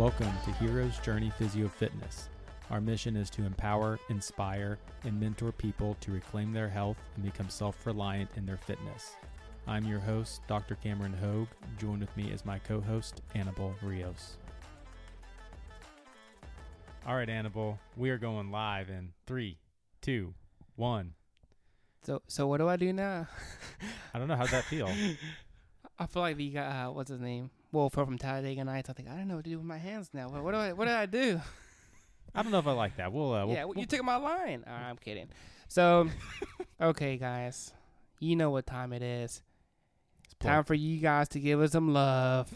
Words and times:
Welcome 0.00 0.32
to 0.46 0.52
Hero's 0.52 0.98
Journey 1.00 1.30
Physio 1.36 1.68
Fitness. 1.68 2.30
Our 2.70 2.80
mission 2.80 3.16
is 3.16 3.28
to 3.28 3.44
empower, 3.44 3.98
inspire, 4.08 4.78
and 5.04 5.20
mentor 5.20 5.52
people 5.52 5.94
to 6.00 6.10
reclaim 6.10 6.54
their 6.54 6.70
health 6.70 6.96
and 7.14 7.22
become 7.22 7.50
self 7.50 7.84
reliant 7.84 8.30
in 8.34 8.46
their 8.46 8.56
fitness. 8.56 9.16
I'm 9.66 9.84
your 9.84 9.98
host, 9.98 10.40
Dr. 10.48 10.76
Cameron 10.76 11.12
Hogue. 11.12 11.50
Join 11.78 12.00
with 12.00 12.16
me 12.16 12.32
as 12.32 12.46
my 12.46 12.58
co 12.60 12.80
host, 12.80 13.20
Annabelle 13.34 13.74
Rios. 13.82 14.38
All 17.06 17.16
right, 17.16 17.28
Annabelle, 17.28 17.78
we 17.94 18.08
are 18.08 18.16
going 18.16 18.50
live 18.50 18.88
in 18.88 19.12
three, 19.26 19.58
two, 20.00 20.32
one. 20.76 21.12
So 22.04 22.22
so 22.26 22.46
what 22.46 22.56
do 22.56 22.68
I 22.70 22.76
do 22.76 22.90
now? 22.94 23.28
I 24.14 24.18
don't 24.18 24.28
know. 24.28 24.36
How'd 24.36 24.48
that 24.48 24.64
feel? 24.64 24.90
I 25.98 26.06
feel 26.06 26.22
like 26.22 26.38
the 26.38 26.48
guy, 26.48 26.84
uh, 26.84 26.90
what's 26.90 27.10
his 27.10 27.20
name? 27.20 27.50
Wolf 27.72 27.94
from 27.94 28.18
Talladega 28.18 28.64
Nights. 28.64 28.90
I 28.90 28.92
think 28.92 29.08
I 29.08 29.16
don't 29.16 29.28
know 29.28 29.36
what 29.36 29.44
to 29.44 29.50
do 29.50 29.58
with 29.58 29.66
my 29.66 29.78
hands 29.78 30.10
now. 30.12 30.28
What, 30.28 30.42
what 30.42 30.52
do 30.52 30.58
I 30.58 30.72
what 30.72 30.86
do 30.86 30.90
I 30.92 31.06
do? 31.06 31.40
I 32.34 32.42
don't 32.42 32.52
know 32.52 32.58
if 32.58 32.66
I 32.66 32.72
like 32.72 32.96
that. 32.96 33.12
We'll, 33.12 33.34
uh, 33.34 33.46
we'll 33.46 33.56
yeah, 33.56 33.64
well, 33.64 33.76
you 33.76 33.86
took 33.86 34.04
my 34.04 34.16
line. 34.16 34.64
I'm 34.66 34.96
kidding. 34.96 35.28
So, 35.66 36.08
okay, 36.80 37.16
guys, 37.16 37.72
you 38.20 38.36
know 38.36 38.50
what 38.50 38.66
time 38.66 38.92
it 38.92 39.02
is. 39.02 39.42
play. 40.38 40.50
Time 40.50 40.64
for 40.64 40.74
you 40.74 40.98
guys 41.00 41.28
to 41.30 41.40
give 41.40 41.60
us 41.60 41.72
some 41.72 41.92
love 41.92 42.52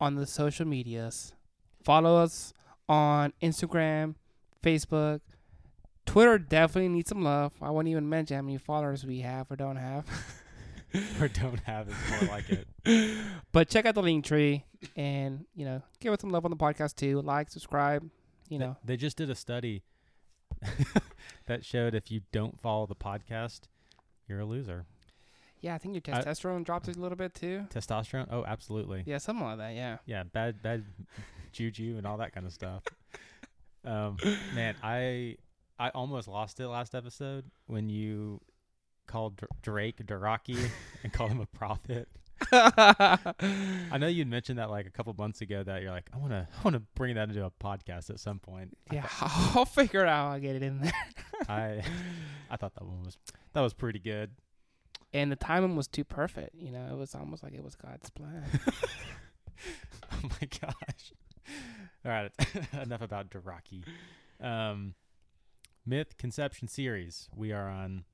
on 0.00 0.14
the 0.14 0.26
social 0.26 0.66
medias. 0.66 1.34
Follow 1.84 2.16
us 2.16 2.52
on 2.88 3.32
Instagram, 3.42 4.14
Facebook, 4.62 5.20
Twitter. 6.06 6.38
Definitely 6.38 6.88
need 6.88 7.08
some 7.08 7.22
love. 7.22 7.52
I 7.60 7.70
won't 7.70 7.88
even 7.88 8.08
mention 8.08 8.36
how 8.36 8.42
many 8.42 8.58
followers 8.58 9.04
we 9.04 9.20
have 9.20 9.50
or 9.50 9.56
don't 9.56 9.76
have. 9.76 10.06
or 11.20 11.28
don't 11.28 11.60
have 11.60 11.88
is 11.88 11.94
more 12.10 12.30
like 12.30 12.48
it. 12.50 12.66
But 13.52 13.68
check 13.68 13.86
out 13.86 13.94
the 13.94 14.02
link 14.02 14.24
tree 14.24 14.64
and, 14.96 15.44
you 15.54 15.64
know, 15.64 15.82
give 16.00 16.12
us 16.12 16.20
some 16.20 16.30
love 16.30 16.44
on 16.44 16.50
the 16.50 16.56
podcast 16.56 16.94
too. 16.96 17.20
Like, 17.22 17.50
subscribe, 17.50 18.08
you 18.48 18.58
know. 18.58 18.76
they 18.84 18.96
just 18.96 19.16
did 19.16 19.30
a 19.30 19.34
study 19.34 19.82
that 21.46 21.64
showed 21.64 21.94
if 21.94 22.10
you 22.10 22.20
don't 22.32 22.60
follow 22.60 22.86
the 22.86 22.94
podcast, 22.94 23.62
you're 24.28 24.40
a 24.40 24.44
loser. 24.44 24.84
Yeah, 25.60 25.74
I 25.74 25.78
think 25.78 25.94
your 25.94 26.14
I- 26.14 26.20
testosterone 26.22 26.64
dropped 26.64 26.86
a 26.88 26.92
little 26.92 27.16
bit 27.16 27.34
too. 27.34 27.66
Testosterone? 27.74 28.28
Oh, 28.30 28.44
absolutely. 28.44 29.02
Yeah, 29.06 29.18
something 29.18 29.44
like 29.44 29.58
that, 29.58 29.74
yeah. 29.74 29.98
Yeah, 30.06 30.22
bad 30.24 30.62
bad 30.62 30.84
juju 31.52 31.94
and 31.96 32.06
all 32.06 32.18
that 32.18 32.32
kind 32.34 32.46
of 32.46 32.52
stuff. 32.52 32.82
Um, 33.84 34.16
man, 34.54 34.74
I 34.82 35.36
I 35.78 35.88
almost 35.90 36.28
lost 36.28 36.60
it 36.60 36.68
last 36.68 36.94
episode 36.94 37.44
when 37.66 37.88
you 37.88 38.40
called 39.06 39.36
Dr- 39.36 39.50
Drake 39.62 39.98
Daraki 40.06 40.68
and 41.02 41.12
called 41.12 41.30
him 41.30 41.40
a 41.40 41.46
prophet. 41.46 42.08
I 42.52 43.96
know 43.98 44.06
you'd 44.08 44.28
mentioned 44.28 44.58
that 44.58 44.70
like 44.70 44.86
a 44.86 44.90
couple 44.90 45.14
months 45.16 45.40
ago 45.40 45.62
that 45.62 45.82
you're 45.82 45.90
like, 45.90 46.08
I 46.12 46.18
want 46.18 46.32
to 46.32 46.46
I 46.52 46.62
want 46.62 46.74
to 46.74 46.82
bring 46.94 47.14
that 47.14 47.28
into 47.28 47.44
a 47.44 47.50
podcast 47.50 48.10
at 48.10 48.20
some 48.20 48.38
point. 48.38 48.76
I 48.90 48.96
yeah, 48.96 49.06
thought- 49.06 49.30
I'll 49.56 49.64
figure 49.64 50.02
it 50.02 50.08
out. 50.08 50.32
I'll 50.32 50.40
get 50.40 50.56
it 50.56 50.62
in 50.62 50.80
there. 50.80 50.92
I 51.48 51.82
I 52.50 52.56
thought 52.56 52.74
that 52.74 52.84
one 52.84 53.02
was 53.04 53.16
that 53.54 53.60
was 53.62 53.72
pretty 53.74 53.98
good. 53.98 54.32
And 55.14 55.32
the 55.32 55.36
timing 55.36 55.76
was 55.76 55.88
too 55.88 56.04
perfect. 56.04 56.54
You 56.56 56.72
know, 56.72 56.88
it 56.92 56.96
was 56.96 57.14
almost 57.14 57.42
like 57.42 57.54
it 57.54 57.64
was 57.64 57.74
God's 57.74 58.10
plan. 58.10 58.44
oh 60.12 60.20
my 60.22 60.48
gosh. 60.60 61.12
All 62.04 62.10
right, 62.12 62.30
enough 62.82 63.00
about 63.00 63.30
Daraki. 63.30 63.82
Um, 64.40 64.94
Myth 65.86 66.18
Conception 66.18 66.68
Series. 66.68 67.28
We 67.34 67.52
are 67.52 67.68
on. 67.68 68.04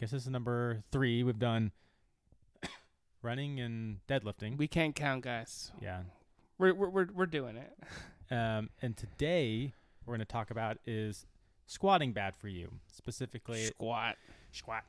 Guess 0.00 0.10
this 0.10 0.22
is 0.22 0.28
number 0.28 0.82
three. 0.92 1.22
We've 1.22 1.38
done 1.38 1.72
running 3.22 3.60
and 3.60 3.98
deadlifting. 4.08 4.58
we 4.58 4.68
can't 4.68 4.94
count, 4.94 5.24
guys. 5.24 5.72
yeah. 5.80 6.02
We're 6.58 6.74
we're 6.74 6.88
we're, 6.88 7.08
we're 7.14 7.26
doing 7.26 7.56
it. 7.56 7.72
Um, 8.28 8.70
and 8.82 8.96
today 8.96 9.72
we're 10.04 10.10
going 10.16 10.18
to 10.18 10.24
talk 10.24 10.50
about 10.50 10.78
is 10.84 11.26
squatting 11.66 12.12
bad 12.12 12.34
for 12.34 12.48
you 12.48 12.72
specifically? 12.92 13.66
Squat. 13.66 14.16
squat. 14.50 14.82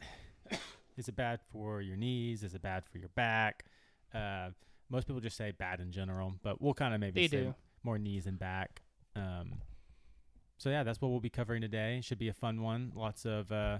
is 0.98 1.08
it 1.08 1.16
bad 1.16 1.40
for 1.52 1.80
your 1.84 1.98
knees? 1.98 2.42
Is 2.42 2.56
it 2.56 2.64
bad 2.64 2.84
for 2.92 2.98
your 2.98 3.10
back? 3.10 3.66
Uh, 4.12 4.50
most 4.90 5.06
people 5.06 5.22
just 5.22 5.38
say 5.38 5.52
bad 5.52 5.80
in 5.82 5.92
general, 5.92 6.34
but 6.42 6.60
we'll 6.60 6.74
kind 6.74 6.96
of 6.96 7.00
maybe 7.00 7.22
They 7.22 7.28
say 7.28 7.44
do. 7.44 7.56
more 7.84 8.00
knees 8.00 8.26
and 8.26 8.40
back. 8.40 8.82
Um, 9.16 9.62
so 10.58 10.72
yeah, 10.72 10.82
that's 10.82 11.00
what 11.00 11.10
we'll 11.12 11.20
be 11.20 11.30
covering 11.30 11.62
today. 11.62 12.00
Should 12.02 12.18
be 12.18 12.30
a 12.30 12.34
fun 12.34 12.64
one. 12.64 12.92
Lots 12.96 13.24
of 13.24 13.52
uh, 13.52 13.78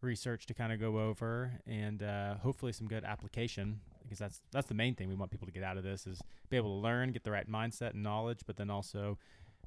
research 0.00 0.46
to 0.46 0.54
kind 0.54 0.72
of 0.72 0.80
go 0.80 0.98
over, 1.00 1.52
and 1.66 2.02
uh, 2.02 2.34
hopefully 2.36 2.72
some 2.72 2.86
good 2.86 3.04
application 3.04 3.80
because 4.02 4.18
that's 4.18 4.40
that's 4.52 4.66
the 4.68 4.74
main 4.74 4.94
thing 4.94 5.08
we 5.08 5.14
want 5.16 5.30
people 5.30 5.46
to 5.46 5.52
get 5.52 5.62
out 5.64 5.76
of 5.76 5.82
this 5.84 6.06
is 6.06 6.20
be 6.48 6.56
able 6.56 6.76
to 6.78 6.80
learn, 6.82 7.12
get 7.12 7.24
the 7.24 7.30
right 7.30 7.50
mindset 7.50 7.90
and 7.94 8.02
knowledge, 8.02 8.40
but 8.46 8.56
then 8.56 8.70
also 8.70 9.18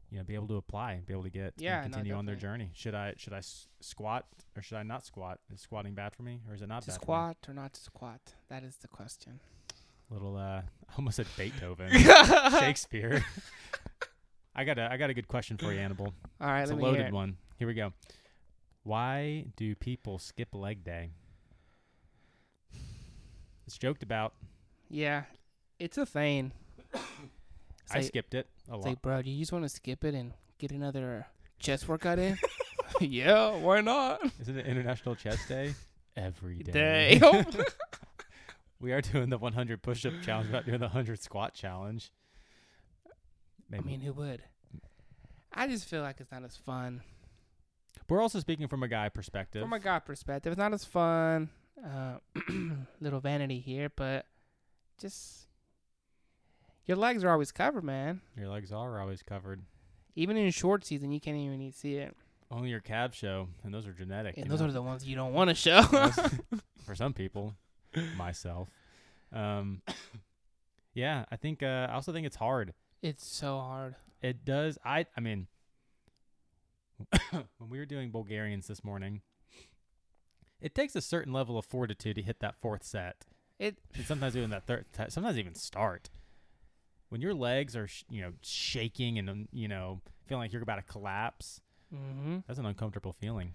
you 0.09 0.17
know 0.17 0.23
be 0.23 0.33
able 0.35 0.47
to 0.47 0.55
apply, 0.55 1.01
be 1.05 1.13
able 1.13 1.23
to 1.23 1.29
get 1.29 1.53
Yeah, 1.57 1.81
and 1.83 1.91
no, 1.91 1.97
continue 1.97 2.13
on 2.15 2.25
their 2.25 2.35
journey. 2.35 2.71
Should 2.73 2.95
I 2.95 3.13
should 3.17 3.33
I 3.33 3.39
s- 3.39 3.67
squat 3.81 4.25
or 4.55 4.61
should 4.61 4.77
I 4.77 4.83
not 4.83 5.05
squat? 5.05 5.39
Is 5.53 5.61
squatting 5.61 5.93
bad 5.93 6.13
for 6.15 6.23
me 6.23 6.39
or 6.47 6.55
is 6.55 6.61
it 6.61 6.67
not 6.69 6.83
To 6.83 6.87
bad? 6.87 6.95
for 6.95 6.99
me? 7.01 7.03
squat 7.03 7.37
or 7.47 7.53
not 7.53 7.73
to 7.73 7.81
squat? 7.81 8.21
That 8.49 8.63
is 8.63 8.77
the 8.77 8.87
question. 8.87 9.39
Little 10.09 10.37
uh, 10.37 10.61
I 10.61 10.63
almost 10.97 11.17
said 11.17 11.27
Beethoven, 11.37 11.91
Shakespeare. 12.59 13.23
I 14.55 14.63
got 14.63 14.77
a 14.79 14.91
I 14.91 14.97
got 14.97 15.09
a 15.09 15.13
good 15.13 15.27
question 15.27 15.57
for 15.57 15.71
you, 15.71 15.79
Annabelle. 15.79 16.13
All 16.41 16.47
right, 16.47 16.61
It's 16.61 16.71
a 16.71 16.75
let 16.75 16.81
me 16.81 16.89
hear 16.89 16.97
loaded 16.99 17.13
one. 17.13 17.37
Here 17.57 17.67
we 17.67 17.73
go. 17.73 17.93
Why 18.83 19.45
do 19.55 19.75
people 19.75 20.19
skip 20.19 20.53
leg 20.53 20.83
day? 20.83 21.11
It's 23.67 23.77
joked 23.77 24.03
about. 24.03 24.33
Yeah, 24.89 25.23
it's 25.79 25.97
a 25.97 26.05
thing. 26.05 26.51
It's 26.93 27.03
I 27.91 27.97
like- 27.97 28.05
skipped 28.07 28.33
it 28.33 28.47
a 28.69 28.75
It's 28.75 28.85
lot. 28.85 28.89
like, 28.89 29.01
bro, 29.01 29.21
do 29.21 29.29
you 29.29 29.39
just 29.39 29.51
want 29.51 29.65
to 29.65 29.69
skip 29.69 30.03
it 30.03 30.15
and 30.15 30.33
get 30.57 30.71
another 30.71 31.27
chest 31.59 31.87
workout 31.87 32.19
in? 32.19 32.37
yeah, 32.99 33.55
why 33.55 33.81
not? 33.81 34.19
Isn't 34.41 34.57
it 34.57 34.65
International 34.65 35.15
Chest 35.15 35.47
Day? 35.47 35.75
Every 36.17 36.55
day. 36.63 37.19
Day. 37.19 37.43
we 38.81 38.91
are 38.91 38.99
doing 39.01 39.29
the 39.29 39.37
100 39.37 39.83
push-up 39.83 40.13
challenge. 40.23 40.47
We're 40.47 40.53
not 40.53 40.65
doing 40.65 40.79
the 40.79 40.87
100 40.87 41.21
squat 41.21 41.53
challenge. 41.53 42.11
I 43.71 43.79
mean, 43.81 44.01
who 44.01 44.11
would? 44.13 44.41
I 45.53 45.67
just 45.67 45.85
feel 45.85 46.01
like 46.01 46.19
it's 46.19 46.31
not 46.31 46.43
as 46.43 46.57
fun. 46.57 47.01
We're 48.09 48.21
also 48.21 48.39
speaking 48.39 48.67
from 48.67 48.83
a 48.83 48.87
guy 48.87 49.09
perspective. 49.09 49.61
From 49.61 49.73
a 49.73 49.79
guy 49.79 49.99
perspective, 49.99 50.51
it's 50.51 50.59
not 50.59 50.73
as 50.73 50.85
fun. 50.85 51.49
Uh, 51.83 52.17
little 52.99 53.19
vanity 53.19 53.59
here, 53.59 53.89
but 53.95 54.25
just 54.99 55.47
your 56.85 56.97
legs 56.97 57.23
are 57.23 57.29
always 57.29 57.51
covered, 57.51 57.83
man. 57.83 58.21
Your 58.35 58.49
legs 58.49 58.71
are 58.71 58.99
always 58.99 59.21
covered. 59.21 59.61
Even 60.15 60.35
in 60.37 60.49
short 60.51 60.83
season, 60.83 61.11
you 61.11 61.19
can't 61.19 61.37
even 61.37 61.61
even 61.61 61.71
see 61.71 61.95
it. 61.95 62.15
Only 62.51 62.69
your 62.69 62.79
calves 62.79 63.15
show, 63.15 63.47
and 63.63 63.71
those 63.71 63.85
are 63.85 63.93
genetic. 63.93 64.37
And 64.37 64.49
those 64.49 64.59
know? 64.59 64.67
are 64.67 64.71
the 64.71 64.81
ones 64.81 65.05
you 65.05 65.15
don't 65.15 65.33
want 65.33 65.49
to 65.49 65.55
show. 65.55 65.83
For 66.85 66.95
some 66.95 67.13
people, 67.13 67.55
myself. 68.17 68.69
Um, 69.31 69.83
yeah, 70.95 71.25
I 71.31 71.35
think. 71.35 71.61
Uh, 71.61 71.87
I 71.89 71.93
also 71.93 72.11
think 72.11 72.25
it's 72.25 72.37
hard. 72.37 72.73
it's 73.03 73.25
so 73.25 73.59
hard. 73.59 73.95
It 74.23 74.43
does. 74.43 74.79
I. 74.83 75.05
I 75.15 75.21
mean, 75.21 75.45
when 77.31 77.69
we 77.69 77.77
were 77.79 77.85
doing 77.85 78.11
Bulgarians 78.11 78.67
this 78.67 78.83
morning, 78.83 79.21
it 80.61 80.75
takes 80.75 80.95
a 80.95 81.01
certain 81.01 81.31
level 81.33 81.57
of 81.57 81.65
fortitude 81.65 82.15
to 82.17 82.21
hit 82.21 82.39
that 82.39 82.55
fourth 82.61 82.83
set. 82.83 83.25
It 83.57 83.77
And 83.95 84.05
sometimes 84.05 84.35
even 84.37 84.49
that 84.51 84.65
third. 84.67 84.85
Sometimes 85.09 85.37
even 85.37 85.55
start. 85.55 86.09
When 87.09 87.21
your 87.21 87.33
legs 87.33 87.75
are, 87.75 87.87
sh- 87.87 88.03
you 88.09 88.21
know, 88.21 88.33
shaking 88.41 89.17
and 89.17 89.29
um, 89.29 89.47
you 89.51 89.67
know, 89.67 90.01
feeling 90.27 90.43
like 90.43 90.53
you're 90.53 90.61
about 90.61 90.75
to 90.75 90.81
collapse, 90.83 91.61
hmm 91.93 92.37
that's 92.47 92.59
an 92.59 92.65
uncomfortable 92.65 93.13
feeling. 93.13 93.53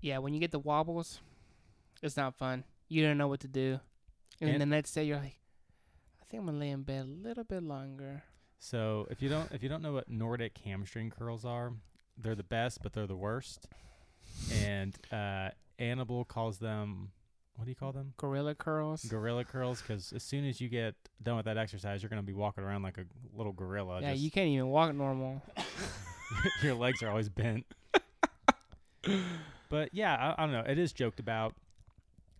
Yeah, 0.00 0.18
when 0.18 0.32
you 0.32 0.40
get 0.40 0.52
the 0.52 0.58
wobbles, 0.60 1.20
it's 2.02 2.16
not 2.16 2.36
fun. 2.36 2.64
You 2.88 3.02
don't 3.04 3.18
know 3.18 3.26
what 3.28 3.40
to 3.40 3.48
do. 3.48 3.80
And, 4.40 4.48
then 4.48 4.54
And- 4.54 4.60
the 4.62 4.66
next 4.66 4.92
day 4.92 5.04
you're 5.04 5.16
like, 5.18 5.38
I 6.20 6.24
think 6.30 6.40
I'm 6.40 6.46
gonna 6.46 6.58
lay 6.58 6.70
in 6.70 6.82
bed 6.84 7.04
a 7.04 7.08
little 7.08 7.44
bit 7.44 7.62
longer. 7.62 8.22
So 8.58 9.06
if 9.10 9.22
you 9.22 9.28
don't 9.28 9.50
if 9.52 9.62
you 9.62 9.68
don't 9.68 9.82
know 9.82 9.92
what 9.92 10.08
Nordic 10.08 10.58
hamstring 10.64 11.10
curls 11.10 11.44
are, 11.44 11.72
they're 12.16 12.34
the 12.34 12.42
best, 12.42 12.82
but 12.82 12.92
they're 12.92 13.06
the 13.06 13.16
worst. 13.16 13.68
And 14.62 14.94
uh, 15.12 15.50
Annabelle 15.78 16.24
calls 16.24 16.58
them 16.58 17.10
what 17.58 17.64
do 17.64 17.70
you 17.72 17.74
call 17.74 17.90
them? 17.90 18.14
Gorilla 18.16 18.54
curls. 18.54 19.02
Gorilla 19.04 19.44
curls, 19.44 19.82
because 19.82 20.12
as 20.12 20.22
soon 20.22 20.44
as 20.46 20.60
you 20.60 20.68
get 20.68 20.94
done 21.20 21.34
with 21.36 21.46
that 21.46 21.58
exercise, 21.58 22.02
you're 22.02 22.08
gonna 22.08 22.22
be 22.22 22.32
walking 22.32 22.62
around 22.62 22.82
like 22.82 22.98
a 22.98 23.04
little 23.36 23.52
gorilla. 23.52 24.00
yeah, 24.00 24.12
you 24.12 24.30
can't 24.30 24.46
even 24.48 24.68
walk 24.68 24.94
normal. 24.94 25.42
your 26.62 26.74
legs 26.74 27.02
are 27.02 27.08
always 27.08 27.28
bent. 27.28 27.66
but 29.68 29.88
yeah, 29.92 30.34
I, 30.36 30.42
I 30.42 30.46
don't 30.46 30.52
know. 30.52 30.70
It 30.70 30.78
is 30.78 30.92
joked 30.92 31.18
about. 31.20 31.54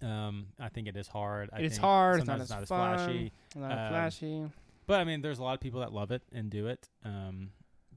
Um, 0.00 0.46
I 0.60 0.68
think 0.68 0.86
it 0.86 0.96
is 0.96 1.08
hard. 1.08 1.50
I 1.52 1.62
it's 1.62 1.76
hard. 1.76 2.20
It's 2.20 2.28
not 2.28 2.40
it's 2.40 2.44
as 2.44 2.50
not 2.50 2.62
as 2.62 2.68
flashy. 2.68 3.32
Not 3.56 3.72
Um, 3.72 3.88
flashy. 3.90 4.44
But 4.88 4.98
I 5.00 5.04
mean, 5.04 5.20
there's 5.22 5.38
a 5.38 5.42
lot 5.44 5.54
of 5.54 5.60
people 5.60 5.78
that 5.80 5.92
love 5.92 6.10
it 6.10 6.22
and 6.32 6.50
do 6.50 6.66
it. 6.66 6.88
Um, 7.04 7.50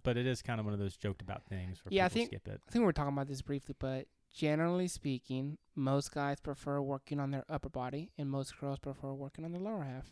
but 0.04 0.18
it 0.18 0.28
is 0.28 0.42
kind 0.44 0.60
of 0.60 0.66
one 0.66 0.74
of 0.74 0.80
those 0.80 0.96
joked 0.98 1.22
about 1.24 1.46
things 1.46 1.84
where 1.84 1.94
Yeah, 1.94 2.06
I 2.06 2.10
people 2.10 2.20
think- 2.20 2.30
skip 2.30 2.48
it. 2.48 2.62
I 2.68 2.72
think 2.72 2.82
we 2.82 2.86
were 2.86 2.94
talking 2.94 3.14
about 3.14 3.28
this 3.28 3.42
briefly, 3.42 3.76
but 3.80 4.08
generally 4.34 4.88
speaking, 4.88 5.58
most 5.76 6.12
guys 6.14 6.40
prefer 6.40 6.82
working 6.82 7.20
on 7.20 7.32
their 7.32 7.46
upper 7.50 7.70
body, 7.70 8.12
and 8.18 8.30
most 8.30 8.60
girls 8.60 8.78
prefer 8.80 9.14
working 9.14 9.46
on 9.46 9.52
the 9.52 9.60
lower 9.60 9.84
half. 9.84 10.08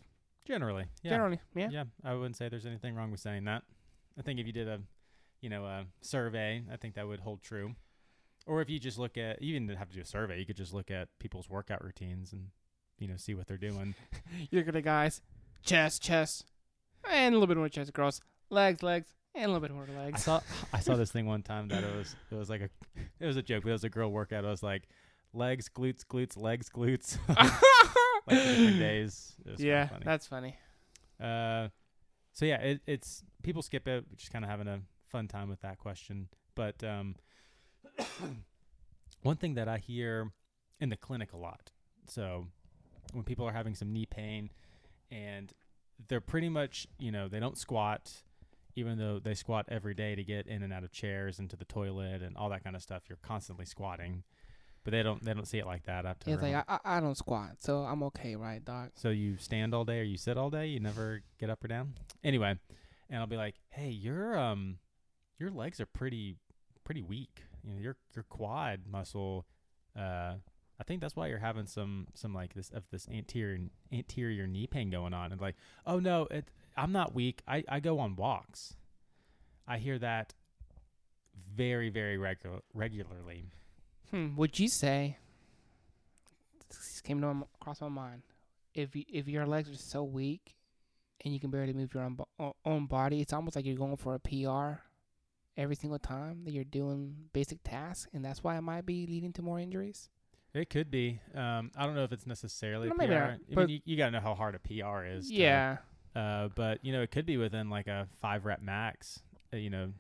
Generally, 0.46 0.86
yeah, 1.04 1.12
Generally, 1.12 1.40
yeah. 1.56 1.70
yeah. 1.72 1.84
I 2.04 2.14
wouldn't 2.16 2.36
say 2.38 2.50
there's 2.50 2.66
anything 2.66 2.96
wrong 2.96 3.12
with 3.12 3.20
saying 3.20 3.44
that. 3.44 3.64
I 4.18 4.22
think 4.22 4.40
if 4.40 4.48
you 4.48 4.54
did 4.54 4.68
a, 4.68 4.80
you 5.42 5.50
know, 5.50 5.66
a 5.66 5.86
survey, 6.02 6.64
I 6.72 6.78
think 6.78 6.96
that 6.96 7.08
would 7.08 7.20
hold 7.20 7.42
true. 7.44 7.76
Or 8.48 8.62
if 8.62 8.70
you 8.70 8.80
just 8.80 8.98
look 8.98 9.18
at, 9.18 9.42
you 9.42 9.54
didn't 9.54 9.78
have 9.78 9.90
to 9.90 9.96
do 9.96 10.02
a 10.02 10.06
survey. 10.06 10.40
You 10.40 10.46
could 10.46 10.56
just 10.56 10.74
look 10.74 10.90
at 10.90 11.08
people's 11.20 11.50
workout 11.50 11.84
routines 11.84 12.32
and, 12.34 12.48
you 12.98 13.08
know, 13.08 13.16
see 13.18 13.36
what 13.36 13.48
they're 13.48 13.58
doing. 13.58 13.94
You 14.50 14.60
look 14.60 14.68
at 14.70 14.74
the 14.74 14.82
guys, 14.82 15.22
chest, 15.64 16.02
chest, 16.02 16.46
and 17.10 17.34
a 17.34 17.38
little 17.38 17.48
bit 17.48 17.58
more 17.58 17.70
chest. 17.70 17.94
Girls, 17.94 18.22
legs, 18.50 18.84
legs, 18.84 19.08
and 19.36 19.46
a 19.46 19.48
little 19.48 19.62
bit 19.62 19.72
more 19.74 19.88
legs. 19.98 20.22
I 20.22 20.24
saw 20.24 20.42
I 20.74 20.80
saw 20.80 20.96
this 20.96 21.12
thing 21.12 21.26
one 21.26 21.44
time 21.44 21.68
that 21.70 21.84
it 21.84 21.96
was 21.96 22.16
it 22.32 22.36
was 22.36 22.50
like 22.50 22.62
a 22.62 22.70
it 23.20 23.26
was 23.26 23.38
a 23.38 23.42
joke. 23.42 23.64
But 23.64 23.70
it 23.70 23.74
was 23.74 23.84
a 23.84 23.90
girl 23.90 24.12
workout. 24.12 24.44
It 24.44 24.48
was 24.48 24.64
like 24.64 24.88
legs, 25.34 25.70
glutes, 25.70 26.06
glutes, 26.06 26.38
legs, 26.38 26.70
glutes, 26.70 27.18
like 27.28 28.38
different 28.38 28.80
days. 28.80 29.36
It 29.46 29.52
was 29.52 29.62
yeah, 29.62 29.88
funny. 29.88 30.04
that's 30.06 30.28
funny. 30.28 30.56
Uh, 31.20 31.70
so 32.34 32.46
yeah, 32.46 32.62
it, 32.62 32.82
it's 32.88 33.24
people 33.44 33.62
skip 33.62 33.88
it, 33.88 34.06
just 34.16 34.32
kind 34.32 34.46
of 34.46 34.52
having 34.52 34.68
a 34.68 34.80
fun 35.10 35.28
time 35.28 35.50
with 35.50 35.62
that 35.62 35.78
question. 35.78 36.30
But 36.56 36.84
um, 36.84 37.16
one 39.22 39.36
thing 39.38 39.56
that 39.56 39.68
I 39.68 39.78
hear 39.78 40.32
in 40.80 40.90
the 40.90 40.98
clinic 40.98 41.34
a 41.34 41.38
lot, 41.38 41.72
so 42.08 42.48
when 43.14 43.24
people 43.24 43.46
are 43.46 43.52
having 43.52 43.76
some 43.76 43.92
knee 43.92 44.06
pain, 44.06 44.50
and 45.12 45.52
they're 46.08 46.22
pretty 46.22 46.50
much, 46.50 46.88
you 46.98 47.12
know, 47.12 47.28
they 47.28 47.40
don't 47.40 47.58
squat, 47.58 48.12
even 48.76 48.98
though 48.98 49.20
they 49.20 49.34
squat 49.34 49.66
every 49.70 49.94
day 49.94 50.16
to 50.16 50.24
get 50.24 50.48
in 50.48 50.64
and 50.64 50.72
out 50.72 50.84
of 50.84 50.92
chairs 50.92 51.40
and 51.40 51.50
to 51.50 51.56
the 51.56 51.66
toilet 51.66 52.22
and 52.22 52.38
all 52.38 52.50
that 52.50 52.64
kind 52.64 52.76
of 52.76 52.82
stuff. 52.82 53.04
You're 53.10 53.18
constantly 53.22 53.66
squatting, 53.66 54.24
but 54.84 54.92
they 54.92 55.04
don't 55.04 55.24
they 55.24 55.34
don't 55.34 55.48
see 55.48 55.60
it 55.60 55.66
like 55.66 55.84
that. 55.86 56.06
I 56.06 56.14
to 56.14 56.30
Yeah, 56.30 56.34
it's 56.36 56.44
like 56.44 56.66
I 56.68 56.80
I 56.86 57.00
don't 57.00 57.18
squat, 57.18 57.58
so 57.60 57.80
I'm 57.80 58.04
okay, 58.04 58.36
right, 58.36 58.64
doc? 58.64 58.92
so 58.96 59.10
you 59.10 59.38
stand 59.38 59.74
all 59.74 59.86
day 59.86 60.00
or 60.00 60.04
you 60.04 60.18
sit 60.18 60.38
all 60.38 60.50
day? 60.50 60.68
You 60.68 60.80
never 60.80 61.22
get 61.40 61.50
up 61.50 61.64
or 61.64 61.68
down? 61.68 61.96
Anyway, 62.24 62.58
and 63.10 63.20
I'll 63.20 63.28
be 63.28 63.38
like, 63.38 63.56
"Hey, 63.70 63.90
your 63.90 64.38
um 64.38 64.78
your 65.38 65.52
legs 65.52 65.80
are 65.80 65.86
pretty 65.86 66.38
pretty 66.84 67.02
weak. 67.02 67.44
You 67.64 67.74
know, 67.74 67.80
your 67.80 67.98
your 68.16 68.24
quad 68.24 68.82
muscle 68.90 69.46
uh 69.98 70.36
I 70.80 70.84
think 70.84 71.02
that's 71.02 71.16
why 71.16 71.28
you're 71.28 71.40
having 71.40 71.66
some 71.66 72.08
some 72.14 72.34
like 72.34 72.54
this 72.54 72.70
of 72.70 72.84
this 72.92 73.08
anterior 73.12 73.60
anterior 73.92 74.48
knee 74.48 74.68
pain 74.68 74.90
going 74.90 75.14
on." 75.14 75.32
And 75.32 75.42
like, 75.42 75.56
"Oh 75.86 76.00
no, 76.00 76.28
it 76.32 76.50
I'm 76.78 76.92
not 76.92 77.14
weak. 77.14 77.42
I 77.48 77.64
I 77.68 77.80
go 77.80 78.00
on 78.00 78.16
walks." 78.16 78.76
I 79.68 79.78
hear 79.78 80.00
that 80.00 80.34
very 81.56 81.90
very 81.90 82.18
regular 82.18 82.60
regularly. 82.74 83.46
Hmm. 84.12 84.36
Would 84.36 84.60
you 84.60 84.68
say? 84.68 85.18
This 86.70 87.02
came 87.02 87.22
to 87.22 87.28
m- 87.28 87.46
across 87.60 87.82
my 87.82 87.90
mind. 87.90 88.24
If 88.74 88.96
you, 88.96 89.04
if 89.12 89.28
your 89.28 89.46
legs 89.46 89.70
are 89.70 89.76
so 89.76 90.04
weak, 90.04 90.56
and 91.26 91.34
you 91.34 91.40
can 91.40 91.50
barely 91.50 91.74
move 91.74 91.94
your 91.94 92.04
own 92.04 92.18
own 92.66 92.86
body, 92.86 93.22
it's 93.22 93.34
almost 93.34 93.56
like 93.56 93.66
you're 93.66 93.76
going 93.76 93.98
for 93.98 94.16
a 94.16 94.20
PR 94.20 94.82
every 95.58 95.76
single 95.76 96.00
time 96.00 96.44
that 96.46 96.52
you're 96.52 96.64
doing 96.64 97.16
basic 97.34 97.62
tasks, 97.64 98.08
and 98.14 98.24
that's 98.24 98.44
why 98.44 98.58
it 98.58 98.62
might 98.62 98.86
be 98.86 99.06
leading 99.06 99.34
to 99.34 99.42
more 99.42 99.60
injuries. 99.60 100.10
It 100.54 100.70
could 100.70 100.90
be. 100.90 101.20
Um, 101.36 101.72
I 101.78 101.86
don't 101.86 101.96
know 101.96 102.04
if 102.04 102.12
it's 102.12 102.26
necessarily 102.26 102.88
PR. 103.08 103.14
not, 103.14 103.30
I 103.52 103.56
mean, 103.68 103.70
you, 103.70 103.80
you 103.86 103.98
got 103.98 104.06
to 104.08 104.12
know 104.12 104.20
how 104.20 104.34
hard 104.36 104.56
a 104.56 104.60
PR 104.60 105.04
is. 105.06 105.28
to- 105.30 105.34
Yeah. 105.36 105.78
Uh, 106.16 106.48
but 106.56 106.84
you 106.84 106.92
know, 106.92 107.02
it 107.04 107.12
could 107.12 107.26
be 107.28 107.38
within 107.38 107.70
like 107.70 107.88
a 107.88 108.08
five 108.20 108.46
rep 108.46 108.62
max. 108.62 109.22
Uh, 109.54 109.58
you 109.58 109.70
know, 109.70 109.94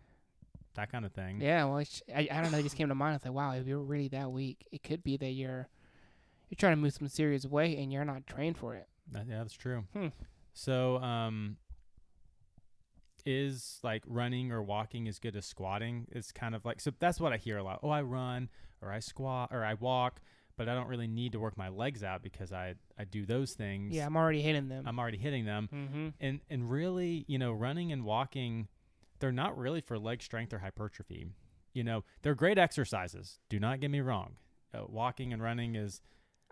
that 0.75 0.92
kind 0.92 1.06
of 1.06 1.12
thing. 1.13 1.40
Yeah, 1.40 1.66
well, 1.66 1.78
I 2.16 2.28
I 2.31 2.42
don't 2.42 2.51
know. 2.51 2.57
It 2.57 2.63
just 2.63 2.75
came 2.75 2.90
to 2.90 2.96
mind. 2.96 3.16
It's 3.18 3.25
like, 3.25 3.34
wow, 3.34 3.54
if 3.54 3.68
you're 3.68 3.80
really 3.80 4.07
that 4.10 4.31
weak, 4.31 4.66
it 4.72 4.81
could 4.84 5.04
be 5.04 5.18
that 5.18 5.31
you're 5.31 5.68
you're 6.50 6.56
trying 6.57 6.74
to 6.74 6.78
move 6.81 6.94
some 6.94 7.07
serious 7.07 7.45
weight 7.45 7.78
and 7.78 7.94
you're 7.94 8.06
not 8.06 8.25
trained 8.25 8.57
for 8.57 8.75
it. 8.75 8.88
That- 9.12 9.28
yeah, 9.28 9.38
that's 9.40 9.54
true. 9.54 9.86
Hmm. 9.94 10.07
So, 10.54 10.98
um, 10.98 11.57
is 13.25 13.80
like 13.84 14.04
running 14.07 14.52
or 14.52 14.63
walking 14.63 15.07
as 15.07 15.19
good 15.19 15.36
as 15.36 15.45
squatting? 15.45 16.07
It's 16.12 16.31
kind 16.31 16.56
of 16.56 16.66
like 16.66 16.80
so. 16.81 16.92
That's 17.00 17.19
what 17.19 17.34
I 17.34 17.38
hear 17.38 17.57
a 17.57 17.63
lot. 17.63 17.80
Oh, 17.84 17.90
I 17.90 18.02
run 18.02 18.50
or 18.81 18.92
I 18.92 19.00
squat 19.00 19.50
or 19.52 19.63
I 19.63 19.74
walk, 19.75 20.22
but 20.60 20.68
I 20.70 20.76
don't 20.76 20.88
really 20.90 21.08
need 21.08 21.32
to 21.32 21.40
work 21.40 21.58
my 21.58 21.70
legs 21.70 22.04
out 22.04 22.22
because 22.22 22.52
I 22.52 22.76
I 22.98 23.06
do 23.06 23.26
those 23.26 23.54
things. 23.54 23.96
Yeah, 23.96 24.06
I'm 24.06 24.18
already 24.18 24.42
hitting 24.42 24.68
them. 24.68 24.84
I'm 24.86 25.00
already 25.00 25.18
hitting 25.18 25.46
them. 25.46 25.70
mm-hmm. 25.74 26.08
and 26.20 26.42
and 26.50 26.70
really 26.70 27.24
you 27.28 27.40
know 27.40 27.52
running 27.54 27.92
and 27.94 28.04
walking 28.04 28.68
they're 29.20 29.32
not 29.32 29.58
really 29.58 29.82
for 29.82 29.98
leg 29.98 30.22
strength 30.22 30.54
or 30.54 30.60
hypertrophy 30.60 31.28
you 31.74 31.84
know 31.84 32.04
they're 32.22 32.36
great 32.36 32.58
exercises 32.58 33.40
do 33.50 33.60
not 33.60 33.80
get 33.80 33.90
me 33.92 34.00
wrong 34.02 34.36
uh, 34.74 34.84
walking 34.88 35.34
and 35.34 35.42
running 35.42 35.76
is 35.76 36.02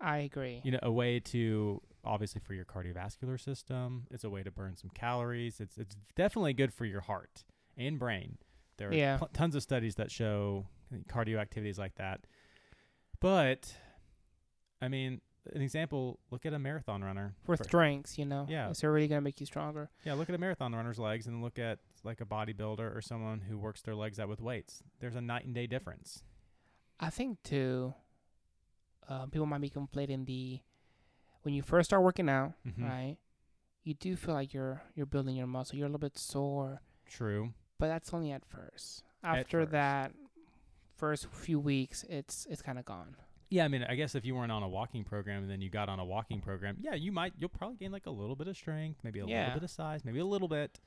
I 0.02 0.18
agree. 0.20 0.62
you 0.64 0.72
know 0.72 0.80
a 0.84 0.92
way 0.92 1.20
to 1.20 1.82
obviously 2.04 2.40
for 2.46 2.54
your 2.54 2.66
cardiovascular 2.66 3.40
system 3.40 4.06
it's 4.12 4.24
a 4.24 4.30
way 4.30 4.44
to 4.44 4.52
burn 4.52 4.76
some 4.78 4.90
calories 4.94 5.60
it's 5.60 5.78
it's 5.78 5.96
definitely 6.16 6.54
good 6.54 6.74
for 6.74 6.86
your 6.86 7.02
heart 7.02 7.44
and 7.78 7.98
brain 8.00 8.38
there 8.78 8.90
are 8.90 8.94
Yeah. 8.94 9.18
pl- 9.18 9.30
tons 9.34 9.56
of 9.56 9.64
studies 9.64 9.96
that 9.96 10.12
show 10.12 10.66
cardio 11.10 11.38
activities 11.40 11.78
like 11.80 11.96
that 11.96 12.22
but 13.20 13.74
i 14.82 14.88
mean 14.88 15.22
an 15.54 15.62
example 15.62 16.20
look 16.30 16.46
at 16.46 16.54
a 16.54 16.60
marathon 16.60 17.02
runner 17.04 17.34
for 17.46 17.56
strengths, 17.56 18.18
you 18.18 18.26
know. 18.26 18.46
Yeah. 18.50 18.70
It's 18.70 18.84
really 18.84 19.08
gonna 19.08 19.22
make 19.22 19.40
you 19.40 19.46
stronger. 19.46 19.90
Yeah, 20.04 20.14
look 20.16 20.28
at 20.28 20.36
a 20.36 20.38
marathon 20.38 20.76
runner's 20.76 21.00
legs 21.00 21.26
and 21.26 21.42
look 21.42 21.58
at 21.58 21.80
like 22.04 22.20
a 22.20 22.26
bodybuilder 22.26 22.94
or 22.94 23.02
someone 23.02 23.40
who 23.40 23.58
works 23.58 23.82
their 23.82 23.96
legs 23.96 24.20
out 24.20 24.28
with 24.28 24.42
weights. 24.42 24.84
There's 25.00 25.16
a 25.16 25.22
night 25.22 25.46
and 25.46 25.56
day 25.56 25.66
difference. 25.66 26.22
I 27.00 27.10
think 27.10 27.42
too. 27.44 27.94
Uh, 29.08 29.28
people 29.28 29.46
might 29.46 29.62
be 29.62 29.70
conflating 29.70 30.26
the 30.26 30.60
when 31.44 31.54
you 31.54 31.62
first 31.62 31.90
start 31.90 32.04
working 32.04 32.28
out, 32.28 32.52
Mhm. 32.68 32.84
right? 32.84 33.18
You 33.86 33.94
do 33.94 34.18
feel 34.18 34.34
like 34.34 34.54
you're 34.54 34.82
you're 34.96 35.06
building 35.06 35.38
your 35.38 35.48
muscle. 35.48 35.78
You're 35.78 35.88
a 35.88 35.90
little 35.90 36.00
bit 36.10 36.18
sore, 36.18 36.82
True. 37.06 37.54
but 37.80 37.88
that's 37.88 38.14
only 38.14 38.32
at 38.34 38.44
first. 38.44 39.06
At 39.24 39.38
After 39.40 39.62
first. 39.62 39.72
that 39.72 40.12
first 40.98 41.28
few 41.28 41.58
weeks, 41.58 42.04
it's 42.10 42.46
it's 42.48 42.62
kind 42.62 42.78
of 42.78 42.84
gone. 42.84 43.16
Yeah, 43.50 43.64
I 43.66 43.68
mean, 43.70 43.86
I 43.88 43.96
guess 43.96 44.14
if 44.16 44.26
you 44.26 44.36
weren't 44.36 44.52
on 44.52 44.62
a 44.64 44.68
walking 44.68 45.04
program 45.04 45.42
and 45.44 45.50
then 45.50 45.62
you 45.62 45.70
got 45.70 45.88
on 45.88 46.00
a 46.00 46.06
walking 46.06 46.42
program, 46.42 46.78
yeah, 46.82 46.96
you 46.96 47.12
might 47.12 47.34
you'll 47.38 47.50
probably 47.50 47.78
gain 47.78 47.92
like 47.92 48.06
a 48.06 48.12
little 48.12 48.36
bit 48.36 48.48
of 48.48 48.58
strength, 48.58 49.00
maybe 49.04 49.20
a 49.20 49.26
Yeah. 49.26 49.40
little 49.40 49.54
bit 49.56 49.64
of 49.64 49.70
size, 49.72 50.04
maybe 50.04 50.20
a 50.20 50.26
little 50.26 50.48
bit. 50.50 50.80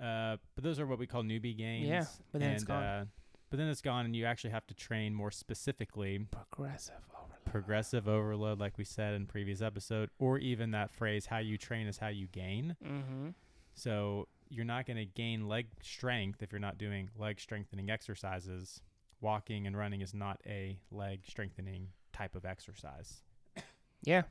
Uh, 0.00 0.36
but 0.54 0.64
those 0.64 0.78
are 0.80 0.86
what 0.86 0.98
we 0.98 1.06
call 1.06 1.22
newbie 1.22 1.56
gains. 1.56 1.88
Yeah, 1.88 2.04
but 2.32 2.40
then 2.40 2.48
and, 2.50 2.54
it's 2.56 2.64
gone. 2.64 2.82
Uh, 2.82 3.04
but 3.50 3.58
then 3.58 3.68
it's 3.68 3.80
gone, 3.80 4.04
and 4.04 4.16
you 4.16 4.26
actually 4.26 4.50
have 4.50 4.66
to 4.66 4.74
train 4.74 5.14
more 5.14 5.30
specifically. 5.30 6.18
Progressive 6.30 6.96
overload. 7.16 7.44
Progressive 7.44 8.08
overload, 8.08 8.58
like 8.58 8.76
we 8.76 8.84
said 8.84 9.14
in 9.14 9.26
previous 9.26 9.62
episode, 9.62 10.10
or 10.18 10.38
even 10.38 10.72
that 10.72 10.90
phrase, 10.90 11.26
"How 11.26 11.38
you 11.38 11.56
train 11.56 11.86
is 11.86 11.98
how 11.98 12.08
you 12.08 12.26
gain." 12.26 12.76
mm-hmm. 12.84 13.28
So 13.72 14.28
you're 14.50 14.64
not 14.64 14.86
going 14.86 14.96
to 14.96 15.06
gain 15.06 15.48
leg 15.48 15.66
strength 15.82 16.42
if 16.42 16.52
you're 16.52 16.60
not 16.60 16.78
doing 16.78 17.10
leg 17.16 17.40
strengthening 17.40 17.90
exercises. 17.90 18.80
Walking 19.24 19.66
and 19.66 19.76
running 19.76 20.02
is 20.02 20.14
not 20.14 20.40
a 20.46 20.78
leg 20.90 21.20
strengthening 21.26 21.88
type 22.12 22.34
of 22.36 22.44
exercise. 22.44 23.22
Yeah, 24.06 24.24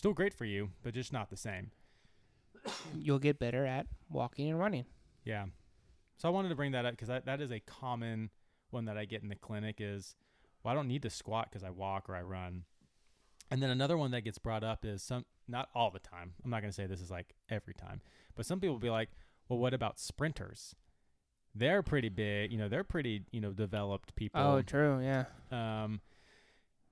Still 0.00 0.14
great 0.14 0.32
for 0.32 0.46
you, 0.46 0.70
but 0.82 0.94
just 0.94 1.12
not 1.12 1.28
the 1.28 1.36
same. 1.36 1.72
you'll 2.94 3.18
get 3.18 3.38
better 3.38 3.66
at 3.66 3.86
walking 4.08 4.48
and 4.48 4.58
running. 4.58 4.86
Yeah. 5.24 5.44
So 6.16 6.26
I 6.26 6.32
wanted 6.32 6.48
to 6.48 6.54
bring 6.54 6.72
that 6.72 6.86
up 6.86 6.92
because 6.92 7.08
that, 7.08 7.26
that 7.26 7.42
is 7.42 7.50
a 7.50 7.60
common 7.60 8.30
one 8.70 8.86
that 8.86 8.96
I 8.96 9.04
get 9.04 9.22
in 9.22 9.28
the 9.28 9.34
clinic 9.34 9.76
is, 9.78 10.14
well, 10.62 10.72
I 10.72 10.74
don't 10.74 10.88
need 10.88 11.02
to 11.02 11.10
squat 11.10 11.48
because 11.50 11.64
I 11.64 11.68
walk 11.68 12.08
or 12.08 12.16
I 12.16 12.22
run. 12.22 12.64
And 13.50 13.62
then 13.62 13.68
another 13.68 13.98
one 13.98 14.10
that 14.12 14.22
gets 14.22 14.38
brought 14.38 14.64
up 14.64 14.86
is 14.86 15.02
some, 15.02 15.26
not 15.46 15.68
all 15.74 15.90
the 15.90 15.98
time. 15.98 16.32
I'm 16.42 16.50
not 16.50 16.62
going 16.62 16.70
to 16.70 16.74
say 16.74 16.86
this 16.86 17.02
is 17.02 17.10
like 17.10 17.34
every 17.50 17.74
time, 17.74 18.00
but 18.36 18.46
some 18.46 18.58
people 18.58 18.76
will 18.76 18.80
be 18.80 18.88
like, 18.88 19.10
well, 19.50 19.58
what 19.58 19.74
about 19.74 19.98
sprinters? 19.98 20.74
They're 21.54 21.82
pretty 21.82 22.08
big, 22.08 22.52
you 22.52 22.58
know, 22.58 22.68
they're 22.68 22.84
pretty, 22.84 23.24
you 23.32 23.40
know, 23.40 23.50
developed 23.52 24.14
people. 24.14 24.40
Oh, 24.40 24.62
true. 24.62 25.00
Yeah. 25.02 25.24
Um, 25.50 26.00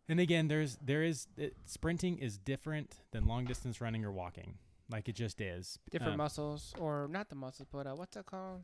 and 0.09 0.19
again, 0.21 0.49
there's 0.49 0.79
there 0.85 1.03
is 1.03 1.29
it, 1.37 1.55
sprinting 1.65 2.19
is 2.19 2.39
different 2.39 2.97
than 3.13 3.27
long 3.27 3.45
distance 3.45 3.81
running 3.81 4.05
or 4.05 4.11
walking. 4.11 4.55
Like 4.91 5.09
it 5.09 5.15
just 5.15 5.41
is. 5.41 5.79
Different 5.91 6.15
Um, 6.15 6.19
muscles, 6.19 6.75
or 6.79 7.09
not 7.11 7.29
the 7.29 7.35
muscles, 7.37 7.69
but 7.71 7.87
uh, 7.87 7.93
what's 7.95 8.17
it 8.17 8.27
called? 8.27 8.63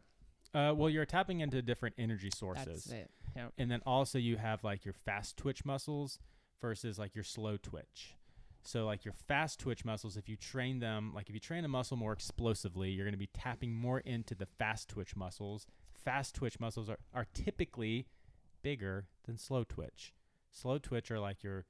Uh, 0.54 0.72
well, 0.74 0.88
you're 0.88 1.04
tapping 1.04 1.40
into 1.40 1.60
different 1.62 1.94
energy 1.98 2.28
That's 2.28 2.38
sources, 2.38 2.86
it. 2.92 3.10
Yep. 3.36 3.52
and 3.58 3.70
then 3.70 3.80
also 3.84 4.18
you 4.18 4.36
have 4.36 4.62
like 4.64 4.84
your 4.84 4.94
fast 4.94 5.36
twitch 5.36 5.64
muscles 5.64 6.18
versus 6.60 6.98
like 6.98 7.14
your 7.14 7.24
slow 7.24 7.56
twitch. 7.56 8.14
So 8.62 8.86
like 8.86 9.04
your 9.04 9.12
fast 9.28 9.60
twitch 9.60 9.84
muscles, 9.84 10.16
if 10.16 10.28
you 10.28 10.36
train 10.36 10.78
them, 10.78 11.12
like 11.14 11.28
if 11.28 11.34
you 11.34 11.40
train 11.40 11.64
a 11.64 11.68
muscle 11.68 11.96
more 11.98 12.12
explosively, 12.14 12.90
you're 12.90 13.04
going 13.04 13.12
to 13.12 13.18
be 13.18 13.28
tapping 13.34 13.74
more 13.74 13.98
into 14.00 14.34
the 14.34 14.46
fast 14.46 14.88
twitch 14.88 15.14
muscles. 15.14 15.66
Fast 16.04 16.34
twitch 16.34 16.61
muscles 16.61 16.88
are, 16.90 16.99
are 17.14 17.26
typically 17.32 18.06
bigger 18.62 19.06
than 19.25 19.38
slow 19.38 19.64
twitch. 19.64 20.12
Slow 20.50 20.78
twitch 20.78 21.11
are 21.11 21.18
like 21.20 21.42
your 21.42 21.64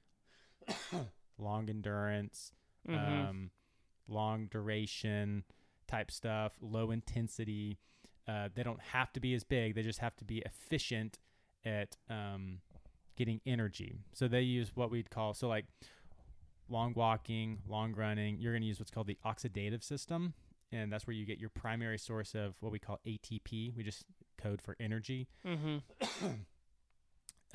long 1.38 1.68
endurance, 1.68 2.52
Mhm. 2.88 3.28
um, 3.28 3.50
long 4.08 4.46
duration 4.46 5.44
type 5.86 6.10
stuff, 6.10 6.52
low 6.60 6.90
intensity. 6.90 7.78
Uh, 8.26 8.48
they 8.54 8.62
don't 8.62 8.80
have 8.80 9.12
to 9.12 9.20
be 9.20 9.34
as 9.34 9.44
big; 9.44 9.74
they 9.74 9.82
just 9.82 9.98
have 10.00 10.16
to 10.16 10.24
be 10.24 10.38
efficient 10.38 11.18
at 11.64 11.96
um, 12.10 12.60
getting 13.16 13.40
energy. 13.46 14.00
So 14.12 14.28
they 14.28 14.42
use 14.42 14.72
what 14.74 14.90
we'd 14.90 15.10
call 15.10 15.32
so 15.34 15.48
like 15.48 15.66
long 16.68 16.92
walking, 16.94 17.60
long 17.68 17.94
running, 17.94 18.38
you're 18.38 18.52
going 18.52 18.62
to 18.62 18.66
use 18.68 18.78
what's 18.78 18.90
called 18.90 19.06
the 19.06 19.18
oxidative 19.24 19.82
system. 19.82 20.32
And 20.74 20.92
that's 20.92 21.06
where 21.06 21.14
you 21.14 21.24
get 21.24 21.38
your 21.38 21.50
primary 21.50 21.98
source 21.98 22.34
of 22.34 22.54
what 22.60 22.72
we 22.72 22.80
call 22.80 22.98
ATP. 23.06 23.76
We 23.76 23.82
just 23.84 24.04
code 24.36 24.60
for 24.60 24.76
energy 24.80 25.28
Mm-hmm. 25.46 26.26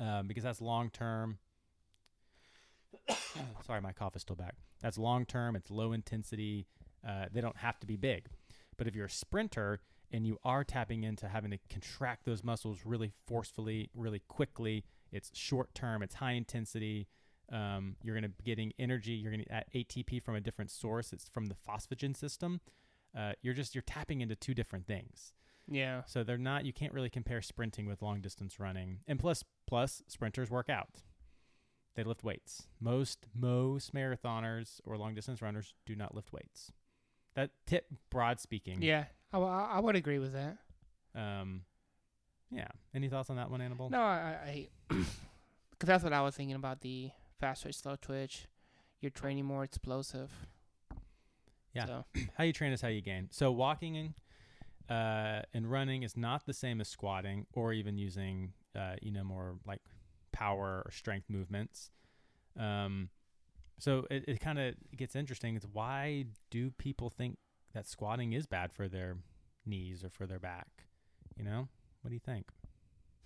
um, 0.04 0.26
because 0.26 0.42
that's 0.42 0.60
long 0.62 0.88
term. 0.90 1.38
Sorry, 3.66 3.80
my 3.80 3.92
cough 3.92 4.16
is 4.16 4.22
still 4.22 4.36
back. 4.36 4.54
That's 4.80 4.96
long 4.96 5.26
term. 5.26 5.54
It's 5.54 5.70
low 5.70 5.92
intensity. 5.92 6.66
Uh, 7.06 7.26
they 7.30 7.40
don't 7.42 7.58
have 7.58 7.78
to 7.80 7.86
be 7.86 7.96
big. 7.96 8.26
But 8.78 8.86
if 8.86 8.94
you're 8.94 9.06
a 9.06 9.10
sprinter 9.10 9.80
and 10.10 10.26
you 10.26 10.38
are 10.42 10.64
tapping 10.64 11.04
into 11.04 11.28
having 11.28 11.50
to 11.50 11.58
contract 11.68 12.24
those 12.24 12.42
muscles 12.42 12.80
really 12.84 13.12
forcefully, 13.26 13.90
really 13.94 14.22
quickly, 14.28 14.84
it's 15.12 15.30
short 15.34 15.74
term. 15.74 16.02
It's 16.02 16.14
high 16.14 16.32
intensity. 16.32 17.06
Um, 17.52 17.96
you're 18.02 18.14
going 18.14 18.22
to 18.22 18.30
be 18.30 18.44
getting 18.44 18.72
energy. 18.78 19.12
You're 19.12 19.32
going 19.32 19.44
to 19.44 19.48
get 19.48 19.72
ATP 19.74 20.22
from 20.22 20.36
a 20.36 20.40
different 20.40 20.70
source. 20.70 21.12
It's 21.12 21.28
from 21.28 21.46
the 21.46 21.56
phosphagen 21.68 22.16
system. 22.16 22.60
Uh, 23.16 23.32
you're 23.42 23.54
just 23.54 23.74
you're 23.74 23.82
tapping 23.82 24.20
into 24.20 24.36
two 24.36 24.54
different 24.54 24.86
things. 24.86 25.32
Yeah. 25.68 26.02
So 26.06 26.22
they're 26.24 26.38
not 26.38 26.64
you 26.64 26.72
can't 26.72 26.92
really 26.92 27.10
compare 27.10 27.42
sprinting 27.42 27.86
with 27.86 28.02
long 28.02 28.20
distance 28.20 28.58
running. 28.58 29.00
And 29.06 29.18
plus 29.18 29.44
plus 29.66 30.02
sprinters 30.08 30.50
work 30.50 30.68
out. 30.68 31.02
They 31.96 32.04
lift 32.04 32.22
weights. 32.24 32.66
Most 32.80 33.26
most 33.34 33.94
marathoners 33.94 34.80
or 34.84 34.96
long 34.96 35.14
distance 35.14 35.42
runners 35.42 35.74
do 35.86 35.94
not 35.96 36.14
lift 36.14 36.32
weights. 36.32 36.72
That 37.34 37.50
tip 37.66 37.86
broad 38.10 38.40
speaking. 38.40 38.82
Yeah. 38.82 39.04
I, 39.32 39.36
w- 39.36 39.52
I 39.52 39.64
I 39.74 39.80
would 39.80 39.96
agree 39.96 40.18
with 40.18 40.32
that. 40.32 40.58
Um 41.14 41.62
yeah. 42.50 42.68
Any 42.94 43.08
thoughts 43.08 43.30
on 43.30 43.36
that 43.36 43.50
one, 43.50 43.60
Annabelle? 43.60 43.90
No, 43.90 44.00
I, 44.00 44.68
because 44.88 45.06
that's 45.80 46.02
what 46.02 46.12
I 46.12 46.20
was 46.22 46.34
thinking 46.34 46.56
about 46.56 46.80
the 46.80 47.10
fast 47.38 47.62
twitch, 47.62 47.76
slow 47.76 47.94
twitch. 48.00 48.48
You're 49.00 49.10
training 49.10 49.44
more 49.44 49.62
explosive. 49.62 50.32
Yeah. 51.72 51.86
So, 51.86 52.04
How 52.34 52.44
you 52.44 52.52
train 52.52 52.72
is 52.72 52.80
how 52.80 52.88
you 52.88 53.00
gain. 53.00 53.28
So 53.30 53.52
walking 53.52 53.96
and 53.96 54.14
uh, 54.88 55.42
and 55.54 55.70
running 55.70 56.02
is 56.02 56.16
not 56.16 56.46
the 56.46 56.52
same 56.52 56.80
as 56.80 56.88
squatting 56.88 57.46
or 57.52 57.72
even 57.72 57.96
using 57.96 58.52
uh, 58.76 58.96
you 59.00 59.12
know 59.12 59.24
more 59.24 59.56
like 59.66 59.80
power 60.32 60.82
or 60.84 60.90
strength 60.90 61.28
movements. 61.28 61.90
Um, 62.58 63.10
so 63.78 64.06
it, 64.10 64.24
it 64.26 64.40
kind 64.40 64.58
of 64.58 64.74
gets 64.96 65.14
interesting. 65.16 65.56
It's 65.56 65.66
why 65.72 66.26
do 66.50 66.70
people 66.72 67.08
think 67.08 67.38
that 67.72 67.86
squatting 67.86 68.32
is 68.32 68.46
bad 68.46 68.72
for 68.72 68.88
their 68.88 69.16
knees 69.64 70.04
or 70.04 70.10
for 70.10 70.26
their 70.26 70.40
back? 70.40 70.66
You 71.36 71.44
know, 71.44 71.68
what 72.02 72.08
do 72.08 72.14
you 72.14 72.20
think? 72.20 72.46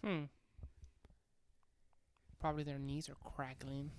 hmm. 0.05 0.25
Probably 2.39 2.63
their 2.63 2.79
knees 2.79 3.09
are 3.09 3.17
crackling. 3.25 3.91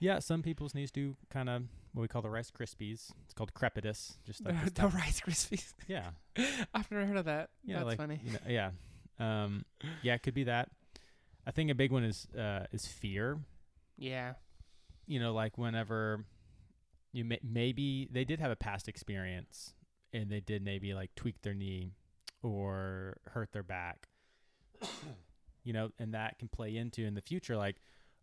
Yeah, 0.00 0.18
some 0.18 0.42
people's 0.42 0.74
knees 0.74 0.90
do 0.90 1.14
kind 1.30 1.48
of 1.48 1.62
what 1.92 2.02
we 2.02 2.08
call 2.08 2.22
the 2.22 2.30
Rice 2.30 2.50
Krispies. 2.50 3.10
It's 3.24 3.34
called 3.34 3.52
crepitus. 3.54 4.16
Just 4.24 4.44
like 4.44 4.64
the, 4.64 4.82
the 4.82 4.88
Rice 4.88 5.20
Krispies. 5.20 5.72
yeah, 5.88 6.10
I've 6.74 6.90
never 6.90 7.06
heard 7.06 7.16
of 7.16 7.24
that. 7.26 7.50
Yeah, 7.64 7.76
That's 7.76 7.86
like, 7.86 7.98
funny. 7.98 8.20
you 8.24 8.32
know, 8.32 8.38
yeah, 8.48 8.70
um, 9.18 9.64
yeah, 10.02 10.14
it 10.14 10.22
could 10.22 10.34
be 10.34 10.44
that. 10.44 10.70
I 11.46 11.50
think 11.50 11.70
a 11.70 11.74
big 11.74 11.92
one 11.92 12.04
is 12.04 12.26
uh, 12.36 12.66
is 12.72 12.86
fear. 12.86 13.38
Yeah. 13.96 14.34
You 15.06 15.20
know, 15.20 15.32
like 15.32 15.58
whenever 15.58 16.24
you 17.12 17.24
may, 17.24 17.38
maybe 17.42 18.08
they 18.10 18.24
did 18.24 18.40
have 18.40 18.50
a 18.50 18.56
past 18.56 18.88
experience 18.88 19.74
and 20.12 20.30
they 20.30 20.40
did 20.40 20.62
maybe 20.62 20.94
like 20.94 21.14
tweak 21.16 21.42
their 21.42 21.54
knee 21.54 21.92
or 22.42 23.16
hurt 23.26 23.52
their 23.52 23.62
back. 23.62 24.08
you 25.64 25.72
know, 25.72 25.90
and 25.98 26.14
that 26.14 26.38
can 26.38 26.48
play 26.48 26.76
into 26.76 27.04
in 27.04 27.14
the 27.14 27.20
future 27.20 27.56
like, 27.56 27.76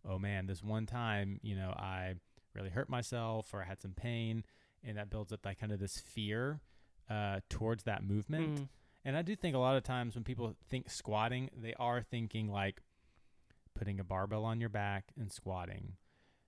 oh 0.08 0.18
man, 0.18 0.46
this 0.46 0.62
one 0.62 0.86
time, 0.86 1.38
you 1.42 1.54
know, 1.54 1.70
I 1.70 2.14
really 2.58 2.70
hurt 2.70 2.88
myself 2.88 3.54
or 3.54 3.62
I 3.62 3.64
had 3.66 3.80
some 3.80 3.92
pain 3.92 4.44
and 4.84 4.96
that 4.98 5.10
builds 5.10 5.32
up 5.32 5.42
that 5.42 5.58
kind 5.58 5.72
of 5.72 5.80
this 5.80 5.98
fear 5.98 6.60
uh, 7.10 7.40
towards 7.48 7.84
that 7.84 8.02
movement. 8.04 8.58
Mm. 8.60 8.68
And 9.04 9.16
I 9.16 9.22
do 9.22 9.34
think 9.36 9.54
a 9.56 9.58
lot 9.58 9.76
of 9.76 9.82
times 9.82 10.14
when 10.14 10.24
people 10.24 10.54
think 10.68 10.90
squatting, 10.90 11.50
they 11.56 11.74
are 11.78 12.02
thinking 12.02 12.50
like 12.50 12.80
putting 13.74 14.00
a 14.00 14.04
barbell 14.04 14.44
on 14.44 14.60
your 14.60 14.68
back 14.68 15.12
and 15.18 15.32
squatting, 15.32 15.92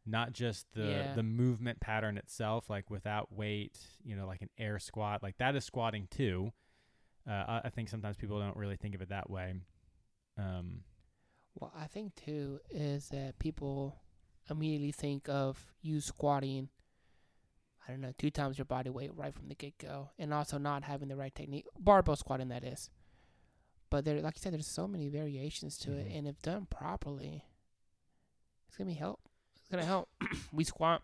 not 0.05 0.33
just 0.33 0.67
the 0.75 0.83
Yeah. 0.83 1.15
the 1.15 1.23
movement 1.23 1.81
pattern 1.81 2.19
itself, 2.19 2.69
like 2.69 2.91
without 2.91 3.33
weight, 3.33 3.79
you 4.05 4.17
know, 4.17 4.27
like 4.27 4.43
an 4.43 4.51
air 4.59 4.79
squat, 4.79 5.23
like 5.23 5.39
that 5.39 5.55
is 5.57 5.65
squatting 5.65 6.09
too. 6.11 6.53
Uh, 7.29 7.45
I, 7.49 7.61
I 7.65 7.71
think 7.71 7.89
sometimes 7.89 8.17
people 8.17 8.39
don't 8.41 8.57
really 8.57 8.77
think 8.77 8.95
of 8.95 9.01
it 9.03 9.11
that 9.11 9.31
way. 9.31 9.55
Um, 10.37 10.83
Well, 11.59 11.73
I 11.77 11.87
think 11.87 12.15
too 12.17 12.61
is 12.71 13.09
that 13.11 13.39
people 13.39 14.01
immediately 14.49 14.93
think 14.93 15.29
of 15.29 15.73
you 15.83 16.01
squatting. 16.01 16.69
I 17.87 17.93
don't 17.93 18.01
know, 18.03 18.13
two 18.19 18.31
times 18.31 18.59
your 18.59 18.67
body 18.67 18.91
weight 18.91 19.11
right 19.17 19.35
from 19.35 19.49
the 19.49 19.55
get 19.55 19.79
go, 19.79 20.11
and 20.19 20.33
also 20.33 20.59
not 20.59 20.85
having 20.85 21.09
the 21.09 21.17
right 21.17 21.35
technique. 21.35 21.67
Barbell 21.79 22.15
squatting, 22.17 22.49
that 22.49 22.63
is. 22.65 22.91
But 23.91 24.05
there, 24.05 24.21
like 24.21 24.37
you 24.37 24.41
said, 24.41 24.53
there's 24.53 24.67
so 24.69 24.87
many 24.87 25.09
variations 25.09 25.77
to 25.79 25.93
it, 25.93 26.07
Mhm. 26.09 26.19
and 26.19 26.29
if 26.29 26.41
done 26.43 26.67
properly, 26.67 27.45
it's 28.69 28.77
gonna 28.77 28.89
be 28.91 28.95
help. 28.95 29.21
It's 29.57 29.69
gonna 29.69 29.85
help. 29.85 30.09
we 30.53 30.63
squat 30.63 31.03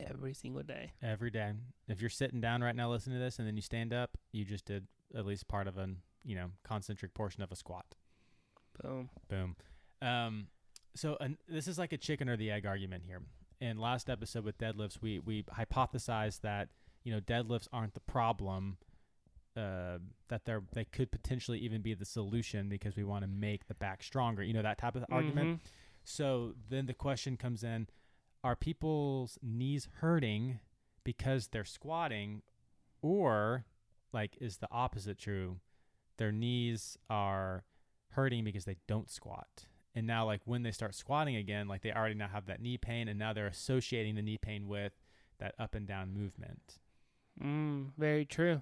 every 0.00 0.34
single 0.34 0.62
day. 0.62 0.92
every 1.00 1.30
day. 1.30 1.52
If 1.88 2.00
you're 2.00 2.10
sitting 2.10 2.40
down 2.40 2.62
right 2.62 2.74
now 2.74 2.90
listening 2.90 3.18
to 3.18 3.24
this 3.24 3.38
and 3.38 3.46
then 3.46 3.54
you 3.56 3.62
stand 3.62 3.92
up, 3.92 4.16
you 4.32 4.44
just 4.44 4.64
did 4.64 4.88
at 5.14 5.24
least 5.24 5.46
part 5.48 5.68
of 5.68 5.78
an 5.78 6.02
you 6.24 6.34
know 6.34 6.50
concentric 6.64 7.14
portion 7.14 7.42
of 7.42 7.52
a 7.52 7.56
squat. 7.56 7.94
Boom. 8.82 9.08
Boom. 9.28 9.56
Um, 10.02 10.48
so 10.96 11.16
an 11.20 11.38
this 11.48 11.68
is 11.68 11.78
like 11.78 11.92
a 11.92 11.96
chicken 11.98 12.28
or 12.28 12.36
the 12.36 12.50
egg 12.50 12.66
argument 12.66 13.04
here. 13.06 13.22
In 13.60 13.78
last 13.78 14.10
episode 14.10 14.44
with 14.44 14.58
deadlifts, 14.58 15.00
we 15.00 15.18
we 15.18 15.44
hypothesized 15.44 16.40
that 16.42 16.68
you 17.04 17.12
know 17.12 17.20
deadlifts 17.20 17.68
aren't 17.72 17.94
the 17.94 18.00
problem. 18.00 18.78
Uh, 19.56 19.98
that 20.28 20.44
they're 20.44 20.62
they 20.74 20.84
could 20.84 21.10
potentially 21.10 21.58
even 21.60 21.80
be 21.80 21.94
the 21.94 22.04
solution 22.04 22.68
because 22.68 22.94
we 22.94 23.04
want 23.04 23.22
to 23.24 23.28
make 23.28 23.68
the 23.68 23.74
back 23.74 24.02
stronger. 24.02 24.42
You 24.42 24.52
know 24.52 24.62
that 24.62 24.78
type 24.78 24.96
of 24.96 25.04
argument. 25.10 25.62
Mhm. 25.62 25.68
So 26.04 26.54
then 26.68 26.86
the 26.86 26.94
question 26.94 27.36
comes 27.38 27.64
in: 27.64 27.88
Are 28.44 28.54
people's 28.54 29.38
knees 29.42 29.88
hurting 30.00 30.60
because 31.04 31.48
they're 31.48 31.64
squatting, 31.64 32.42
or 33.00 33.64
like 34.12 34.36
is 34.40 34.58
the 34.58 34.68
opposite 34.70 35.18
true? 35.18 35.60
Their 36.18 36.32
knees 36.32 36.98
are 37.08 37.64
hurting 38.10 38.44
because 38.44 38.66
they 38.66 38.76
don't 38.86 39.10
squat. 39.10 39.66
And 39.96 40.06
now 40.06 40.26
like 40.26 40.42
when 40.44 40.62
they 40.62 40.72
start 40.72 40.94
squatting 40.94 41.36
again, 41.36 41.66
like 41.66 41.80
they 41.80 41.90
already 41.90 42.14
now 42.14 42.28
have 42.28 42.46
that 42.46 42.60
knee 42.60 42.76
pain 42.76 43.08
and 43.08 43.18
now 43.18 43.32
they're 43.32 43.46
associating 43.46 44.14
the 44.14 44.22
knee 44.22 44.36
pain 44.36 44.68
with 44.68 44.92
that 45.40 45.54
up 45.58 45.74
and 45.74 45.86
down 45.88 46.12
movement. 46.12 46.78
Mm, 47.42 47.92
very 47.96 48.26
true. 48.26 48.60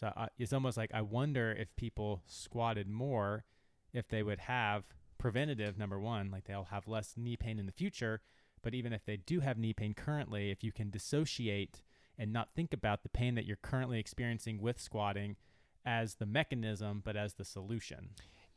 So 0.00 0.12
I, 0.16 0.28
it's 0.38 0.54
almost 0.54 0.78
like 0.78 0.90
I 0.94 1.02
wonder 1.02 1.52
if 1.52 1.76
people 1.76 2.22
squatted 2.26 2.88
more 2.88 3.44
if 3.92 4.08
they 4.08 4.22
would 4.22 4.40
have 4.40 4.84
preventative 5.18 5.76
number 5.76 6.00
1, 6.00 6.30
like 6.30 6.44
they'll 6.44 6.64
have 6.64 6.88
less 6.88 7.14
knee 7.18 7.36
pain 7.36 7.58
in 7.58 7.66
the 7.66 7.72
future, 7.72 8.22
but 8.62 8.74
even 8.74 8.94
if 8.94 9.04
they 9.04 9.18
do 9.18 9.40
have 9.40 9.58
knee 9.58 9.74
pain 9.74 9.92
currently, 9.92 10.50
if 10.50 10.64
you 10.64 10.72
can 10.72 10.88
dissociate 10.88 11.82
and 12.18 12.32
not 12.32 12.54
think 12.54 12.72
about 12.72 13.02
the 13.02 13.08
pain 13.10 13.34
that 13.34 13.44
you're 13.44 13.56
currently 13.56 13.98
experiencing 13.98 14.60
with 14.60 14.80
squatting 14.80 15.36
as 15.84 16.14
the 16.14 16.26
mechanism 16.26 17.02
but 17.04 17.16
as 17.16 17.34
the 17.34 17.44
solution. 17.44 18.10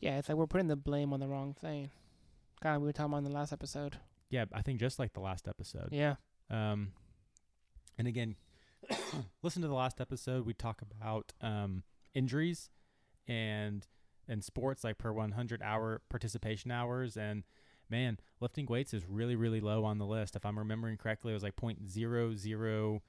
Yeah, 0.03 0.17
it's 0.17 0.27
like 0.27 0.38
we're 0.38 0.48
putting 0.48 0.67
the 0.67 0.75
blame 0.75 1.13
on 1.13 1.22
the 1.22 1.29
wrong 1.29 1.53
thing. 1.53 1.89
Kind 2.62 2.75
of 2.75 2.81
we 2.81 2.88
were 2.88 2.91
talking 2.91 3.13
about 3.13 3.19
in 3.19 3.24
the 3.24 3.31
last 3.31 3.53
episode. 3.53 4.00
Yeah, 4.29 4.45
I 4.51 4.62
think 4.62 4.81
just 4.81 5.00
like 5.00 5.13
the 5.13 5.22
last 5.22 5.48
episode. 5.48 5.89
Yeah. 5.91 6.15
Um, 6.50 6.91
and 7.98 8.05
again, 8.05 8.36
listen 9.43 9.62
to 9.62 9.67
the 9.69 9.74
last 9.74 10.01
episode. 10.01 10.45
We 10.45 10.53
talk 10.53 10.81
about 10.81 11.31
um, 11.39 11.83
injuries 12.13 12.69
and 13.29 13.88
and 14.27 14.43
sports 14.43 14.83
like 14.83 14.98
per 14.98 15.13
100 15.13 15.62
hour 15.62 16.01
participation 16.10 16.69
hours. 16.69 17.15
And 17.15 17.43
man, 17.89 18.19
lifting 18.41 18.65
weights 18.65 18.93
is 18.93 19.05
really 19.07 19.38
really 19.38 19.62
low 19.62 19.86
on 19.86 20.00
the 20.00 20.05
list. 20.05 20.36
If 20.36 20.45
I'm 20.45 20.60
remembering 20.60 20.98
correctly, 20.98 21.31
it 21.31 21.36
was 21.36 21.43
like 21.43 21.55
point 21.55 21.89
zero 21.89 22.36
zero 22.36 23.03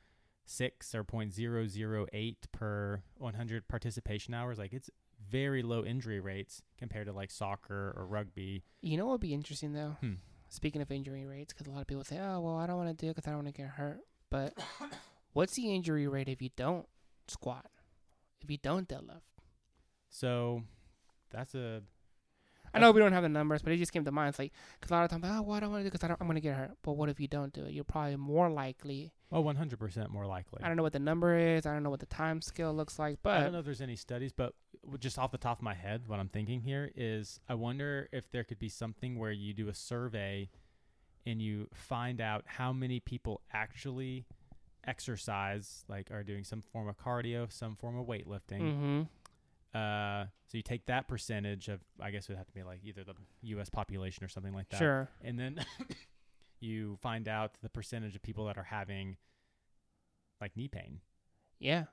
six 0.46 0.94
or 0.94 1.02
point 1.02 1.34
zero 1.34 1.66
zero 1.66 2.06
eight 2.12 2.46
per 2.52 3.02
100 3.18 3.66
participation 3.66 4.32
hours. 4.32 4.58
Like 4.58 4.72
it's 4.72 4.90
very 5.28 5.62
low 5.62 5.84
injury 5.84 6.20
rates 6.20 6.62
compared 6.78 7.06
to 7.06 7.12
like 7.12 7.30
soccer 7.30 7.94
or 7.96 8.06
rugby. 8.06 8.62
You 8.80 8.96
know 8.96 9.06
what 9.06 9.12
would 9.12 9.20
be 9.20 9.34
interesting 9.34 9.72
though? 9.72 9.96
Hmm. 10.00 10.14
Speaking 10.48 10.82
of 10.82 10.90
injury 10.90 11.24
rates, 11.24 11.52
because 11.52 11.66
a 11.66 11.70
lot 11.70 11.80
of 11.80 11.86
people 11.86 12.04
say, 12.04 12.18
"Oh, 12.20 12.40
well, 12.40 12.56
I 12.56 12.66
don't 12.66 12.76
want 12.76 12.96
to 12.96 13.04
do 13.06 13.10
it 13.10 13.16
because 13.16 13.26
I 13.26 13.30
don't 13.32 13.44
want 13.44 13.54
to 13.54 13.62
get 13.62 13.70
hurt." 13.70 14.00
But 14.30 14.54
what's 15.32 15.54
the 15.56 15.74
injury 15.74 16.06
rate 16.06 16.28
if 16.28 16.40
you 16.40 16.50
don't 16.56 16.86
squat? 17.28 17.66
If 18.40 18.50
you 18.50 18.58
don't 18.58 18.88
deadlift? 18.88 19.22
So 20.10 20.62
that's 21.30 21.54
a 21.54 21.82
I 22.74 22.80
know 22.80 22.90
we 22.90 23.00
don't 23.00 23.12
have 23.12 23.22
the 23.22 23.28
numbers, 23.28 23.62
but 23.62 23.72
it 23.72 23.76
just 23.76 23.92
came 23.92 24.04
to 24.04 24.10
mind. 24.10 24.30
It's 24.30 24.38
like 24.38 24.52
because 24.80 24.90
a 24.90 24.94
lot 24.94 25.04
of 25.04 25.10
times, 25.10 25.24
oh, 25.26 25.42
well, 25.42 25.56
I 25.56 25.60
don't 25.60 25.70
want 25.70 25.82
to 25.82 25.84
do 25.84 25.92
because 25.92 26.02
I'm 26.02 26.16
going 26.26 26.34
to 26.34 26.40
get 26.40 26.56
hurt. 26.56 26.72
But 26.82 26.94
what 26.94 27.08
if 27.08 27.20
you 27.20 27.28
don't 27.28 27.52
do 27.52 27.64
it? 27.64 27.72
You're 27.72 27.84
probably 27.84 28.16
more 28.16 28.50
likely. 28.50 29.12
oh 29.30 29.42
100% 29.42 30.10
more 30.10 30.26
likely. 30.26 30.60
I 30.62 30.66
don't 30.68 30.76
know 30.76 30.82
what 30.82 30.92
the 30.92 30.98
number 30.98 31.36
is. 31.36 31.66
I 31.66 31.72
don't 31.72 31.84
know 31.84 31.90
what 31.90 32.00
the 32.00 32.06
time 32.06 32.40
scale 32.40 32.74
looks 32.74 32.98
like, 32.98 33.18
but 33.22 33.38
I 33.38 33.42
don't 33.44 33.52
know 33.52 33.60
if 33.60 33.64
there's 33.64 33.80
any 33.80 33.96
studies, 33.96 34.32
but 34.32 34.54
just 35.00 35.18
off 35.18 35.30
the 35.32 35.38
top 35.38 35.58
of 35.58 35.62
my 35.62 35.74
head, 35.74 36.02
what 36.06 36.18
I'm 36.20 36.28
thinking 36.28 36.60
here 36.60 36.90
is 36.96 37.40
I 37.48 37.54
wonder 37.54 38.08
if 38.12 38.30
there 38.30 38.44
could 38.44 38.58
be 38.58 38.68
something 38.68 39.18
where 39.18 39.32
you 39.32 39.52
do 39.54 39.68
a 39.68 39.74
survey 39.74 40.50
and 41.26 41.40
you 41.40 41.68
find 41.72 42.20
out 42.20 42.44
how 42.46 42.72
many 42.72 43.00
people 43.00 43.40
actually 43.52 44.26
exercise, 44.86 45.84
like 45.88 46.10
are 46.10 46.22
doing 46.22 46.44
some 46.44 46.60
form 46.60 46.88
of 46.88 46.98
cardio, 46.98 47.50
some 47.50 47.76
form 47.76 47.98
of 47.98 48.06
weightlifting. 48.06 48.60
Mm-hmm. 48.60 49.02
Uh, 49.74 50.24
so 50.46 50.56
you 50.56 50.62
take 50.62 50.86
that 50.86 51.08
percentage 51.08 51.68
of, 51.68 51.80
I 52.00 52.10
guess 52.10 52.24
it 52.24 52.28
would 52.30 52.38
have 52.38 52.46
to 52.46 52.52
be 52.52 52.62
like 52.62 52.80
either 52.84 53.02
the 53.02 53.14
U.S. 53.42 53.68
population 53.70 54.22
or 54.22 54.28
something 54.28 54.54
like 54.54 54.68
that, 54.68 54.78
Sure. 54.78 55.08
and 55.22 55.38
then 55.38 55.64
you 56.60 56.96
find 57.02 57.26
out 57.26 57.52
the 57.62 57.68
percentage 57.68 58.14
of 58.14 58.22
people 58.22 58.46
that 58.46 58.56
are 58.56 58.62
having 58.64 59.16
like 60.40 60.56
knee 60.56 60.68
pain. 60.68 61.00
Yeah. 61.58 61.84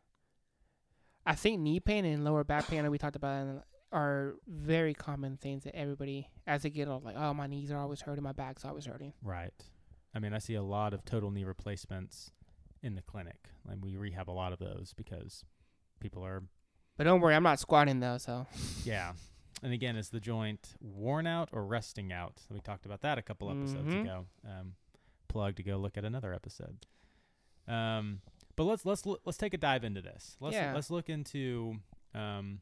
I 1.25 1.35
think 1.35 1.59
knee 1.61 1.79
pain 1.79 2.05
and 2.05 2.23
lower 2.23 2.43
back 2.43 2.67
pain 2.67 2.83
that 2.83 2.91
we 2.91 2.97
talked 2.97 3.15
about 3.15 3.63
are 3.91 4.35
very 4.47 4.93
common 4.93 5.37
things 5.37 5.63
that 5.65 5.75
everybody, 5.75 6.29
as 6.47 6.63
they 6.63 6.69
get 6.69 6.87
old, 6.87 7.03
like, 7.03 7.15
oh, 7.17 7.33
my 7.33 7.47
knees 7.47 7.71
are 7.71 7.77
always 7.77 8.01
hurting, 8.01 8.23
my 8.23 8.31
back's 8.31 8.63
always 8.65 8.85
hurting. 8.85 9.13
Right. 9.21 9.53
I 10.15 10.19
mean, 10.19 10.33
I 10.33 10.39
see 10.39 10.55
a 10.55 10.63
lot 10.63 10.93
of 10.93 11.03
total 11.05 11.29
knee 11.31 11.43
replacements 11.43 12.31
in 12.81 12.95
the 12.95 13.01
clinic, 13.01 13.49
and 13.69 13.83
we 13.83 13.95
rehab 13.97 14.29
a 14.29 14.31
lot 14.31 14.53
of 14.53 14.59
those 14.59 14.93
because 14.95 15.43
people 15.99 16.23
are, 16.25 16.43
But 16.97 17.03
don't 17.03 17.21
worry, 17.21 17.35
I'm 17.35 17.43
not 17.43 17.59
squatting 17.59 17.99
though, 17.99 18.17
so 18.17 18.47
yeah. 18.83 19.13
And 19.63 19.73
again, 19.73 19.95
is 19.95 20.09
the 20.09 20.19
joint 20.19 20.73
worn 20.79 21.27
out 21.27 21.49
or 21.51 21.63
resting 21.65 22.11
out? 22.11 22.41
We 22.49 22.59
talked 22.61 22.85
about 22.87 23.01
that 23.01 23.17
a 23.19 23.21
couple 23.21 23.51
episodes 23.51 23.89
Mhm. 23.93 24.01
ago. 24.01 24.25
Um, 24.43 24.73
plug 25.27 25.55
to 25.57 25.63
go 25.63 25.77
look 25.77 25.97
at 25.97 26.03
another 26.05 26.33
episode. 26.33 26.87
Um, 27.67 28.21
but 28.61 28.67
let's 28.67 28.85
let's 28.85 29.03
let's 29.25 29.39
take 29.39 29.55
a 29.55 29.57
dive 29.57 29.83
into 29.83 30.01
this. 30.03 30.37
Let's 30.39 30.53
Yeah. 30.55 30.75
let's 30.75 30.91
look 30.91 31.09
into. 31.09 31.79
Um, 32.13 32.61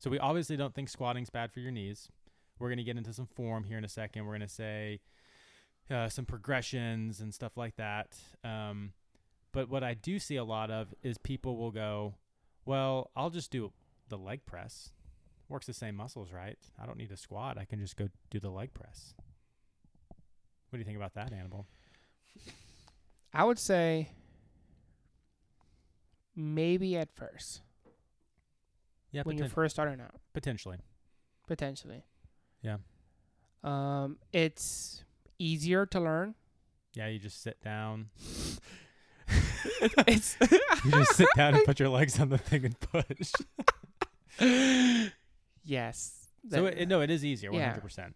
so 0.00 0.10
we 0.10 0.18
obviously 0.18 0.56
don't 0.56 0.74
think 0.74 0.88
squatting's 0.88 1.30
bad 1.30 1.52
for 1.52 1.60
your 1.60 1.70
knees. 1.70 2.10
We're 2.58 2.70
gonna 2.70 2.82
get 2.82 2.96
into 2.96 3.12
some 3.12 3.26
form 3.26 3.62
here 3.62 3.78
in 3.78 3.84
a 3.84 3.88
second. 3.88 4.26
We're 4.26 4.32
gonna 4.34 4.48
say 4.48 4.98
uh, 5.88 6.08
some 6.08 6.26
progressions 6.26 7.20
and 7.20 7.32
stuff 7.32 7.56
like 7.56 7.76
that. 7.76 8.18
Um, 8.42 8.94
but 9.52 9.68
what 9.68 9.84
I 9.84 9.94
do 9.94 10.18
see 10.18 10.34
a 10.34 10.42
lot 10.42 10.72
of 10.72 10.92
is 11.04 11.18
people 11.18 11.56
will 11.56 11.70
go, 11.70 12.16
"Well, 12.64 13.12
I'll 13.14 13.30
just 13.30 13.52
do 13.52 13.72
the 14.08 14.18
leg 14.18 14.44
press. 14.44 14.90
Works 15.48 15.66
the 15.66 15.72
same 15.72 15.94
muscles, 15.94 16.32
right? 16.32 16.58
I 16.82 16.84
don't 16.84 16.98
need 16.98 17.10
to 17.10 17.16
squat. 17.16 17.58
I 17.58 17.64
can 17.64 17.78
just 17.78 17.96
go 17.96 18.08
do 18.28 18.40
the 18.40 18.50
leg 18.50 18.74
press." 18.74 19.14
What 20.70 20.72
do 20.72 20.78
you 20.78 20.84
think 20.84 20.96
about 20.96 21.14
that, 21.14 21.32
Annabelle? 21.32 21.68
I 23.32 23.44
would 23.44 23.60
say 23.60 24.10
maybe 26.38 26.96
at 26.96 27.10
first 27.14 27.62
Yeah, 29.10 29.22
when 29.24 29.36
you're 29.36 29.48
poten- 29.48 29.52
first 29.52 29.74
starting 29.76 30.00
out, 30.00 30.14
potentially. 30.32 30.78
potentially. 31.48 32.04
Yeah. 32.62 32.76
Um, 33.64 34.18
it's 34.32 35.02
easier 35.38 35.84
to 35.86 36.00
learn. 36.00 36.34
Yeah, 36.94 37.08
you 37.08 37.18
just 37.18 37.42
sit 37.42 37.60
down. 37.62 38.10
it's 40.06 40.36
You 40.84 40.90
just 40.92 41.16
sit 41.16 41.28
down 41.36 41.54
and 41.56 41.64
put 41.64 41.78
your 41.80 41.88
legs 41.88 42.18
on 42.20 42.28
the 42.28 42.38
thing 42.38 42.64
and 42.64 42.78
push. 42.80 43.32
yes. 45.64 46.28
so 46.50 46.66
it, 46.66 46.88
no, 46.88 47.00
it 47.00 47.10
is 47.10 47.24
easier, 47.24 47.52
Yeah. 47.52 47.66
hundred 47.70 47.82
percent. 47.82 48.14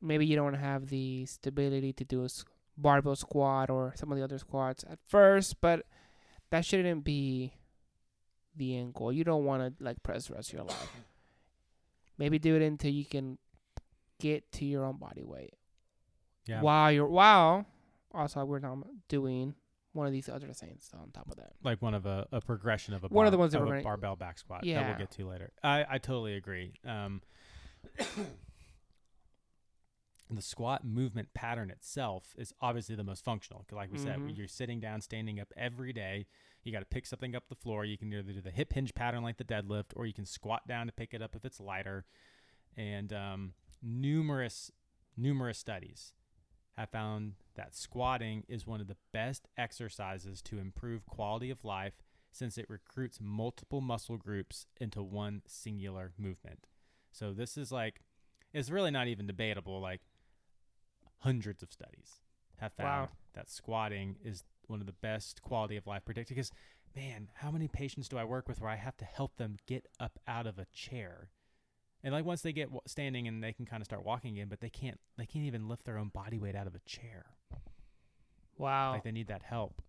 maybe 0.00 0.24
you 0.26 0.34
don't 0.36 0.54
have 0.54 0.86
the 0.88 1.26
stability 1.26 1.92
to 1.92 2.04
do 2.04 2.22
a 2.22 2.24
s- 2.24 2.44
barbell 2.78 3.16
squat 3.16 3.68
or 3.68 3.92
some 3.96 4.10
of 4.10 4.16
the 4.18 4.24
other 4.24 4.38
squats 4.38 4.82
at 4.90 4.98
first, 5.06 5.60
but 5.60 5.84
that 6.50 6.64
shouldn't 6.64 7.04
be 7.04 7.52
the 8.56 8.76
end 8.76 8.94
goal. 8.94 9.12
You 9.12 9.24
don't 9.24 9.44
want 9.44 9.78
to 9.78 9.84
like 9.84 10.02
press 10.02 10.26
the 10.28 10.34
rest 10.34 10.50
of 10.50 10.54
your 10.58 10.64
life. 10.64 10.92
Maybe 12.18 12.38
do 12.38 12.56
it 12.56 12.62
until 12.62 12.90
you 12.90 13.04
can 13.04 13.38
get 14.18 14.50
to 14.52 14.64
your 14.64 14.84
own 14.84 14.96
body 14.98 15.22
weight. 15.22 15.54
Yeah, 16.46 16.60
While 16.62 16.92
you're 16.92 17.06
while 17.08 17.64
also 18.12 18.44
we're 18.44 18.58
not 18.58 18.78
doing 19.08 19.54
one 19.92 20.06
of 20.06 20.12
these 20.12 20.28
other 20.28 20.48
things 20.52 20.90
on 21.00 21.10
top 21.10 21.28
of 21.30 21.36
that. 21.36 21.52
like 21.62 21.80
one 21.82 21.94
of 21.94 22.06
a, 22.06 22.26
a 22.32 22.40
progression 22.40 22.94
of 22.94 23.02
a 23.04 23.08
One 23.08 23.26
of 23.26 23.32
the 23.32 23.36
bar- 23.38 23.42
ones 23.42 23.52
that 23.52 23.60
of 23.62 23.66
we're 23.68 23.74
a 23.74 23.76
gonna- 23.78 23.84
barbell 23.84 24.16
back 24.16 24.38
squat 24.38 24.60
that 24.62 24.66
Yeah. 24.66 24.88
we'll 24.88 24.98
get 24.98 25.10
to 25.12 25.26
later. 25.28 25.52
I 25.62 25.84
I 25.88 25.98
totally 25.98 26.34
agree. 26.34 26.74
Um, 26.84 27.22
the 30.36 30.42
squat 30.42 30.84
movement 30.84 31.32
pattern 31.34 31.70
itself 31.70 32.34
is 32.38 32.52
obviously 32.60 32.94
the 32.94 33.04
most 33.04 33.24
functional. 33.24 33.64
like 33.72 33.90
we 33.90 33.98
said, 33.98 34.18
Mhm. 34.18 34.36
you're 34.36 34.46
sitting 34.48 34.80
down, 34.80 35.00
standing 35.00 35.40
up 35.40 35.52
every 35.56 35.92
day. 35.92 36.26
You 36.62 36.72
got 36.72 36.80
to 36.80 36.84
pick 36.86 37.06
something 37.06 37.34
up 37.34 37.48
the 37.48 37.54
floor. 37.54 37.84
You 37.84 37.96
can 37.98 38.12
either 38.12 38.32
do 38.32 38.40
the 38.40 38.50
hip 38.50 38.72
hinge 38.72 38.94
pattern 38.94 39.22
like 39.22 39.38
the 39.38 39.44
deadlift, 39.44 39.92
or 39.96 40.06
you 40.06 40.12
can 40.12 40.26
squat 40.26 40.66
down 40.66 40.86
to 40.86 40.92
pick 40.92 41.14
it 41.14 41.22
up 41.22 41.34
if 41.34 41.44
it's 41.44 41.58
lighter. 41.60 42.04
And 42.76 43.12
um, 43.12 43.54
numerous 43.82 44.70
numerous 45.16 45.58
studies 45.58 46.12
have 46.76 46.88
found 46.90 47.34
that 47.54 47.74
squatting 47.74 48.44
is 48.48 48.66
one 48.66 48.80
of 48.80 48.86
the 48.86 48.96
best 49.12 49.48
exercises 49.58 50.40
to 50.42 50.58
improve 50.58 51.04
quality 51.04 51.50
of 51.50 51.64
life 51.64 51.94
since 52.32 52.56
it 52.56 52.70
recruits 52.70 53.20
multiple 53.20 53.80
muscle 53.80 54.16
groups 54.16 54.66
into 54.80 55.02
one 55.02 55.42
singular 55.46 56.12
movement. 56.16 56.66
So 57.12 57.32
this 57.32 57.56
is 57.58 57.70
like 57.72 58.00
it's 58.52 58.70
really 58.70 58.90
not 58.90 59.08
even 59.08 59.26
debatable 59.26 59.80
like 59.80 60.00
hundreds 61.20 61.62
of 61.62 61.72
studies 61.72 62.20
have 62.58 62.72
found 62.74 63.08
Wow. 63.08 63.16
that 63.34 63.48
squatting 63.50 64.16
is 64.22 64.44
one 64.66 64.80
of 64.80 64.86
the 64.86 64.92
best 64.92 65.40
quality 65.42 65.76
of 65.76 65.86
life 65.86 66.04
predictors 66.04 66.28
because 66.28 66.52
man, 66.96 67.28
how 67.34 67.50
many 67.50 67.68
patients 67.68 68.08
do 68.08 68.18
I 68.18 68.24
work 68.24 68.48
with 68.48 68.60
where 68.60 68.70
I 68.70 68.76
have 68.76 68.96
to 68.98 69.04
help 69.04 69.36
them 69.36 69.56
get 69.66 69.86
up 70.00 70.18
out 70.26 70.46
of 70.46 70.58
a 70.58 70.66
chair? 70.72 71.30
And 72.02 72.12
like 72.12 72.24
once 72.24 72.42
they 72.42 72.52
get 72.52 72.68
standing 72.86 73.28
and 73.28 73.42
they 73.44 73.52
can 73.52 73.64
kind 73.66 73.80
of 73.80 73.84
start 73.84 74.04
walking 74.04 74.32
again, 74.34 74.48
but 74.48 74.60
they 74.60 74.70
can't 74.70 74.98
they 75.16 75.26
can't 75.26 75.44
even 75.44 75.68
lift 75.68 75.84
their 75.84 75.98
own 75.98 76.08
body 76.08 76.38
weight 76.38 76.56
out 76.56 76.66
of 76.66 76.74
a 76.74 76.80
chair. 76.80 77.26
Wow. 78.58 78.92
Like 78.92 79.04
they 79.04 79.12
need 79.12 79.28
that 79.28 79.42
help. 79.42 79.82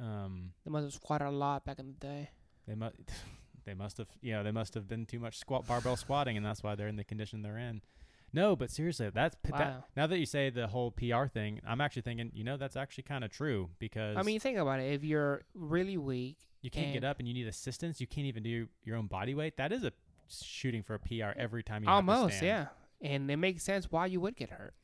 Um, 0.00 0.52
they 0.64 0.70
must 0.70 0.84
have 0.84 0.94
squatted 0.94 1.26
a 1.26 1.30
lot 1.30 1.64
back 1.64 1.78
in 1.78 1.86
the 1.86 1.92
day. 1.94 2.30
they 2.66 2.74
must 2.74 2.96
they 3.64 3.74
must 3.74 3.98
have 3.98 4.08
you 4.20 4.32
know 4.32 4.42
they 4.42 4.52
must 4.52 4.74
have 4.74 4.86
been 4.86 5.06
too 5.06 5.18
much 5.18 5.38
squat 5.38 5.66
barbell 5.66 5.96
squatting, 5.96 6.36
and 6.36 6.44
that's 6.44 6.62
why 6.62 6.74
they're 6.74 6.88
in 6.88 6.96
the 6.96 7.04
condition 7.04 7.42
they're 7.42 7.58
in. 7.58 7.80
No, 8.36 8.54
but 8.54 8.70
seriously, 8.70 9.10
that's 9.12 9.34
p- 9.42 9.50
that, 9.56 9.84
now 9.96 10.06
that 10.06 10.18
you 10.18 10.26
say 10.26 10.50
the 10.50 10.66
whole 10.66 10.90
PR 10.90 11.24
thing, 11.24 11.60
I'm 11.66 11.80
actually 11.80 12.02
thinking 12.02 12.30
you 12.34 12.44
know 12.44 12.58
that's 12.58 12.76
actually 12.76 13.04
kind 13.04 13.24
of 13.24 13.30
true 13.30 13.70
because 13.78 14.14
I 14.18 14.22
mean, 14.22 14.38
think 14.40 14.58
about 14.58 14.78
it. 14.78 14.92
If 14.92 15.02
you're 15.02 15.42
really 15.54 15.96
weak, 15.96 16.36
you 16.60 16.70
can't 16.70 16.92
get 16.92 17.02
up 17.02 17.18
and 17.18 17.26
you 17.26 17.32
need 17.32 17.46
assistance. 17.46 17.98
You 17.98 18.06
can't 18.06 18.26
even 18.26 18.42
do 18.42 18.68
your 18.84 18.96
own 18.96 19.06
body 19.06 19.34
weight. 19.34 19.56
That 19.56 19.72
is 19.72 19.84
a 19.84 19.92
shooting 20.28 20.82
for 20.82 20.94
a 20.94 20.98
PR 20.98 21.32
every 21.38 21.62
time 21.62 21.82
you 21.82 21.88
almost, 21.88 22.42
yeah. 22.42 22.66
And 23.00 23.30
it 23.30 23.38
makes 23.38 23.62
sense 23.62 23.90
why 23.90 24.04
you 24.06 24.20
would 24.20 24.36
get 24.36 24.50
hurt. 24.50 24.74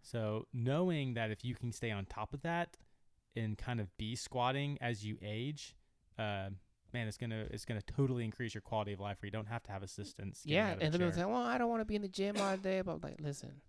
So 0.00 0.46
knowing 0.54 1.12
that 1.14 1.30
if 1.30 1.44
you 1.44 1.54
can 1.54 1.72
stay 1.72 1.90
on 1.90 2.06
top 2.06 2.32
of 2.32 2.40
that 2.42 2.76
and 3.36 3.58
kind 3.58 3.80
of 3.80 3.94
be 3.98 4.16
squatting 4.16 4.78
as 4.80 5.04
you 5.04 5.18
age, 5.22 5.74
uh, 6.18 6.50
man, 6.94 7.06
it's 7.08 7.18
gonna 7.18 7.44
it's 7.50 7.66
gonna 7.66 7.82
totally 7.82 8.24
increase 8.24 8.54
your 8.54 8.62
quality 8.62 8.94
of 8.94 9.00
life 9.00 9.18
where 9.20 9.26
you 9.26 9.32
don't 9.32 9.48
have 9.48 9.62
to 9.64 9.72
have 9.72 9.82
assistance. 9.82 10.40
Yeah, 10.46 10.68
and 10.68 10.80
the 10.80 10.84
then 10.84 10.92
people 10.92 11.06
chair. 11.08 11.18
say, 11.18 11.24
"Well, 11.26 11.42
I 11.42 11.58
don't 11.58 11.68
want 11.68 11.82
to 11.82 11.84
be 11.84 11.96
in 11.96 12.02
the 12.02 12.08
gym 12.08 12.36
all 12.40 12.56
day." 12.56 12.80
But 12.80 13.02
like, 13.02 13.16
listen, 13.20 13.60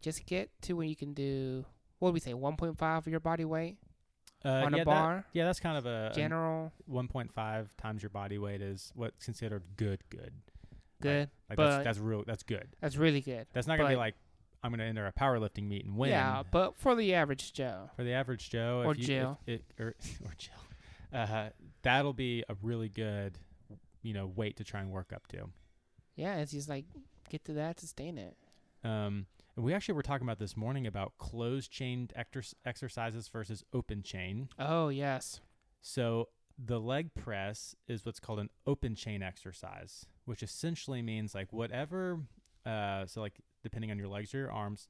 just 0.00 0.24
get 0.24 0.48
to 0.62 0.72
where 0.74 0.86
you 0.86 0.96
can 0.96 1.12
do 1.12 1.66
what 1.98 2.10
do 2.10 2.14
we 2.14 2.20
say, 2.20 2.32
one 2.34 2.56
point 2.56 2.78
five 2.78 3.06
of 3.06 3.10
your 3.10 3.20
body 3.20 3.44
weight 3.44 3.76
uh, 4.44 4.48
on 4.48 4.72
yeah, 4.74 4.82
a 4.82 4.84
that- 4.84 4.84
bar. 4.86 5.24
yeah, 5.32 5.44
that's 5.44 5.60
kind 5.60 5.76
of 5.78 5.86
a, 5.86 6.12
General, 6.14 6.70
1.5 6.90 7.66
times 7.78 8.02
your 8.02 8.10
body 8.10 8.36
weight 8.38 8.60
is 8.60 8.92
what's 8.94 9.24
considered 9.24 9.62
good. 9.76 10.00
Good. 10.10 10.32
good. 11.00 11.30
Like 11.48 11.56
But- 11.56 11.70
that's 11.70 11.84
that's 11.84 11.98
real. 11.98 12.24
That's 12.26 12.42
good. 12.42 12.68
That's 12.80 12.96
really 12.96 13.20
good. 13.20 13.46
That's 13.52 13.66
not 13.66 13.78
gonna 13.78 13.88
be 13.90 13.96
like 13.96 14.14
I'm 14.62 14.70
gonna 14.70 14.84
enter 14.84 15.06
a 15.06 15.12
powerlifting 15.12 15.68
meet 15.68 15.84
and 15.84 15.96
win. 15.96 16.10
Yeah, 16.10 16.42
but 16.50 16.76
for 16.76 16.94
the 16.94 17.14
average 17.14 17.52
Joe, 17.52 17.90
For 17.96 18.02
the 18.04 18.12
average 18.12 18.48
Joe, 18.50 18.82
Or 18.84 18.92
if 18.92 18.98
you, 18.98 19.04
Jill. 19.04 19.38
if 19.46 19.60
it, 19.60 19.64
or 19.78 19.88
or 20.24 20.32
Jill, 20.38 20.54
uh, 21.14 21.50
that'll 21.82 22.12
be 22.12 22.44
a 22.48 22.56
really 22.62 22.88
good, 22.88 23.38
you 24.02 24.12
know, 24.12 24.26
weight 24.26 24.56
to 24.56 24.64
try 24.64 24.80
and 24.80 24.90
work 24.90 25.12
up 25.12 25.26
to. 25.28 25.48
yeah, 26.16 26.36
it's 26.36 26.52
just 26.52 26.68
like 26.68 26.84
get 27.30 27.44
to 27.46 27.52
that, 27.54 27.80
sustain 27.80 28.18
it. 28.18 28.36
Um, 28.82 29.26
and 29.56 29.64
we 29.64 29.72
actually 29.72 29.94
were 29.94 30.02
talking 30.02 30.26
about 30.26 30.38
this 30.38 30.56
morning 30.56 30.86
about 30.86 31.16
closed 31.18 31.70
chain 31.70 32.08
exer- 32.18 32.54
exercises 32.66 33.28
versus 33.28 33.64
open 33.72 34.02
chain. 34.02 34.48
Oh 34.58 34.88
yes, 34.88 35.40
So 35.80 36.28
the 36.58 36.78
leg 36.80 37.14
press 37.14 37.74
is 37.88 38.04
what's 38.04 38.20
called 38.20 38.38
an 38.40 38.50
open 38.66 38.94
chain 38.94 39.22
exercise, 39.22 40.06
which 40.24 40.42
essentially 40.42 41.02
means 41.02 41.34
like 41.34 41.52
whatever. 41.52 42.20
Uh, 42.66 43.06
so 43.06 43.20
like 43.20 43.40
depending 43.62 43.90
on 43.90 43.98
your 43.98 44.08
legs 44.08 44.34
or 44.34 44.38
your 44.38 44.52
arms, 44.52 44.88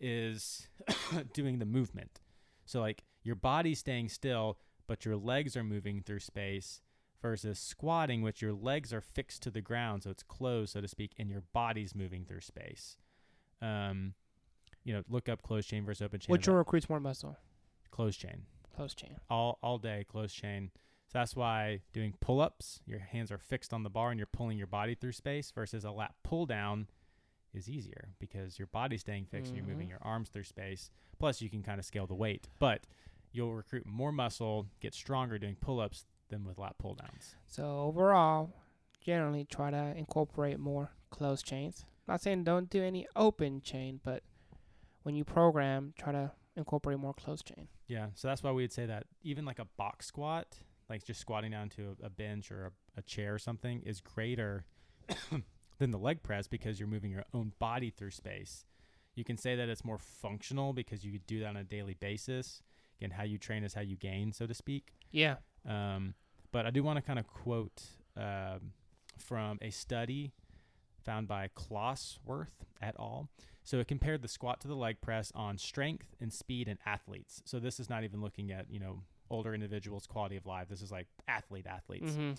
is 0.00 0.68
doing 1.34 1.58
the 1.58 1.66
movement. 1.66 2.20
So 2.64 2.80
like 2.80 3.04
your 3.22 3.34
body's 3.36 3.80
staying 3.80 4.08
still, 4.08 4.56
but 4.90 5.04
your 5.04 5.16
legs 5.16 5.56
are 5.56 5.62
moving 5.62 6.02
through 6.02 6.18
space. 6.18 6.82
Versus 7.22 7.58
squatting, 7.58 8.22
which 8.22 8.40
your 8.40 8.54
legs 8.54 8.94
are 8.94 9.02
fixed 9.02 9.42
to 9.42 9.50
the 9.50 9.60
ground, 9.60 10.04
so 10.04 10.10
it's 10.10 10.22
closed, 10.22 10.72
so 10.72 10.80
to 10.80 10.88
speak, 10.88 11.12
and 11.18 11.28
your 11.28 11.42
body's 11.52 11.94
moving 11.94 12.24
through 12.24 12.40
space. 12.40 12.96
Um, 13.60 14.14
you 14.84 14.94
know, 14.94 15.02
look 15.06 15.28
up 15.28 15.42
closed 15.42 15.68
chain 15.68 15.84
versus 15.84 16.00
open 16.02 16.20
chain. 16.20 16.32
which 16.32 16.48
one 16.48 16.56
recruits 16.56 16.88
more 16.88 16.98
muscle? 16.98 17.36
closed 17.90 18.18
chain 18.18 18.46
Close 18.74 18.94
chain. 18.94 19.16
all 19.28 19.58
all 19.62 19.76
day 19.76 20.06
closed 20.08 20.34
chain. 20.34 20.70
So 21.08 21.18
that's 21.18 21.36
why 21.36 21.82
doing 21.92 22.14
pull 22.20 22.40
ups, 22.40 22.80
your 22.86 23.00
hands 23.00 23.30
are 23.30 23.36
fixed 23.38 23.74
on 23.74 23.82
the 23.82 23.90
bar 23.90 24.08
and 24.10 24.18
you're 24.18 24.26
pulling 24.26 24.56
your 24.56 24.66
body 24.66 24.94
through 24.94 25.12
space 25.12 25.50
versus 25.50 25.84
a 25.84 25.90
lat 25.90 26.14
pull 26.24 26.46
down, 26.46 26.86
is 27.52 27.68
easier 27.68 28.14
because 28.18 28.58
your 28.58 28.68
body's 28.68 29.00
staying 29.02 29.26
fixed 29.26 29.48
and 29.50 29.58
you're 29.58 29.66
moving 29.66 29.88
Mhm. 29.88 29.90
your 29.90 30.02
arms 30.02 30.30
through 30.30 30.44
space. 30.44 30.90
Plus, 31.18 31.42
you 31.42 31.50
can 31.50 31.62
kind 31.62 31.78
of 31.78 31.84
scale 31.84 32.06
the 32.06 32.14
weight, 32.14 32.48
but 32.58 32.86
you'll 33.32 33.54
recruit 33.54 33.86
more 33.86 34.12
muscle, 34.12 34.66
get 34.80 34.94
stronger 34.94 35.38
doing 35.38 35.56
pull 35.60 35.80
ups 35.80 36.04
than 36.28 36.44
with 36.44 36.58
lat 36.58 36.76
pull 36.78 36.94
downs. 36.94 37.34
So 37.46 37.80
overall, 37.80 38.50
generally 39.00 39.44
try 39.44 39.70
to 39.70 39.94
incorporate 39.96 40.58
more 40.58 40.92
closed 41.10 41.44
chains. 41.44 41.84
Not 42.08 42.20
saying 42.20 42.44
don't 42.44 42.70
do 42.70 42.82
any 42.82 43.06
open 43.14 43.60
chain, 43.62 44.00
but 44.02 44.22
when 45.02 45.14
you 45.14 45.24
program, 45.24 45.94
try 45.98 46.12
to 46.12 46.32
incorporate 46.56 46.98
more 46.98 47.14
closed 47.14 47.46
chain. 47.46 47.68
Yeah, 47.86 48.08
so 48.14 48.28
that's 48.28 48.42
why 48.42 48.52
we'd 48.52 48.72
say 48.72 48.86
that 48.86 49.06
even 49.22 49.44
like 49.44 49.58
a 49.58 49.66
box 49.76 50.06
squat, 50.06 50.58
like 50.88 51.04
just 51.04 51.20
squatting 51.20 51.52
down 51.52 51.68
to 51.70 51.96
a, 52.02 52.06
a 52.06 52.10
bench 52.10 52.50
or 52.50 52.72
a, 52.96 53.00
a 53.00 53.02
chair 53.02 53.34
or 53.34 53.38
something, 53.38 53.82
is 53.84 54.00
greater 54.00 54.64
than 55.78 55.90
the 55.90 55.98
leg 55.98 56.22
press 56.22 56.46
because 56.46 56.78
you're 56.78 56.88
moving 56.88 57.10
your 57.10 57.24
own 57.34 57.52
body 57.58 57.90
through 57.90 58.10
space. 58.10 58.64
You 59.14 59.24
can 59.24 59.36
say 59.36 59.56
that 59.56 59.68
it's 59.68 59.84
more 59.84 59.98
functional 59.98 60.72
because 60.72 61.04
you 61.04 61.12
could 61.12 61.26
do 61.26 61.40
that 61.40 61.46
on 61.48 61.56
a 61.56 61.64
daily 61.64 61.94
basis. 61.94 62.62
Again, 63.00 63.10
how 63.10 63.22
you 63.22 63.38
train 63.38 63.64
is 63.64 63.74
how 63.74 63.80
you 63.80 63.96
gain, 63.96 64.32
so 64.32 64.46
to 64.46 64.54
speak. 64.54 64.92
Yeah. 65.10 65.36
Um, 65.66 66.14
but 66.52 66.66
I 66.66 66.70
do 66.70 66.82
want 66.82 66.96
to 66.96 67.02
kind 67.02 67.18
of 67.18 67.26
quote 67.26 67.82
um, 68.16 68.72
from 69.18 69.58
a 69.62 69.70
study 69.70 70.32
found 71.04 71.26
by 71.26 71.48
Klossworth 71.48 72.64
et 72.82 72.94
al. 72.98 73.28
So 73.62 73.78
it 73.78 73.88
compared 73.88 74.22
the 74.22 74.28
squat 74.28 74.60
to 74.62 74.68
the 74.68 74.74
leg 74.74 75.00
press 75.00 75.32
on 75.34 75.56
strength 75.58 76.14
and 76.20 76.32
speed 76.32 76.68
in 76.68 76.78
athletes. 76.84 77.42
So 77.44 77.58
this 77.58 77.78
is 77.80 77.88
not 77.88 78.04
even 78.04 78.20
looking 78.20 78.50
at 78.50 78.66
you 78.70 78.80
know 78.80 79.02
older 79.30 79.54
individuals' 79.54 80.06
quality 80.06 80.36
of 80.36 80.44
life. 80.44 80.68
This 80.68 80.82
is 80.82 80.90
like 80.90 81.06
athlete 81.28 81.66
athletes. 81.66 82.14
hmm 82.14 82.32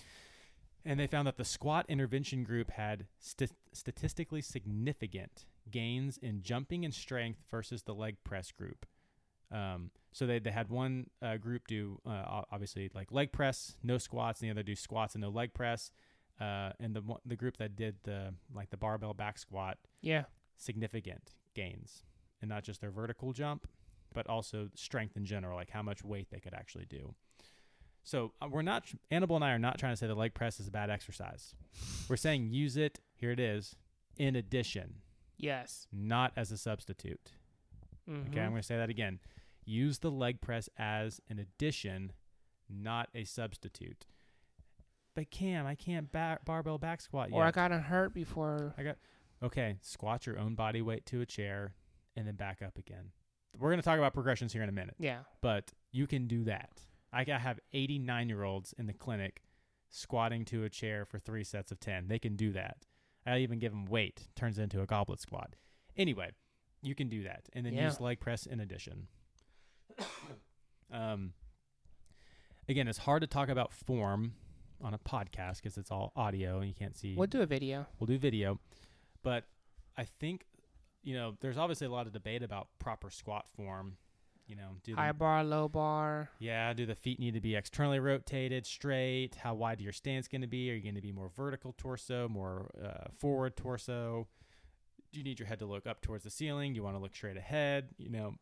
And 0.84 1.00
they 1.00 1.06
found 1.06 1.26
that 1.26 1.38
the 1.38 1.44
squat 1.44 1.86
intervention 1.88 2.44
group 2.44 2.70
had 2.70 3.06
st- 3.18 3.52
statistically 3.72 4.42
significant 4.42 5.46
gains 5.70 6.18
in 6.18 6.42
jumping 6.42 6.84
and 6.84 6.92
strength 6.92 7.40
versus 7.50 7.82
the 7.84 7.94
leg 7.94 8.16
press 8.24 8.52
group. 8.52 8.84
Um, 9.52 9.90
so 10.12 10.26
they, 10.26 10.38
they 10.38 10.50
had 10.50 10.68
one 10.70 11.08
uh, 11.20 11.36
group 11.36 11.66
do 11.68 12.00
uh, 12.06 12.42
obviously 12.50 12.90
like 12.94 13.12
leg 13.12 13.32
press, 13.32 13.76
no 13.82 13.98
squats, 13.98 14.40
and 14.40 14.48
the 14.48 14.52
other 14.52 14.62
do 14.62 14.74
squats 14.74 15.14
and 15.14 15.22
no 15.22 15.28
leg 15.30 15.52
press. 15.54 15.90
Uh, 16.40 16.70
and 16.80 16.94
the 16.96 17.02
the 17.26 17.36
group 17.36 17.56
that 17.58 17.76
did 17.76 17.96
the 18.04 18.34
like 18.54 18.70
the 18.70 18.76
barbell 18.76 19.14
back 19.14 19.38
squat, 19.38 19.78
Yeah. 20.00 20.24
significant 20.56 21.34
gains, 21.54 22.02
and 22.40 22.48
not 22.48 22.64
just 22.64 22.80
their 22.80 22.90
vertical 22.90 23.32
jump, 23.32 23.66
but 24.14 24.26
also 24.26 24.70
strength 24.74 25.16
in 25.16 25.24
general, 25.26 25.56
like 25.56 25.70
how 25.70 25.82
much 25.82 26.02
weight 26.02 26.28
they 26.30 26.40
could 26.40 26.54
actually 26.54 26.86
do. 26.86 27.14
So 28.02 28.32
uh, 28.42 28.48
we're 28.50 28.62
not 28.62 28.86
Annabelle 29.10 29.36
and 29.36 29.44
I 29.44 29.52
are 29.52 29.58
not 29.58 29.78
trying 29.78 29.92
to 29.92 29.96
say 29.96 30.06
the 30.06 30.14
leg 30.14 30.34
press 30.34 30.58
is 30.58 30.66
a 30.68 30.70
bad 30.72 30.90
exercise. 30.90 31.54
We're 32.08 32.16
saying 32.16 32.50
use 32.52 32.76
it. 32.76 32.98
Here 33.14 33.30
it 33.30 33.38
is. 33.40 33.76
In 34.18 34.34
addition, 34.34 34.94
Yes. 35.36 35.86
not 35.92 36.32
as 36.36 36.50
a 36.50 36.56
substitute. 36.58 37.32
Mm-hmm. 38.10 38.30
Okay, 38.30 38.40
I'm 38.40 38.50
going 38.50 38.60
to 38.62 38.66
say 38.66 38.76
that 38.76 38.90
again. 38.90 39.20
Use 39.64 39.98
the 40.00 40.10
leg 40.10 40.40
press 40.40 40.68
as 40.78 41.20
an 41.28 41.38
addition, 41.38 42.12
not 42.68 43.08
a 43.14 43.24
substitute. 43.24 44.06
But 45.14 45.30
Cam, 45.30 45.66
I 45.66 45.74
can't 45.74 46.10
ba- 46.10 46.40
barbell 46.44 46.78
back 46.78 47.00
squat 47.00 47.30
yet. 47.30 47.36
Or 47.36 47.44
I 47.44 47.50
got 47.50 47.70
hurt 47.70 48.14
before. 48.14 48.74
I 48.78 48.82
got 48.82 48.96
Okay, 49.42 49.76
squat 49.82 50.26
your 50.26 50.38
own 50.38 50.54
body 50.54 50.80
weight 50.82 51.04
to 51.06 51.20
a 51.20 51.26
chair 51.26 51.74
and 52.16 52.26
then 52.26 52.36
back 52.36 52.62
up 52.62 52.78
again. 52.78 53.10
We're 53.58 53.70
going 53.70 53.80
to 53.80 53.84
talk 53.84 53.98
about 53.98 54.14
progressions 54.14 54.52
here 54.52 54.62
in 54.62 54.68
a 54.68 54.72
minute, 54.72 54.94
Yeah. 54.98 55.20
but 55.40 55.72
you 55.90 56.06
can 56.06 56.26
do 56.28 56.44
that. 56.44 56.80
I 57.12 57.24
have 57.24 57.58
89 57.72 58.28
year 58.28 58.42
olds 58.44 58.72
in 58.78 58.86
the 58.86 58.92
clinic 58.94 59.42
squatting 59.90 60.44
to 60.46 60.64
a 60.64 60.70
chair 60.70 61.04
for 61.04 61.18
three 61.18 61.44
sets 61.44 61.70
of 61.72 61.80
10. 61.80 62.08
They 62.08 62.18
can 62.18 62.36
do 62.36 62.52
that. 62.52 62.86
I 63.26 63.38
even 63.38 63.58
give 63.58 63.72
them 63.72 63.84
weight, 63.84 64.28
turns 64.34 64.58
into 64.58 64.80
a 64.80 64.86
goblet 64.86 65.20
squat. 65.20 65.56
Anyway, 65.96 66.30
you 66.80 66.94
can 66.94 67.08
do 67.08 67.22
that 67.24 67.48
and 67.52 67.66
then 67.66 67.74
Yeah. 67.74 67.84
use 67.86 68.00
leg 68.00 68.20
press 68.20 68.46
in 68.46 68.60
addition. 68.60 69.08
Um, 70.92 71.32
again, 72.68 72.88
it's 72.88 72.98
hard 72.98 73.22
to 73.22 73.26
talk 73.26 73.48
about 73.48 73.72
form 73.72 74.34
on 74.82 74.94
a 74.94 74.98
podcast 74.98 75.56
because 75.62 75.76
it's 75.78 75.90
all 75.90 76.12
audio 76.16 76.58
and 76.58 76.68
you 76.68 76.74
can't 76.74 76.96
see. 76.96 77.14
We'll 77.16 77.26
do 77.28 77.42
a 77.42 77.46
video. 77.46 77.86
we'll 77.98 78.06
do 78.08 78.18
video. 78.18 78.58
But 79.22 79.44
i 79.96 80.04
think 80.04 80.46
you 81.02 81.14
know 81.14 81.36
there's 81.42 81.58
obviously 81.58 81.86
a 81.86 81.90
lot 81.90 82.06
of 82.06 82.14
debate 82.14 82.42
about 82.42 82.68
proper 82.78 83.10
squat 83.10 83.44
form 83.54 83.98
you 84.46 84.56
know 84.56 84.70
do 84.82 84.94
the, 84.94 85.00
High 85.00 85.12
bar, 85.12 85.44
low 85.44 85.68
bar. 85.68 86.30
yeah 86.38 86.72
do 86.72 86.86
the 86.86 86.94
feet 86.94 87.20
need 87.20 87.34
to 87.34 87.40
be 87.42 87.54
externally 87.54 88.00
rotated 88.00 88.66
straight? 88.66 89.34
How 89.36 89.52
wide 89.54 89.80
your 89.82 89.92
stance 89.92 90.28
going 90.28 90.40
to 90.40 90.46
be? 90.46 90.70
Are 90.70 90.74
you 90.74 90.82
going 90.82 90.94
to 90.94 91.02
be 91.02 91.12
more 91.12 91.28
vertical 91.36 91.74
torso 91.76 92.26
more 92.28 92.70
uh, 92.82 93.08
forward 93.18 93.54
torso? 93.56 94.28
Do 95.12 95.18
you 95.18 95.24
need 95.24 95.38
your 95.38 95.46
head 95.46 95.58
to 95.58 95.66
look 95.66 95.86
up 95.86 96.00
towards 96.00 96.24
the 96.24 96.30
ceiling? 96.30 96.74
You 96.74 96.82
want 96.82 96.96
to 96.96 97.02
look 97.02 97.14
straight 97.14 97.36
ahead? 97.36 97.90
You 97.98 98.08
know 98.10 98.34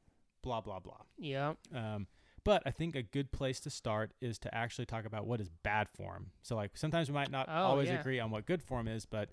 blah 0.43 0.61
blah 0.61 0.79
blah. 0.79 1.01
Yeah. 1.19 1.55
um, 1.75 2.07
but 2.45 2.63
I 2.67 2.71
think 2.71 2.95
a 2.97 3.03
good 3.03 3.33
place 3.33 3.61
to 3.61 3.71
start 3.71 4.13
is 4.21 4.39
to 4.41 4.55
actually 4.55 4.87
talk 4.87 5.05
about 5.05 5.27
what 5.27 5.41
is 5.41 5.49
bad 5.63 5.89
form. 5.89 6.31
So, 6.43 6.57
like, 6.57 6.77
sometimes 6.77 7.09
we 7.09 7.15
might 7.15 7.31
not 7.31 7.47
Oh, 7.49 7.53
always 7.53 7.89
yeah. 7.89 8.01
agree 8.01 8.19
on 8.21 8.31
what 8.31 8.47
good 8.47 8.63
form 8.63 8.89
is, 8.89 9.07
but 9.07 9.31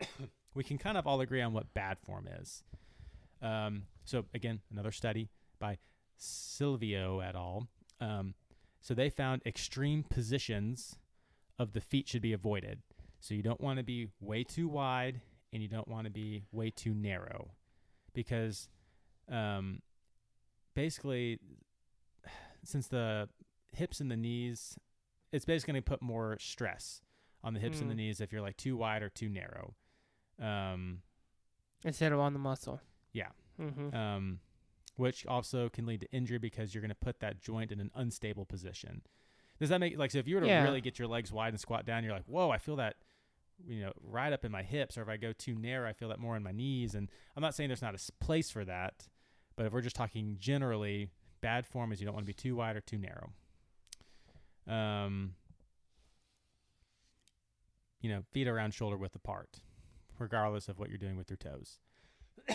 we 0.54 0.62
can 0.64 0.78
kind 0.78 0.96
of 0.96 1.06
all 1.06 1.20
agree 1.20 1.42
on 1.42 1.52
what 1.52 1.74
bad 1.74 1.98
form 1.98 2.28
is. 2.40 2.62
Um, 3.42 3.84
so, 4.04 4.24
again, 4.34 4.60
another 4.70 4.92
study 4.92 5.28
by 5.58 5.78
Silvio 6.16 7.20
et 7.20 7.34
al. 7.34 7.68
Um, 8.00 8.34
so, 8.80 8.94
they 8.94 9.10
found 9.10 9.42
extreme 9.44 10.02
positions 10.04 10.96
of 11.58 11.72
the 11.72 11.80
feet 11.80 12.08
should 12.08 12.22
be 12.22 12.32
avoided. 12.32 12.80
So, 13.20 13.34
you 13.34 13.42
don't 13.42 13.60
want 13.60 13.78
to 13.78 13.84
be 13.84 14.08
way 14.20 14.44
too 14.44 14.68
wide 14.68 15.20
and 15.52 15.62
you 15.62 15.68
don't 15.68 15.88
want 15.88 16.04
to 16.04 16.10
be 16.10 16.44
way 16.52 16.70
too 16.70 16.94
narrow 16.94 17.50
because 18.14 18.68
um, 19.30 19.80
basically 20.74 21.38
since 22.68 22.86
the 22.88 23.28
hips 23.72 24.00
and 24.00 24.10
the 24.10 24.16
knees, 24.16 24.78
it's 25.32 25.44
basically 25.44 25.72
going 25.74 25.82
to 25.84 25.90
put 25.90 26.02
more 26.02 26.36
stress 26.40 27.02
on 27.42 27.54
the 27.54 27.60
hips 27.60 27.80
and 27.80 27.88
the 27.90 27.94
Mm. 27.94 27.98
knees 27.98 28.20
if 28.20 28.32
you're 28.32 28.42
like 28.42 28.56
too 28.56 28.76
wide 28.76 29.02
or 29.02 29.08
too 29.08 29.28
narrow. 29.28 29.74
Um, 30.40 31.02
Instead 31.84 32.12
of 32.12 32.18
on 32.20 32.32
the 32.32 32.38
muscle. 32.38 32.80
Yeah. 33.12 33.28
Mm-hmm. 33.60 33.94
um, 33.94 34.40
which 34.96 35.26
also 35.26 35.68
can 35.68 35.86
lead 35.86 36.00
to 36.00 36.10
injury 36.12 36.38
because 36.38 36.74
you're 36.74 36.80
going 36.82 36.88
to 36.90 36.94
put 36.94 37.20
that 37.20 37.40
joint 37.40 37.70
in 37.72 37.80
an 37.80 37.90
unstable 37.94 38.44
position. 38.44 39.02
Does 39.60 39.68
that 39.68 39.78
make 39.78 39.96
like 39.96 40.10
so? 40.10 40.18
If 40.18 40.26
you 40.28 40.34
were 40.36 40.40
to 40.42 40.46
Yeah. 40.48 40.62
really 40.64 40.80
get 40.80 40.98
your 40.98 41.06
legs 41.08 41.32
wide 41.32 41.48
and 41.52 41.60
squat 41.60 41.84
down, 41.86 42.02
you're 42.04 42.12
like, 42.12 42.26
whoa, 42.26 42.50
I 42.50 42.58
feel 42.58 42.76
that, 42.76 42.96
you 43.64 43.80
know, 43.80 43.92
right 44.02 44.32
up 44.32 44.44
in 44.44 44.50
my 44.52 44.62
hips. 44.64 44.96
Or 44.98 45.02
if 45.02 45.08
I 45.08 45.16
go 45.16 45.32
too 45.32 45.54
narrow, 45.54 45.88
I 45.88 45.92
feel 45.92 46.08
that 46.08 46.18
more 46.18 46.36
in 46.36 46.42
my 46.42 46.52
knees. 46.52 46.94
And 46.94 47.08
I'm 47.36 47.40
not 47.42 47.54
saying 47.54 47.68
there's 47.68 47.82
not 47.82 47.94
a 47.94 48.02
s- 48.02 48.10
place 48.20 48.50
for 48.50 48.64
that, 48.64 49.08
but 49.56 49.66
if 49.66 49.72
we're 49.72 49.80
just 49.82 49.96
talking 49.96 50.36
generally, 50.38 51.08
bad 51.40 51.66
form 51.66 51.92
is 51.92 52.00
you 52.00 52.06
don't 52.06 52.14
want 52.14 52.26
to 52.26 52.32
be 52.32 52.34
too 52.34 52.56
wide 52.56 52.76
or 52.76 52.80
too 52.80 52.98
narrow. 52.98 53.30
Um, 54.66 55.34
you 58.00 58.10
know, 58.10 58.22
feet 58.32 58.46
around 58.46 58.74
shoulder 58.74 58.96
width 58.96 59.14
apart, 59.14 59.60
regardless 60.18 60.68
of 60.68 60.78
what 60.78 60.88
you're 60.88 60.98
doing 60.98 61.16
with 61.16 61.30
your 61.30 61.36
toes. 61.36 61.78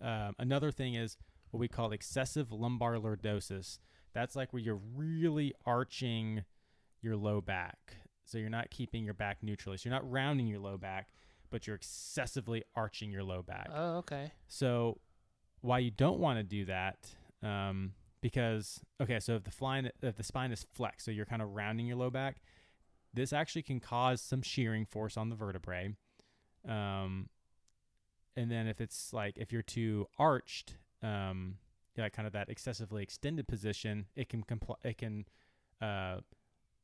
um, 0.00 0.34
another 0.38 0.70
thing 0.70 0.94
is 0.94 1.16
what 1.50 1.60
we 1.60 1.68
call 1.68 1.92
excessive 1.92 2.52
lumbar 2.52 2.94
lordosis. 2.94 3.78
That's 4.14 4.36
like 4.36 4.52
where 4.52 4.62
you're 4.62 4.80
really 4.96 5.52
arching 5.66 6.44
your 7.00 7.16
low 7.16 7.40
back. 7.40 7.96
So 8.24 8.38
you're 8.38 8.50
not 8.50 8.70
keeping 8.70 9.04
your 9.04 9.14
back 9.14 9.38
neutrally. 9.42 9.76
So 9.76 9.88
you're 9.88 9.94
not 9.94 10.10
rounding 10.10 10.46
your 10.46 10.60
low 10.60 10.78
back, 10.78 11.08
but 11.50 11.66
you're 11.66 11.76
excessively 11.76 12.62
arching 12.74 13.10
your 13.10 13.24
low 13.24 13.42
back. 13.42 13.68
Oh, 13.74 13.96
okay. 13.98 14.32
So 14.48 14.98
why 15.60 15.80
you 15.80 15.90
don't 15.90 16.18
want 16.18 16.38
to 16.38 16.42
do 16.42 16.64
that, 16.66 16.96
um, 17.42 17.92
because 18.20 18.80
okay, 19.00 19.18
so 19.20 19.34
if 19.36 19.44
the 19.44 19.50
flying 19.50 19.88
if 20.02 20.16
the 20.16 20.22
spine 20.22 20.52
is 20.52 20.64
flexed, 20.72 21.04
so 21.06 21.10
you're 21.10 21.26
kind 21.26 21.42
of 21.42 21.50
rounding 21.54 21.86
your 21.86 21.96
low 21.96 22.10
back, 22.10 22.42
this 23.12 23.32
actually 23.32 23.62
can 23.62 23.80
cause 23.80 24.20
some 24.20 24.42
shearing 24.42 24.84
force 24.86 25.16
on 25.16 25.28
the 25.28 25.34
vertebrae. 25.36 25.94
Um, 26.68 27.28
and 28.36 28.50
then 28.50 28.66
if 28.66 28.80
it's 28.80 29.12
like 29.12 29.36
if 29.38 29.52
you're 29.52 29.62
too 29.62 30.06
arched, 30.18 30.76
um, 31.02 31.56
yeah, 31.96 32.08
kind 32.08 32.26
of 32.26 32.32
that 32.32 32.48
excessively 32.48 33.02
extended 33.02 33.46
position, 33.48 34.06
it 34.16 34.28
can 34.28 34.42
compl- 34.44 34.82
it 34.84 34.98
can 34.98 35.24
uh, 35.80 36.18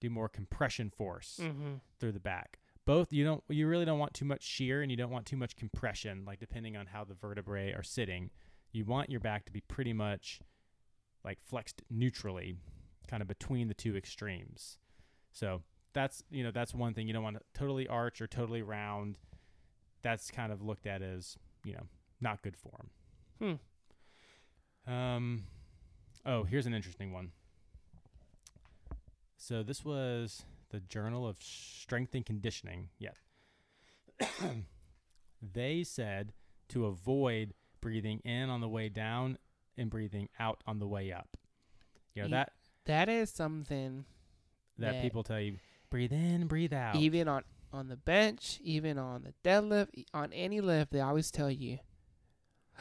do 0.00 0.10
more 0.10 0.28
compression 0.28 0.90
force 0.90 1.38
Mm-hmm. 1.42 1.74
through 2.00 2.12
the 2.12 2.20
back. 2.20 2.58
Both 2.84 3.12
you 3.12 3.24
don't 3.24 3.44
you 3.48 3.66
really 3.68 3.84
don't 3.84 3.98
want 3.98 4.14
too 4.14 4.24
much 4.24 4.42
shear 4.42 4.82
and 4.82 4.90
you 4.90 4.96
don't 4.96 5.10
want 5.10 5.26
too 5.26 5.36
much 5.36 5.56
compression, 5.56 6.24
like 6.26 6.40
depending 6.40 6.76
on 6.76 6.86
how 6.86 7.04
the 7.04 7.14
vertebrae 7.14 7.72
are 7.72 7.82
sitting. 7.82 8.30
You 8.72 8.84
want 8.84 9.10
your 9.10 9.20
back 9.20 9.44
to 9.46 9.52
be 9.52 9.60
pretty 9.60 9.92
much 9.92 10.40
like 11.24 11.38
flexed 11.42 11.82
neutrally, 11.90 12.56
kind 13.08 13.22
of 13.22 13.28
between 13.28 13.68
the 13.68 13.74
two 13.74 13.96
extremes. 13.96 14.78
So 15.32 15.62
that's 15.92 16.22
you 16.30 16.44
know, 16.44 16.50
that's 16.50 16.74
one 16.74 16.94
thing. 16.94 17.06
You 17.06 17.12
don't 17.12 17.22
want 17.22 17.36
to 17.36 17.42
totally 17.54 17.88
arch 17.88 18.20
or 18.20 18.26
totally 18.26 18.62
round. 18.62 19.18
That's 20.02 20.30
kind 20.30 20.52
of 20.52 20.62
looked 20.62 20.86
at 20.86 21.02
as, 21.02 21.36
you 21.64 21.72
know, 21.72 21.86
not 22.20 22.42
good 22.42 22.56
form. 22.56 22.90
Hmm. 23.40 24.92
Um 24.92 25.44
oh, 26.24 26.44
here's 26.44 26.66
an 26.66 26.74
interesting 26.74 27.12
one. 27.12 27.32
So 29.36 29.62
this 29.62 29.84
was 29.84 30.44
the 30.70 30.80
Journal 30.80 31.26
of 31.26 31.38
Strength 31.40 32.14
and 32.14 32.26
Conditioning. 32.26 32.88
Yeah. 32.98 33.12
they 35.54 35.84
said 35.84 36.32
to 36.70 36.86
avoid 36.86 37.54
breathing 37.80 38.20
in 38.20 38.48
on 38.50 38.60
the 38.60 38.68
way 38.68 38.88
down 38.88 39.38
and 39.76 39.90
breathing 39.90 40.28
out 40.38 40.62
on 40.66 40.78
the 40.78 40.86
way 40.86 41.12
up. 41.12 41.36
You 42.14 42.22
know 42.24 42.28
that 42.30 42.52
That 42.86 43.08
is 43.08 43.30
something 43.30 44.04
that 44.78 44.92
that- 44.92 45.02
people 45.02 45.22
tell 45.22 45.40
you 45.40 45.58
breathe 45.90 46.12
in, 46.12 46.46
breathe 46.46 46.72
out. 46.72 46.96
even 46.96 47.28
on 47.28 47.44
on 47.72 47.88
the 47.88 47.96
bench, 47.96 48.58
even 48.62 48.96
on 48.98 49.22
the 49.24 49.34
deadlift, 49.48 50.04
on 50.14 50.32
any 50.32 50.60
lift, 50.60 50.90
they 50.90 51.00
always 51.00 51.30
tell 51.30 51.50
you 51.50 51.78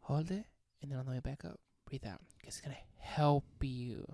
hold 0.00 0.30
it 0.30 0.46
and 0.82 0.90
then 0.90 0.98
on 0.98 1.06
the 1.06 1.12
way 1.12 1.20
back 1.20 1.44
up, 1.44 1.58
breathe 1.86 2.04
out. 2.06 2.20
'cause 2.42 2.48
it's 2.48 2.60
gonna 2.60 2.76
help 2.98 3.44
you. 3.62 4.06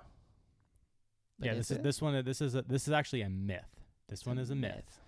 But 1.39 1.47
yeah, 1.47 1.55
this 1.55 1.71
is 1.71 1.79
this 1.79 2.01
one. 2.01 2.25
This 2.25 2.41
is 2.41 2.55
a, 2.55 2.63
this 2.63 2.87
is 2.87 2.93
actually 2.93 3.23
a 3.23 3.29
myth. 3.29 3.65
This 4.09 4.21
It's 4.21 4.27
one 4.27 4.39
is 4.39 4.51
a 4.51 4.55
myth. 4.55 5.01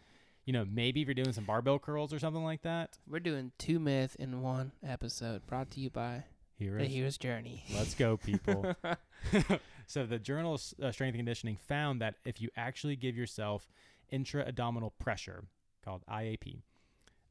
You 0.46 0.52
know, 0.52 0.64
maybe 0.64 1.02
if 1.02 1.09
you're 1.09 1.14
doing 1.14 1.32
some 1.32 1.44
barbell 1.44 1.78
curls 1.78 2.12
or 2.12 2.18
something 2.18 2.44
like 2.44 2.62
that. 2.62 2.98
We're 3.09 3.20
doing 3.20 3.52
two 3.59 3.78
myths 3.78 4.14
in 4.14 4.42
one 4.42 4.72
episode, 4.87 5.46
brought 5.46 5.70
to 5.72 5.80
you 5.80 5.90
by 5.90 6.24
Here 6.56 6.78
the 6.78 6.87
Hero's 6.87 7.18
Journey. 7.18 7.64
Let's 7.74 7.94
go, 7.94 8.16
people. 8.16 8.74
so 9.87 10.06
the 10.06 10.18
Journal 10.20 10.54
of 10.54 10.62
uh, 10.80 10.92
Strength 10.92 11.14
and 11.14 11.18
Conditioning 11.18 11.56
found 11.56 12.00
that 12.00 12.14
if 12.24 12.40
you 12.40 12.48
actually 12.56 12.96
give 12.96 13.16
yourself 13.16 13.68
intra-abdominal 14.11 14.90
pressure, 14.98 15.44
called 15.87 16.02
IAP, 16.11 16.62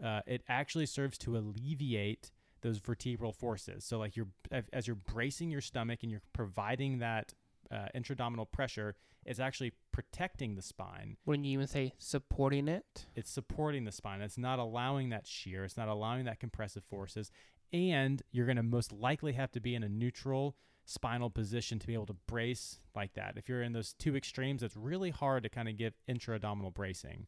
uh, 0.04 0.22
it 0.26 0.44
actually 0.50 0.86
serves 0.86 1.18
to 1.20 1.38
alleviate 1.38 2.32
those 2.62 2.80
vertebral 2.80 3.32
forces. 3.32 3.84
So 3.84 4.00
like 4.00 4.16
you're 4.16 4.28
as 4.74 4.88
you're 4.88 4.96
bracing 4.96 5.52
your 5.52 5.62
stomach 5.62 6.00
and 6.02 6.12
you're 6.12 6.24
providing 6.34 7.00
that 7.00 7.34
uh, 7.72 7.88
intra-abdominal 7.94 8.46
pressure, 8.46 8.96
is 9.26 9.40
actually 9.40 9.74
protecting 9.92 10.56
the 10.56 10.62
spine. 10.62 11.18
Wouldn't 11.26 11.46
you 11.46 11.54
even 11.54 11.68
say 11.68 11.94
supporting 11.98 12.68
it? 12.68 13.08
It's 13.16 13.32
supporting 13.32 13.86
the 13.86 13.92
spine. 13.92 14.22
It's 14.22 14.38
not 14.38 14.60
allowing 14.60 15.10
that 15.10 15.26
shear. 15.26 15.64
It's 15.64 15.78
not 15.78 15.88
allowing 15.88 16.26
that 16.26 16.40
compressive 16.40 16.84
forces. 16.84 17.32
And 17.74 18.22
you're 18.32 18.46
going 18.46 18.58
to 18.58 18.64
most 18.64 18.94
likely 18.94 19.34
have 19.34 19.52
to 19.54 19.60
be 19.60 19.74
in 19.74 19.84
a 19.84 19.90
neutral 19.90 20.56
spinal 20.86 21.32
position 21.32 21.80
to 21.80 21.88
be 21.88 21.96
able 21.96 22.06
to 22.06 22.16
brace 22.28 22.80
like 22.96 23.16
that. 23.16 23.34
If 23.38 23.50
you're 23.50 23.64
in 23.64 23.74
those 23.74 23.94
two 23.94 24.16
extremes, 24.16 24.62
it's 24.62 24.78
really 24.78 25.10
hard 25.10 25.42
to 25.44 25.50
kind 25.50 25.68
of 25.68 25.78
give 25.78 25.94
intra-abdominal 26.08 26.72
bracing. 26.72 27.26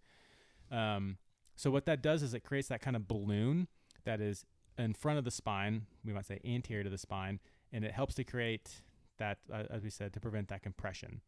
Um, 0.71 1.17
so 1.55 1.71
what 1.71 1.85
that 1.85 2.03
does 2.03 2.21
is 2.21 2.35
it 2.35 2.43
creates 2.43 2.67
that 2.67 2.81
kind 2.81 2.95
of 2.95 3.07
balloon 3.07 3.67
that 4.05 4.21
is 4.21 4.45
in 4.77 4.93
front 4.93 5.17
of 5.17 5.25
the 5.25 5.31
spine. 5.31 5.87
We 6.05 6.13
might 6.13 6.27
say 6.27 6.39
anterior 6.45 6.83
to 6.83 6.89
the 6.89 6.99
spine, 6.99 7.39
and 7.73 7.83
it 7.83 7.91
helps 7.91 8.13
to 8.15 8.23
create 8.23 8.83
that, 9.17 9.39
uh, 9.51 9.63
as 9.69 9.83
we 9.83 9.89
said, 9.89 10.13
to 10.13 10.19
prevent 10.19 10.47
that 10.49 10.61
compression. 10.61 11.21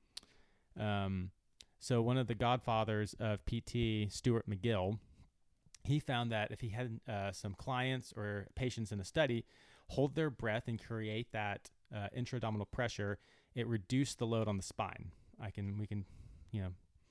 Um, 0.80 1.32
so 1.80 2.02
one 2.02 2.18
of 2.18 2.28
the 2.28 2.36
godfathers 2.36 3.16
of 3.20 3.46
PT, 3.46 4.12
Stuart 4.12 4.50
McGill, 4.50 5.00
he 5.84 6.00
found 6.00 6.32
that 6.32 6.52
if 6.52 6.62
he 6.62 6.70
had 6.70 7.00
uh, 7.08 7.32
some 7.32 7.54
clients 7.54 8.14
or 8.16 8.48
patients 8.56 8.92
in 8.92 9.00
a 9.00 9.06
study 9.06 9.46
hold 9.88 10.16
their 10.16 10.30
breath 10.30 10.68
and 10.68 10.84
create 10.84 11.32
that 11.32 11.70
uh, 11.96 12.08
intra-abdominal 12.16 12.66
pressure, 12.68 13.18
it 13.56 13.66
reduced 13.68 14.20
the 14.20 14.26
load 14.28 14.48
on 14.48 14.58
the 14.58 14.64
spine. 14.64 15.12
I 15.42 15.52
can 15.52 15.78
we 15.80 15.88
can, 15.88 16.06
you 16.52 16.62
know, 16.62 16.70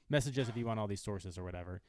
message 0.09 0.38
us 0.38 0.49
if 0.49 0.57
you 0.57 0.67
want 0.67 0.79
all 0.79 0.87
these 0.87 1.01
sources 1.01 1.38
or 1.38 1.45
whatever. 1.45 1.81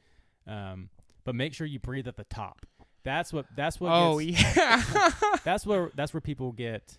Um, 0.46 0.88
but 1.24 1.34
make 1.34 1.54
sure 1.54 1.66
you 1.66 1.78
breathe 1.78 2.08
at 2.08 2.16
the 2.16 2.24
top. 2.24 2.66
That's 3.04 3.32
what 3.32 3.46
that's 3.54 3.78
what 3.78 3.92
oh 3.92 4.18
gets, 4.18 4.56
yeah. 4.56 5.10
that's 5.44 5.64
where 5.64 5.90
that's 5.94 6.12
where 6.12 6.20
people 6.20 6.52
get 6.52 6.98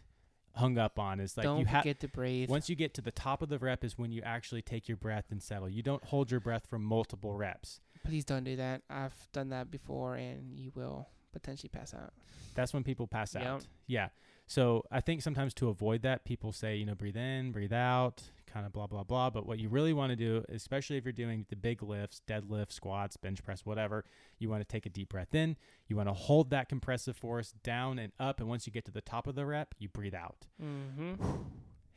hung 0.55 0.77
up 0.77 0.99
on 0.99 1.19
is 1.19 1.37
like 1.37 1.45
Don't 1.45 1.59
you 1.59 1.65
have 1.65 1.81
forget 1.83 1.99
to 2.01 2.07
breathe. 2.07 2.49
once 2.49 2.69
you 2.69 2.75
get 2.75 2.93
to 2.95 3.01
the 3.01 3.11
top 3.11 3.41
of 3.41 3.49
the 3.49 3.57
rep 3.59 3.83
is 3.83 3.97
when 3.97 4.11
you 4.11 4.21
actually 4.23 4.61
take 4.61 4.87
your 4.87 4.97
breath 4.97 5.25
and 5.31 5.41
settle. 5.41 5.69
You 5.69 5.81
don't 5.83 6.03
hold 6.03 6.29
your 6.31 6.39
breath 6.39 6.65
for 6.67 6.77
multiple 6.79 7.33
reps. 7.33 7.79
Please 8.03 8.25
don't 8.25 8.43
do 8.43 8.55
that. 8.55 8.81
I've 8.89 9.13
done 9.31 9.49
that 9.49 9.69
before, 9.71 10.15
and 10.15 10.57
you 10.57 10.71
will 10.75 11.07
potentially 11.33 11.69
pass 11.69 11.93
out. 11.93 12.11
That's 12.55 12.73
when 12.73 12.83
people 12.83 13.07
pass 13.07 13.35
Yep. 13.35 13.43
out. 13.43 13.65
Yeah. 13.87 14.09
So 14.47 14.83
I 14.91 14.99
think 14.99 15.21
sometimes 15.21 15.53
to 15.55 15.69
avoid 15.69 16.01
that, 16.01 16.25
people 16.25 16.51
say, 16.51 16.75
you 16.75 16.85
know, 16.85 16.95
breathe 16.95 17.15
in, 17.15 17.51
breathe 17.51 17.71
out, 17.71 18.23
kind 18.51 18.65
of 18.65 18.73
blah, 18.73 18.87
blah, 18.87 19.03
blah. 19.03 19.29
But 19.29 19.45
what 19.45 19.59
you 19.59 19.69
really 19.69 19.93
want 19.93 20.11
to 20.11 20.15
do, 20.15 20.43
especially 20.49 20.97
if 20.97 21.05
you're 21.05 21.11
doing 21.13 21.45
the 21.49 21.55
big 21.55 21.81
lifts, 21.83 22.21
deadlift, 22.27 22.71
squats, 22.71 23.17
bench 23.17 23.43
press, 23.43 23.65
whatever, 23.65 24.05
you 24.39 24.49
want 24.49 24.61
to 24.61 24.67
take 24.67 24.85
a 24.85 24.89
deep 24.89 25.09
breath 25.09 25.33
in. 25.33 25.55
You 25.87 25.95
want 25.95 26.09
to 26.09 26.13
hold 26.13 26.49
that 26.51 26.69
compressive 26.69 27.15
force 27.15 27.53
down 27.63 27.99
and 27.99 28.11
up. 28.19 28.39
And 28.39 28.49
once 28.49 28.67
you 28.67 28.73
get 28.73 28.85
to 28.85 28.91
the 28.91 29.01
top 29.01 29.27
of 29.27 29.35
the 29.35 29.45
rep, 29.45 29.75
you 29.79 29.89
breathe 29.89 30.15
out. 30.15 30.47
Mm-hmm. 30.61 31.15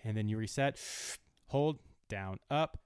And 0.04 0.16
then 0.16 0.28
you 0.28 0.36
reset, 0.36 0.78
hold, 1.46 1.78
down, 2.08 2.38
up, 2.50 2.78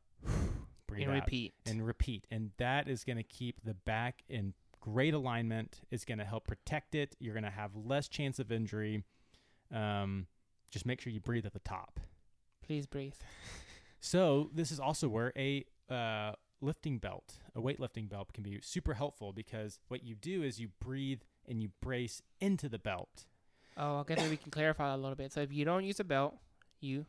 breathe 0.87 1.03
And 1.03 1.11
out. 1.11 1.15
repeat. 1.25 1.55
and 1.67 1.85
repeat. 1.87 2.27
And 2.31 2.53
that 2.59 2.89
is 2.89 3.05
going 3.05 3.17
to 3.17 3.23
keep 3.25 3.61
the 3.65 3.75
back 3.75 4.23
in 4.29 4.55
great 4.81 5.15
alignment. 5.15 5.81
It's 5.91 6.05
going 6.05 6.19
to 6.19 6.25
help 6.25 6.47
protect 6.47 6.95
it. 6.95 7.17
You're 7.19 7.35
going 7.35 7.45
to 7.45 7.51
have 7.51 7.73
less 7.75 8.09
chance 8.09 8.39
of 8.39 8.53
injury. 8.53 9.03
Um, 9.75 10.27
just 10.71 10.87
make 10.87 11.01
sure 11.01 11.13
you 11.13 11.21
breathe 11.21 11.45
at 11.47 11.53
the 11.53 11.59
top. 11.61 11.99
Please 12.69 12.87
breathe. 12.87 13.15
So 13.99 14.51
this 14.55 14.71
is 14.71 14.79
also 14.79 15.09
where 15.09 15.33
a 15.37 15.65
uh, 15.91 16.33
lifting 16.61 16.99
belt, 16.99 17.39
a 17.57 17.61
weightlifting 17.61 18.11
belt, 18.11 18.35
can 18.35 18.45
be 18.45 18.61
super 18.63 18.93
helpful 18.93 19.33
because 19.33 19.81
what 19.89 20.05
you 20.05 20.15
do 20.15 20.43
is 20.43 20.61
you 20.61 20.69
breathe 20.79 21.23
and 21.49 21.63
you 21.63 21.71
brace 21.81 22.21
into 22.41 22.69
the 22.69 22.79
belt. 22.79 23.25
Oh, 23.79 24.01
I 24.01 24.03
guess 24.07 24.19
maybe 24.19 24.31
we 24.31 24.37
can 24.37 24.51
clarify 24.51 24.91
that 24.91 24.97
a 24.97 25.01
little 25.01 25.17
bit. 25.17 25.33
So 25.33 25.41
if 25.41 25.51
you 25.51 25.65
don't 25.65 25.85
use 25.85 25.99
a 25.99 26.05
belt, 26.05 26.37
you 26.81 27.07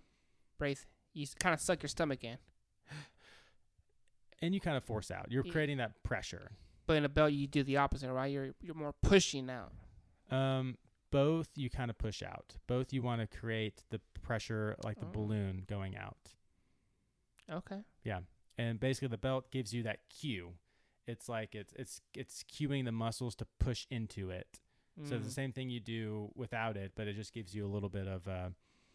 brace. 0.57 0.85
You 1.13 1.27
kind 1.39 1.53
of 1.53 1.59
suck 1.59 1.83
your 1.83 1.89
stomach 1.89 2.23
in. 2.23 2.37
And 4.41 4.53
you 4.53 4.61
kind 4.61 4.77
of 4.77 4.85
force 4.85 5.11
out. 5.11 5.29
You're 5.29 5.45
Yeah. 5.45 5.51
creating 5.51 5.77
that 5.77 6.01
pressure. 6.03 6.51
But 6.87 6.95
in 6.95 7.03
a 7.03 7.09
belt, 7.09 7.33
you 7.33 7.47
do 7.47 7.63
the 7.63 7.75
opposite, 7.75 8.09
right? 8.13 8.31
You're 8.31 8.55
you're 8.61 8.75
more 8.75 8.93
pushing 9.03 9.49
out. 9.49 9.73
Um, 10.31 10.77
both 11.11 11.49
you 11.55 11.69
kind 11.69 11.89
of 11.89 11.97
push 11.97 12.21
out. 12.23 12.55
Both 12.67 12.93
you 12.93 13.01
want 13.01 13.21
to 13.21 13.37
create 13.39 13.83
the 13.89 13.99
pressure 14.21 14.75
like 14.83 14.99
the 14.99 15.05
Oh. 15.07 15.11
balloon 15.11 15.63
going 15.67 15.95
out. 15.97 16.33
Okay. 17.51 17.81
Yeah, 18.03 18.19
and 18.57 18.79
basically 18.79 19.07
the 19.07 19.17
belt 19.17 19.51
gives 19.51 19.73
you 19.73 19.83
that 19.83 20.01
cue. 20.09 20.53
It's 21.07 21.27
like 21.27 21.55
it's 21.55 21.73
it's 21.75 22.01
it's 22.15 22.43
cueing 22.43 22.85
the 22.85 22.91
muscles 22.91 23.35
to 23.37 23.47
push 23.59 23.87
into 23.89 24.29
it. 24.29 24.59
So 25.05 25.15
it's 25.15 25.23
the 25.27 25.31
Mm. 25.31 25.35
same 25.35 25.51
thing 25.53 25.69
you 25.69 25.79
do 25.79 26.29
without 26.35 26.75
it, 26.75 26.91
but 26.93 27.07
it 27.07 27.13
just 27.15 27.33
gives 27.33 27.55
you 27.55 27.65
a 27.65 27.71
little 27.71 27.87
bit 27.89 28.05
of 28.05 28.27
uh, 28.27 28.49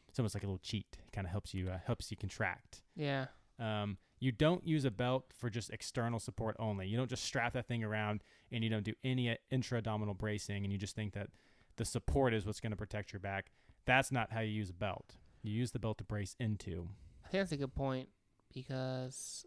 it's 0.08 0.18
almost 0.18 0.34
like 0.34 0.44
a 0.44 0.46
little 0.46 0.58
cheat. 0.58 0.98
Kind 1.12 1.26
of 1.26 1.30
helps 1.30 1.54
you 1.54 1.70
uh, 1.70 1.78
helps 1.86 2.10
you 2.10 2.16
contract. 2.16 2.82
Yeah. 2.94 3.28
Um, 3.58 3.96
you 4.20 4.30
don't 4.30 4.66
use 4.66 4.84
a 4.84 4.90
belt 4.90 5.32
for 5.34 5.48
just 5.48 5.70
external 5.70 6.18
support 6.20 6.56
only. 6.58 6.86
You 6.88 6.96
don't 6.96 7.08
just 7.08 7.24
strap 7.24 7.52
that 7.54 7.66
thing 7.66 7.82
around 7.82 8.22
and 8.52 8.62
you 8.62 8.68
don't 8.70 8.82
do 8.84 8.94
any 9.02 9.30
uh, 9.30 9.36
intra-abdominal 9.50 10.14
bracing, 10.14 10.62
and 10.64 10.72
you 10.72 10.78
just 10.78 10.94
think 10.94 11.14
that 11.14 11.30
the 11.76 11.84
support 11.84 12.34
is 12.34 12.46
what's 12.46 12.60
going 12.60 12.72
to 12.72 12.76
protect 12.76 13.12
your 13.12 13.20
back. 13.20 13.50
That's 13.86 14.12
not 14.12 14.32
how 14.32 14.40
you 14.40 14.52
use 14.52 14.70
a 14.70 14.74
belt. 14.74 15.16
You 15.42 15.52
use 15.52 15.72
the 15.72 15.78
belt 15.78 15.98
to 15.98 16.04
brace 16.04 16.36
into. 16.38 16.88
I 17.24 17.28
think 17.28 17.42
that's 17.42 17.52
a 17.52 17.56
good 17.56 17.74
point 17.74 18.08
because 18.52 19.44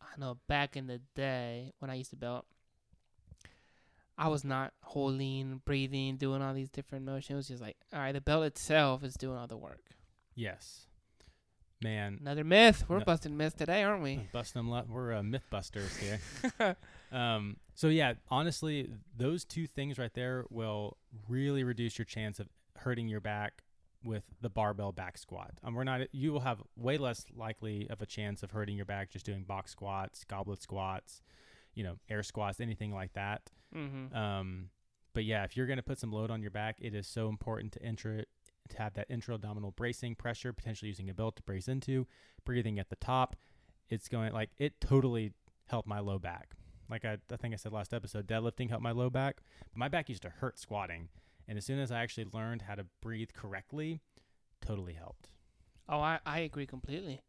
I 0.00 0.18
know 0.18 0.38
back 0.48 0.76
in 0.76 0.86
the 0.86 1.00
day 1.14 1.72
when 1.78 1.90
I 1.90 1.94
used 1.94 2.10
to 2.10 2.16
belt, 2.16 2.46
I 4.16 4.28
was 4.28 4.44
not 4.44 4.72
holding, 4.82 5.60
breathing, 5.64 6.16
doing 6.16 6.42
all 6.42 6.54
these 6.54 6.70
different 6.70 7.04
motions. 7.04 7.30
It 7.30 7.34
was 7.34 7.48
just 7.48 7.62
like, 7.62 7.76
all 7.92 8.00
right, 8.00 8.12
the 8.12 8.20
belt 8.20 8.44
itself 8.44 9.04
is 9.04 9.14
doing 9.14 9.36
all 9.38 9.46
the 9.46 9.56
work. 9.56 9.90
Yes, 10.34 10.86
man. 11.82 12.18
Another 12.20 12.44
myth. 12.44 12.84
We're 12.88 12.98
No. 12.98 13.04
busting 13.04 13.36
myths 13.36 13.54
today, 13.56 13.82
aren't 13.82 14.02
we? 14.02 14.28
Busting 14.32 14.60
them. 14.60 14.70
Lu- 14.70 14.84
we're 14.88 15.14
uh, 15.14 15.22
myth 15.22 15.46
busters 15.50 15.96
here. 15.96 16.76
um, 17.12 17.56
so 17.74 17.88
yeah, 17.88 18.14
honestly, 18.28 18.90
those 19.16 19.44
two 19.44 19.66
things 19.66 19.98
right 19.98 20.12
there 20.14 20.44
will 20.50 20.96
really 21.28 21.64
reduce 21.64 21.98
your 21.98 22.04
chance 22.04 22.40
of 22.40 22.48
hurting 22.76 23.08
your 23.08 23.20
back 23.20 23.62
with 24.04 24.24
the 24.40 24.48
barbell 24.50 24.92
back 24.92 25.18
squat. 25.18 25.52
Um, 25.64 25.74
we're 25.74 25.84
not. 25.84 26.02
You 26.12 26.32
will 26.32 26.40
have 26.40 26.62
way 26.76 26.98
less 26.98 27.24
likely 27.36 27.88
of 27.90 28.00
a 28.02 28.06
chance 28.06 28.42
of 28.42 28.50
hurting 28.52 28.76
your 28.76 28.86
back 28.86 29.10
just 29.10 29.26
doing 29.26 29.42
box 29.44 29.70
squats, 29.72 30.24
goblet 30.24 30.62
squats, 30.62 31.22
you 31.74 31.84
know, 31.84 31.96
air 32.08 32.22
squats, 32.22 32.60
anything 32.60 32.92
like 32.92 33.12
that. 33.14 33.50
mm-hmm. 33.74 34.16
Um, 34.16 34.70
but 35.14 35.24
yeah, 35.24 35.42
if 35.42 35.56
you're 35.56 35.66
going 35.66 35.78
to 35.78 35.82
put 35.82 35.98
some 35.98 36.12
load 36.12 36.30
on 36.30 36.42
your 36.42 36.50
back, 36.52 36.76
it 36.80 36.94
is 36.94 37.06
so 37.08 37.28
important 37.28 37.72
to 37.72 37.82
intra 37.82 38.22
to 38.70 38.78
have 38.78 38.94
that 38.94 39.06
intra-abdominal 39.10 39.72
bracing 39.72 40.14
pressure, 40.14 40.52
potentially 40.52 40.88
using 40.88 41.10
a 41.10 41.14
belt 41.14 41.36
to 41.36 41.42
brace 41.42 41.68
into, 41.68 42.06
breathing 42.44 42.78
at 42.78 42.88
the 42.90 42.96
top. 42.96 43.36
It's 43.88 44.08
going 44.08 44.32
like 44.32 44.50
it 44.58 44.80
totally 44.80 45.32
helped 45.66 45.88
my 45.88 46.00
low 46.00 46.18
back. 46.18 46.54
Like 46.90 47.04
I, 47.04 47.18
I 47.30 47.36
think 47.36 47.54
I 47.54 47.56
said 47.56 47.72
last 47.72 47.92
episode, 47.92 48.26
deadlifting 48.26 48.68
helped 48.70 48.82
my 48.82 48.92
low 48.92 49.10
back. 49.10 49.38
My 49.74 49.88
back 49.88 50.08
used 50.08 50.22
to 50.22 50.30
hurt 50.30 50.58
squatting, 50.58 51.08
and 51.46 51.58
as 51.58 51.64
soon 51.64 51.78
as 51.78 51.92
I 51.92 52.02
actually 52.02 52.26
learned 52.32 52.62
how 52.62 52.74
to 52.74 52.86
breathe 53.02 53.30
correctly, 53.34 54.00
totally 54.60 54.94
helped. 54.94 55.28
Oh, 55.88 56.00
I, 56.00 56.20
I 56.26 56.40
agree 56.40 56.66
completely. 56.66 57.20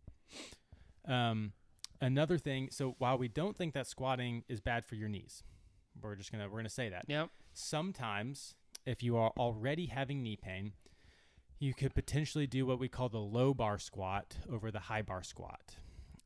Um, 1.07 1.53
another 2.01 2.37
thing, 2.37 2.69
so 2.71 2.95
while 2.99 3.17
we 3.17 3.27
don't 3.27 3.55
think 3.55 3.73
that 3.73 3.87
squatting 3.87 4.43
is 4.47 4.59
bad 4.59 4.85
for 4.85 4.95
your 4.95 5.09
knees, 5.09 5.43
we're 6.01 6.15
just 6.15 6.31
gonna 6.31 6.49
we're 6.49 6.59
gonna 6.59 6.69
say 6.69 6.89
that. 6.89 7.05
Yep. 7.07 7.29
sometimes 7.53 8.55
if 8.85 9.03
you 9.03 9.17
are 9.17 9.31
already 9.37 9.87
having 9.87 10.23
knee 10.23 10.37
pain 10.37 10.73
you 11.59 11.73
could 11.73 11.93
potentially 11.93 12.47
do 12.47 12.65
what 12.65 12.79
we 12.79 12.87
call 12.87 13.09
the 13.09 13.17
low 13.19 13.53
bar 13.53 13.77
squat 13.77 14.37
over 14.51 14.71
the 14.71 14.79
high 14.79 15.01
bar 15.01 15.23
squat 15.23 15.75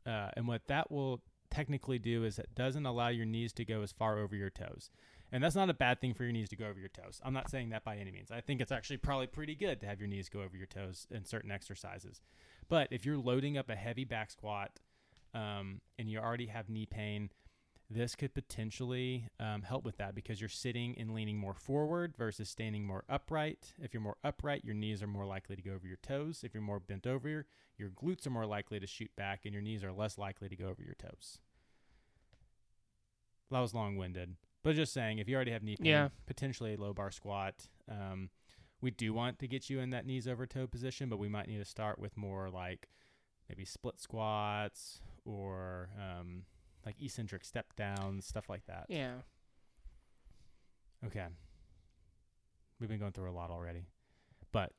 uh, 0.06 0.30
and 0.36 0.48
what 0.48 0.68
that 0.68 0.92
will 0.92 1.22
technically 1.50 2.00
do 2.00 2.24
is 2.24 2.40
it 2.40 2.50
doesn't 2.56 2.86
allow 2.86 3.10
your 3.10 3.26
knees 3.26 3.54
to 3.54 3.66
go 3.66 3.82
as 3.82 3.92
far 3.92 4.18
over 4.20 4.36
your 4.36 4.50
toes 4.50 4.90
And 5.32 5.44
that's 5.44 5.56
not 5.56 5.70
a 5.70 5.74
bad 5.74 6.00
thing 6.00 6.14
for 6.14 6.24
your 6.24 6.32
knees 6.32 6.50
to 6.50 6.56
go 6.56 6.68
over 6.68 6.80
your 6.80 6.90
toes. 6.90 7.20
I'm 7.26 7.34
not 7.34 7.50
saying 7.50 7.70
that 7.70 7.84
by 7.84 7.98
any 7.98 8.12
means. 8.12 8.30
I 8.30 8.40
think 8.42 8.62
it's 8.62 8.72
actually 8.72 8.98
probably 8.98 9.26
pretty 9.26 9.56
good 9.56 9.82
to 9.82 9.88
have 9.88 10.00
your 10.00 10.08
knees 10.08 10.30
go 10.30 10.42
over 10.42 10.56
your 10.56 10.68
toes 10.68 11.08
in 11.10 11.26
certain 11.26 11.50
exercises. 11.50 12.22
But 12.70 12.88
if 12.92 13.04
you're 13.04 13.18
loading 13.18 13.58
up 13.58 13.70
a 13.70 13.76
heavy 13.76 14.06
back 14.06 14.30
squat 14.30 14.80
um, 15.34 15.82
and 15.98 16.08
you 16.08 16.20
already 16.20 16.46
have 16.48 16.70
knee 16.70 16.86
pain, 16.86 17.32
this 17.94 18.16
could 18.16 18.34
potentially 18.34 19.28
um, 19.40 19.62
help 19.62 19.84
with 19.86 19.98
that 19.98 20.16
because 20.16 20.40
you're 20.42 20.50
sitting 20.50 20.96
and 20.98 21.14
leaning 21.14 21.38
more 21.38 21.54
forward 21.54 22.16
versus 22.18 22.50
standing 22.50 22.86
more 22.86 23.04
upright. 23.08 23.74
If 23.82 23.94
you're 23.94 24.02
more 24.02 24.18
upright, 24.24 24.64
your 24.66 24.76
knees 24.76 25.02
are 25.04 25.08
more 25.08 25.26
likely 25.26 25.56
to 25.56 25.62
go 25.62 25.72
over 25.74 25.88
your 25.88 25.98
toes. 26.02 26.42
If 26.44 26.54
you're 26.54 26.64
more 26.64 26.80
bent 26.80 27.06
over, 27.08 27.30
your, 27.30 27.46
your 27.78 27.90
glutes 27.90 28.26
are 28.28 28.32
more 28.32 28.46
likely 28.46 28.80
to 28.80 28.88
shoot 28.88 29.12
back 29.16 29.42
and 29.46 29.54
your 29.54 29.62
knees 29.64 29.84
are 29.84 29.92
less 29.92 30.18
likely 30.18 30.50
to 30.50 30.56
go 30.56 30.66
over 30.66 30.82
your 30.84 30.96
toes. 30.96 31.40
That 33.52 33.60
was 33.60 33.74
long 33.74 33.98
winded. 33.98 34.36
But 34.64 34.76
just 34.76 34.94
saying, 34.94 35.20
if 35.20 35.28
you 35.28 35.36
already 35.36 35.52
have 35.52 35.64
knee 35.64 35.76
pain, 35.78 35.86
Yeah. 35.88 36.10
potentially 36.26 36.74
a 36.74 36.78
low 36.78 36.94
bar 36.94 37.12
squat. 37.12 37.68
Um, 37.90 38.30
we 38.82 38.92
do 38.92 39.14
want 39.14 39.40
to 39.40 39.48
get 39.48 39.70
you 39.70 39.80
in 39.80 39.92
that 39.92 40.06
knees 40.06 40.28
over 40.28 40.46
toe 40.46 40.68
position, 40.68 41.10
but 41.10 41.20
we 41.20 41.30
might 41.30 41.48
need 41.48 41.58
to 41.60 41.66
start 41.66 42.00
with 42.00 42.18
more 42.18 42.50
like 42.50 42.90
maybe 43.50 43.66
split 43.66 44.00
squats 44.00 45.02
or 45.26 45.90
um, 46.00 46.44
like 46.86 46.96
eccentric 47.02 47.46
step 47.46 47.76
downs, 47.76 48.26
stuff 48.26 48.50
like 48.50 48.66
that. 48.68 48.86
Yeah. 48.90 49.14
Okay. 51.06 51.26
We've 52.80 52.90
been 52.90 53.00
going 53.00 53.12
through 53.12 53.30
a 53.30 53.34
lot 53.34 53.50
already. 53.50 53.86
But 54.52 54.72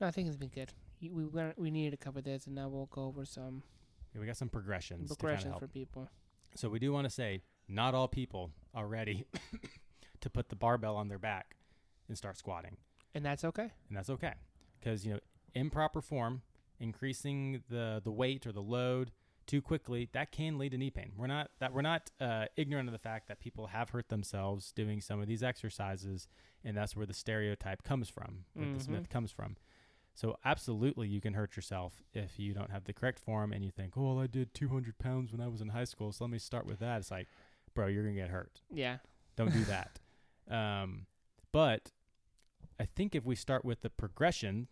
No, 0.00 0.06
I 0.06 0.10
think 0.10 0.28
it's 0.28 0.36
been 0.36 0.48
good. 0.48 0.72
We 1.00 1.10
we 1.10 1.52
we 1.56 1.70
needed 1.70 1.90
to 1.92 1.96
cover 2.04 2.20
this, 2.20 2.46
and 2.46 2.54
now 2.54 2.68
we'll 2.68 2.86
go 2.86 3.04
over 3.04 3.24
some 3.24 3.62
yeah, 4.14 4.20
we 4.20 4.26
got 4.26 4.36
some 4.36 4.48
progressions, 4.48 5.14
progressions 5.14 5.58
for 5.58 5.68
people. 5.68 6.08
So 6.54 6.68
we 6.68 6.78
do 6.78 6.92
want 6.92 7.04
to 7.04 7.10
say 7.10 7.42
not 7.68 7.94
all 7.94 8.08
people 8.08 8.50
are 8.74 8.86
ready 8.86 9.26
to 10.20 10.30
put 10.30 10.48
the 10.48 10.56
barbell 10.56 10.96
on 10.96 11.08
their 11.08 11.18
back 11.18 11.56
and 12.08 12.16
start 12.16 12.38
squatting. 12.38 12.76
And 13.14 13.24
that's 13.24 13.44
okay. 13.44 13.70
and 13.88 13.96
that's 13.96 14.10
okay 14.10 14.34
because 14.78 15.04
you 15.06 15.12
know 15.14 15.20
improper 15.54 16.00
form 16.00 16.42
increasing 16.78 17.62
the 17.68 18.00
the 18.04 18.10
weight 18.12 18.46
or 18.46 18.52
the 18.52 18.62
load 18.62 19.10
too 19.46 19.62
quickly 19.62 20.08
that 20.12 20.32
can 20.32 20.58
lead 20.58 20.70
to 20.72 20.78
knee 20.78 20.90
pain 20.90 21.12
we're 21.16 21.26
not 21.26 21.50
that 21.60 21.72
we're 21.72 21.82
not 21.82 22.10
uh, 22.20 22.46
ignorant 22.56 22.88
of 22.88 22.92
the 22.92 22.98
fact 22.98 23.28
that 23.28 23.38
people 23.40 23.68
have 23.68 23.90
hurt 23.90 24.08
themselves 24.08 24.72
doing 24.72 25.00
some 25.00 25.20
of 25.20 25.26
these 25.28 25.42
exercises 25.42 26.28
and 26.64 26.76
that's 26.76 26.96
where 26.96 27.06
the 27.06 27.14
stereotype 27.14 27.82
comes 27.82 28.08
from 28.08 28.44
where 28.54 28.66
the 28.66 28.78
Mhm. 28.78 28.88
myth 28.88 29.08
comes 29.08 29.30
from 29.30 29.56
so 30.14 30.36
absolutely 30.44 31.06
you 31.08 31.20
can 31.20 31.34
hurt 31.34 31.54
yourself 31.56 32.02
if 32.12 32.38
you 32.38 32.54
don't 32.54 32.70
have 32.70 32.84
the 32.84 32.92
correct 32.92 33.18
form 33.18 33.52
and 33.52 33.64
you 33.64 33.70
think 33.70 33.96
oh 33.96 34.14
well, 34.14 34.18
i 34.20 34.26
did 34.26 34.52
200 34.54 34.98
pounds 34.98 35.30
when 35.32 35.40
i 35.40 35.48
was 35.48 35.60
in 35.60 35.68
high 35.68 35.84
school 35.84 36.10
so 36.12 36.24
let 36.24 36.30
me 36.30 36.38
start 36.38 36.66
with 36.66 36.78
that 36.80 36.98
it's 36.98 37.10
like 37.10 37.28
bro 37.74 37.86
you're 37.86 38.02
gonna 38.02 38.14
get 38.14 38.30
hurt 38.30 38.60
Yeah. 38.70 38.98
don't 39.36 39.52
do 39.52 39.64
that. 39.66 40.00
um, 40.50 41.06
but 41.52 41.92
I 42.80 42.84
think 42.86 43.14
if 43.14 43.24
we 43.24 43.34
start 43.36 43.64
with 43.64 43.80
the 43.82 43.90
progression, 43.90 44.68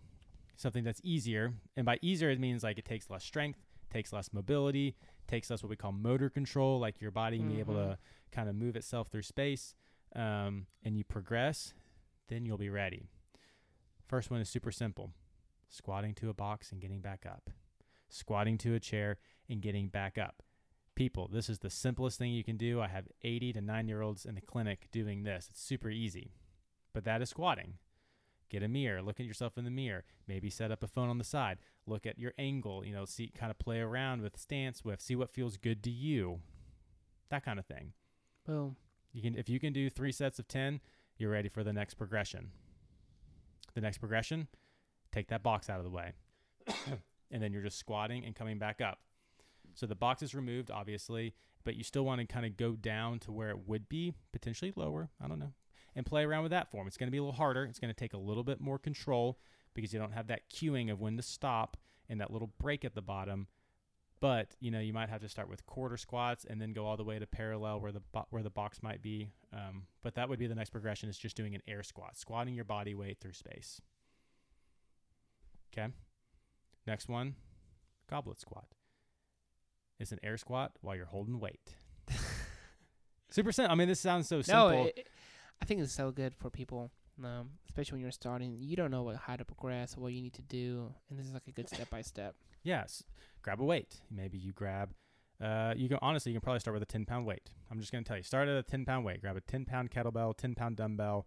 something 0.57 0.85
that's 0.85 1.01
easier, 1.05 1.55
and 1.77 1.85
by 1.87 1.99
easier 2.03 2.31
it 2.31 2.39
means 2.41 2.63
like 2.63 2.79
it 2.79 2.85
takes 2.85 3.09
less 3.11 3.25
strength, 3.25 3.61
takes 3.95 4.13
less 4.13 4.33
mobility, 4.33 4.97
takes 5.29 5.51
less 5.51 5.63
what 5.63 5.71
we 5.71 5.77
call 5.77 5.93
motor 5.93 6.29
control, 6.29 6.79
like 6.79 7.01
your 7.01 7.11
body 7.11 7.39
being 7.39 7.59
able 7.59 7.75
to 7.75 7.99
kind 8.33 8.49
of 8.49 8.55
move 8.55 8.77
itself 8.77 9.09
through 9.09 9.23
space, 9.23 9.75
um, 10.17 10.67
and 10.83 10.97
you 10.97 11.05
progress, 11.05 11.73
then 12.29 12.45
you'll 12.45 12.59
be 12.59 12.71
ready. 12.71 13.09
First 14.07 14.31
one 14.31 14.41
is 14.41 14.49
super 14.49 14.73
simple: 14.73 15.13
squatting 15.69 16.15
to 16.15 16.29
a 16.29 16.35
box 16.35 16.73
and 16.73 16.81
getting 16.81 17.01
back 17.01 17.25
up, 17.25 17.51
squatting 18.09 18.59
to 18.59 18.75
a 18.75 18.81
chair 18.81 19.19
and 19.49 19.63
getting 19.63 19.89
back 19.89 20.19
up 20.19 20.43
people, 20.95 21.29
this 21.33 21.49
is 21.49 21.59
the 21.59 21.71
simplest 21.71 22.19
thing 22.19 22.33
you 22.33 22.45
can 22.45 22.57
do. 22.57 22.81
I 22.81 22.89
have 22.89 23.09
80 23.23 23.55
to 23.55 23.61
9 23.61 23.89
year 23.89 24.03
olds 24.03 24.25
in 24.25 24.35
the 24.35 24.41
clinic 24.41 24.89
doing 24.93 25.25
this. 25.25 25.49
It's 25.51 25.63
super 25.63 25.91
easy. 25.91 26.33
But 26.93 27.05
that 27.05 27.23
is 27.23 27.31
squatting. 27.31 27.75
Get 28.55 28.63
a 28.63 28.69
mirror, 28.69 29.03
look 29.03 29.19
at 29.19 29.27
yourself 29.27 29.59
in 29.59 29.65
the 29.65 29.71
mirror, 29.73 30.05
maybe 30.29 30.49
set 30.49 30.71
up 30.71 30.85
a 30.85 30.87
phone 30.87 31.09
on 31.09 31.19
the 31.19 31.25
side, 31.25 31.59
look 31.89 32.07
at 32.07 32.21
your 32.21 32.35
angle, 32.39 32.87
you 32.87 32.93
know, 32.93 33.05
see 33.05 33.33
kind 33.37 33.51
of 33.51 33.59
play 33.59 33.81
around 33.81 34.23
with 34.23 34.37
stance 34.37 34.85
with, 34.85 35.01
see 35.01 35.17
what 35.17 35.29
feels 35.29 35.57
good 35.57 35.83
to 35.83 35.91
you. 35.91 36.39
That 37.31 37.45
kind 37.45 37.59
of 37.59 37.67
thing. 37.67 37.95
Boom. 38.47 38.77
You 39.13 39.23
can 39.23 39.35
if 39.35 39.49
you 39.49 39.59
can 39.59 39.73
do 39.73 39.91
3 39.91 40.13
sets 40.13 40.39
of 40.39 40.47
10, 40.47 40.79
you're 41.19 41.33
ready 41.33 41.49
for 41.49 41.65
the 41.65 41.73
next 41.73 41.95
progression. 41.95 42.53
The 43.75 43.81
next 43.81 43.99
progression, 43.99 44.47
take 45.11 45.27
that 45.31 45.43
box 45.43 45.69
out 45.69 45.79
of 45.79 45.85
the 45.85 45.91
way. 45.91 46.13
and 47.33 47.43
then 47.43 47.53
you're 47.53 47.61
just 47.61 47.81
squatting 47.81 48.25
and 48.25 48.37
coming 48.37 48.61
back 48.61 48.81
up. 48.81 49.01
So 49.75 49.85
the 49.87 49.97
box 49.97 50.23
is 50.23 50.33
removed, 50.33 50.71
obviously, 50.71 51.35
but 51.65 51.75
you 51.75 51.83
still 51.83 52.05
want 52.05 52.21
to 52.21 52.27
kind 52.29 52.47
of 52.47 52.57
go 52.57 52.77
down 52.77 53.19
to 53.19 53.33
where 53.33 53.51
it 53.51 53.67
would 53.67 53.89
be, 53.89 54.15
potentially 54.31 54.73
lower. 54.77 55.11
I 55.21 55.27
don't 55.27 55.41
know. 55.41 55.55
And 55.97 56.05
play 56.05 56.25
around 56.25 56.43
with 56.43 56.51
that 56.51 56.71
form. 56.71 56.87
It's 56.89 56.97
going 56.97 57.07
to 57.07 57.13
be 57.13 57.19
a 57.19 57.23
little 57.23 57.37
harder. 57.37 57.65
It's 57.65 57.79
going 57.79 57.93
to 57.93 57.99
take 57.99 58.15
a 58.15 58.19
little 58.19 58.43
bit 58.43 58.61
more 58.61 58.79
control 58.79 59.39
because 59.75 59.93
you 59.93 59.99
don't 60.01 60.13
have 60.13 60.27
that 60.27 60.51
cueing 60.51 60.91
of 60.91 61.01
when 61.01 61.17
to 61.17 61.23
stop 61.23 61.77
and 62.09 62.21
that 62.21 62.33
little 62.33 62.53
break 62.61 62.85
at 62.85 62.95
the 62.97 63.03
bottom. 63.03 63.47
But 64.21 64.57
you 64.61 64.71
know 64.71 64.81
you 64.81 64.93
might 64.93 65.09
have 65.11 65.21
to 65.21 65.29
start 65.29 65.49
with 65.51 65.67
quarter 65.67 65.97
squats 65.97 66.45
and 66.49 66.61
then 66.61 66.73
go 66.73 66.87
all 66.87 66.97
the 66.97 67.05
way 67.05 67.19
to 67.19 67.27
parallel 67.27 67.81
where 67.81 67.93
the 67.93 68.01
bo- 68.01 68.27
where 68.31 68.43
the 68.43 68.51
box 68.51 68.83
might 68.83 69.03
be. 69.03 69.31
Um, 69.53 69.83
but 70.03 70.15
that 70.15 70.29
would 70.29 70.39
be 70.39 70.47
the 70.47 70.55
next 70.55 70.71
progression. 70.71 71.09
Is 71.09 71.19
just 71.19 71.37
doing 71.37 71.55
an 71.55 71.61
air 71.69 71.83
squat, 71.83 72.17
squatting 72.17 72.55
your 72.55 72.65
body 72.65 72.95
weight 72.95 73.19
through 73.21 73.35
space. 73.35 73.81
Okay. 75.77 75.93
Next 76.87 77.09
one, 77.09 77.35
goblet 78.09 78.41
squat. 78.41 78.67
It's 80.01 80.13
an 80.13 80.21
air 80.23 80.37
squat 80.39 80.73
while 80.81 80.97
you're 80.97 81.07
holding 81.07 81.39
weight. 81.39 81.75
Super 83.31 83.53
simple. 83.53 83.73
I 83.73 83.75
mean, 83.75 83.89
this 83.89 84.01
sounds 84.01 84.29
so 84.29 84.37
No, 84.37 84.43
simple. 84.43 84.87
it, 84.87 84.95
it- 84.99 85.09
I 85.61 85.65
think 85.65 85.81
it's 85.81 85.93
so 85.95 86.11
good 86.11 86.35
for 86.35 86.51
people, 86.51 86.91
um, 87.23 87.51
especially 87.67 87.97
when 87.97 88.03
you're 88.03 88.11
starting. 88.11 88.57
You 88.59 88.77
don't 88.77 88.91
know 88.91 89.03
what 89.03 89.17
how 89.17 89.37
to 89.37 89.45
progress 89.45 89.97
what 89.97 90.13
you 90.13 90.23
need 90.23 90.35
to 90.35 90.43
do, 90.43 90.93
and 91.09 91.19
this 91.19 91.27
is 91.27 91.33
like 91.33 91.49
a 91.49 91.53
good 91.53 91.69
step 91.69 91.91
by 91.91 92.03
step. 92.03 92.35
Yes. 92.63 93.05
Grab 93.43 93.61
a 93.61 93.65
weight. 93.65 94.01
Maybe 94.11 94.39
you 94.39 94.53
grab. 94.53 94.95
Uh, 95.41 95.75
you 95.77 95.89
can 95.89 95.99
honestly, 96.01 96.33
you 96.33 96.39
can 96.39 96.45
probably 96.45 96.61
start 96.61 96.75
with 96.75 96.83
a 96.83 96.87
ten 96.87 97.05
pound 97.05 97.27
weight. 97.27 97.51
I'm 97.71 97.79
just 97.81 97.93
gonna 97.93 98.05
tell 98.05 98.17
you, 98.17 98.23
start 98.23 98.49
at 98.49 98.57
a 98.57 98.63
ten 98.63 98.85
pound 98.85 99.05
weight. 99.05 99.21
Grab 99.21 99.37
a 99.37 99.41
ten 99.41 99.65
pound 99.65 99.91
kettlebell, 99.91 100.37
ten 100.37 100.55
pound 100.55 100.77
dumbbell. 100.77 101.27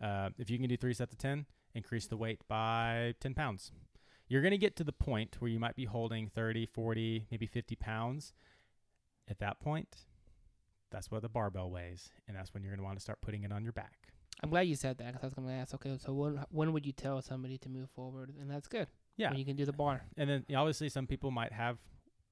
Uh, 0.00 0.30
if 0.38 0.50
you 0.50 0.58
can 0.58 0.68
do 0.68 0.76
three 0.76 0.94
sets 0.94 1.12
of 1.12 1.18
ten, 1.18 1.46
increase 1.74 2.06
the 2.06 2.16
weight 2.16 2.40
by 2.48 3.14
ten 3.20 3.34
pounds. 3.34 3.72
You're 4.28 4.42
gonna 4.42 4.58
get 4.58 4.76
to 4.76 4.84
the 4.84 4.92
point 4.92 5.36
where 5.40 5.50
you 5.50 5.58
might 5.58 5.74
be 5.74 5.86
holding 5.86 6.28
30, 6.28 6.66
40, 6.66 7.26
maybe 7.30 7.46
50 7.46 7.76
pounds. 7.76 8.32
At 9.26 9.38
that 9.40 9.60
point, 9.60 10.06
that's 10.90 11.10
what 11.10 11.22
the 11.22 11.28
barbell 11.28 11.70
weighs, 11.70 12.10
and 12.26 12.36
that's 12.36 12.52
when 12.54 12.62
you're 12.62 12.72
gonna 12.72 12.84
want 12.84 12.96
to 12.98 13.02
start 13.02 13.20
putting 13.20 13.44
it 13.44 13.52
on 13.52 13.62
your 13.62 13.72
back. 13.72 14.08
I'm 14.42 14.50
glad 14.50 14.62
you 14.62 14.76
said 14.76 14.98
that 14.98 15.06
because 15.14 15.22
I 15.22 15.26
was 15.26 15.34
going 15.34 15.48
to 15.48 15.54
ask. 15.54 15.74
Okay, 15.74 15.98
so 15.98 16.12
when 16.12 16.44
when 16.50 16.72
would 16.72 16.86
you 16.86 16.92
tell 16.92 17.20
somebody 17.22 17.58
to 17.58 17.68
move 17.68 17.90
forward? 17.90 18.32
And 18.40 18.48
that's 18.48 18.68
good. 18.68 18.86
Yeah, 19.16 19.30
When 19.30 19.38
you 19.40 19.44
can 19.44 19.56
do 19.56 19.64
the 19.64 19.72
bar. 19.72 20.02
And 20.16 20.30
then 20.30 20.44
obviously 20.56 20.88
some 20.88 21.08
people 21.08 21.32
might 21.32 21.50
have 21.52 21.78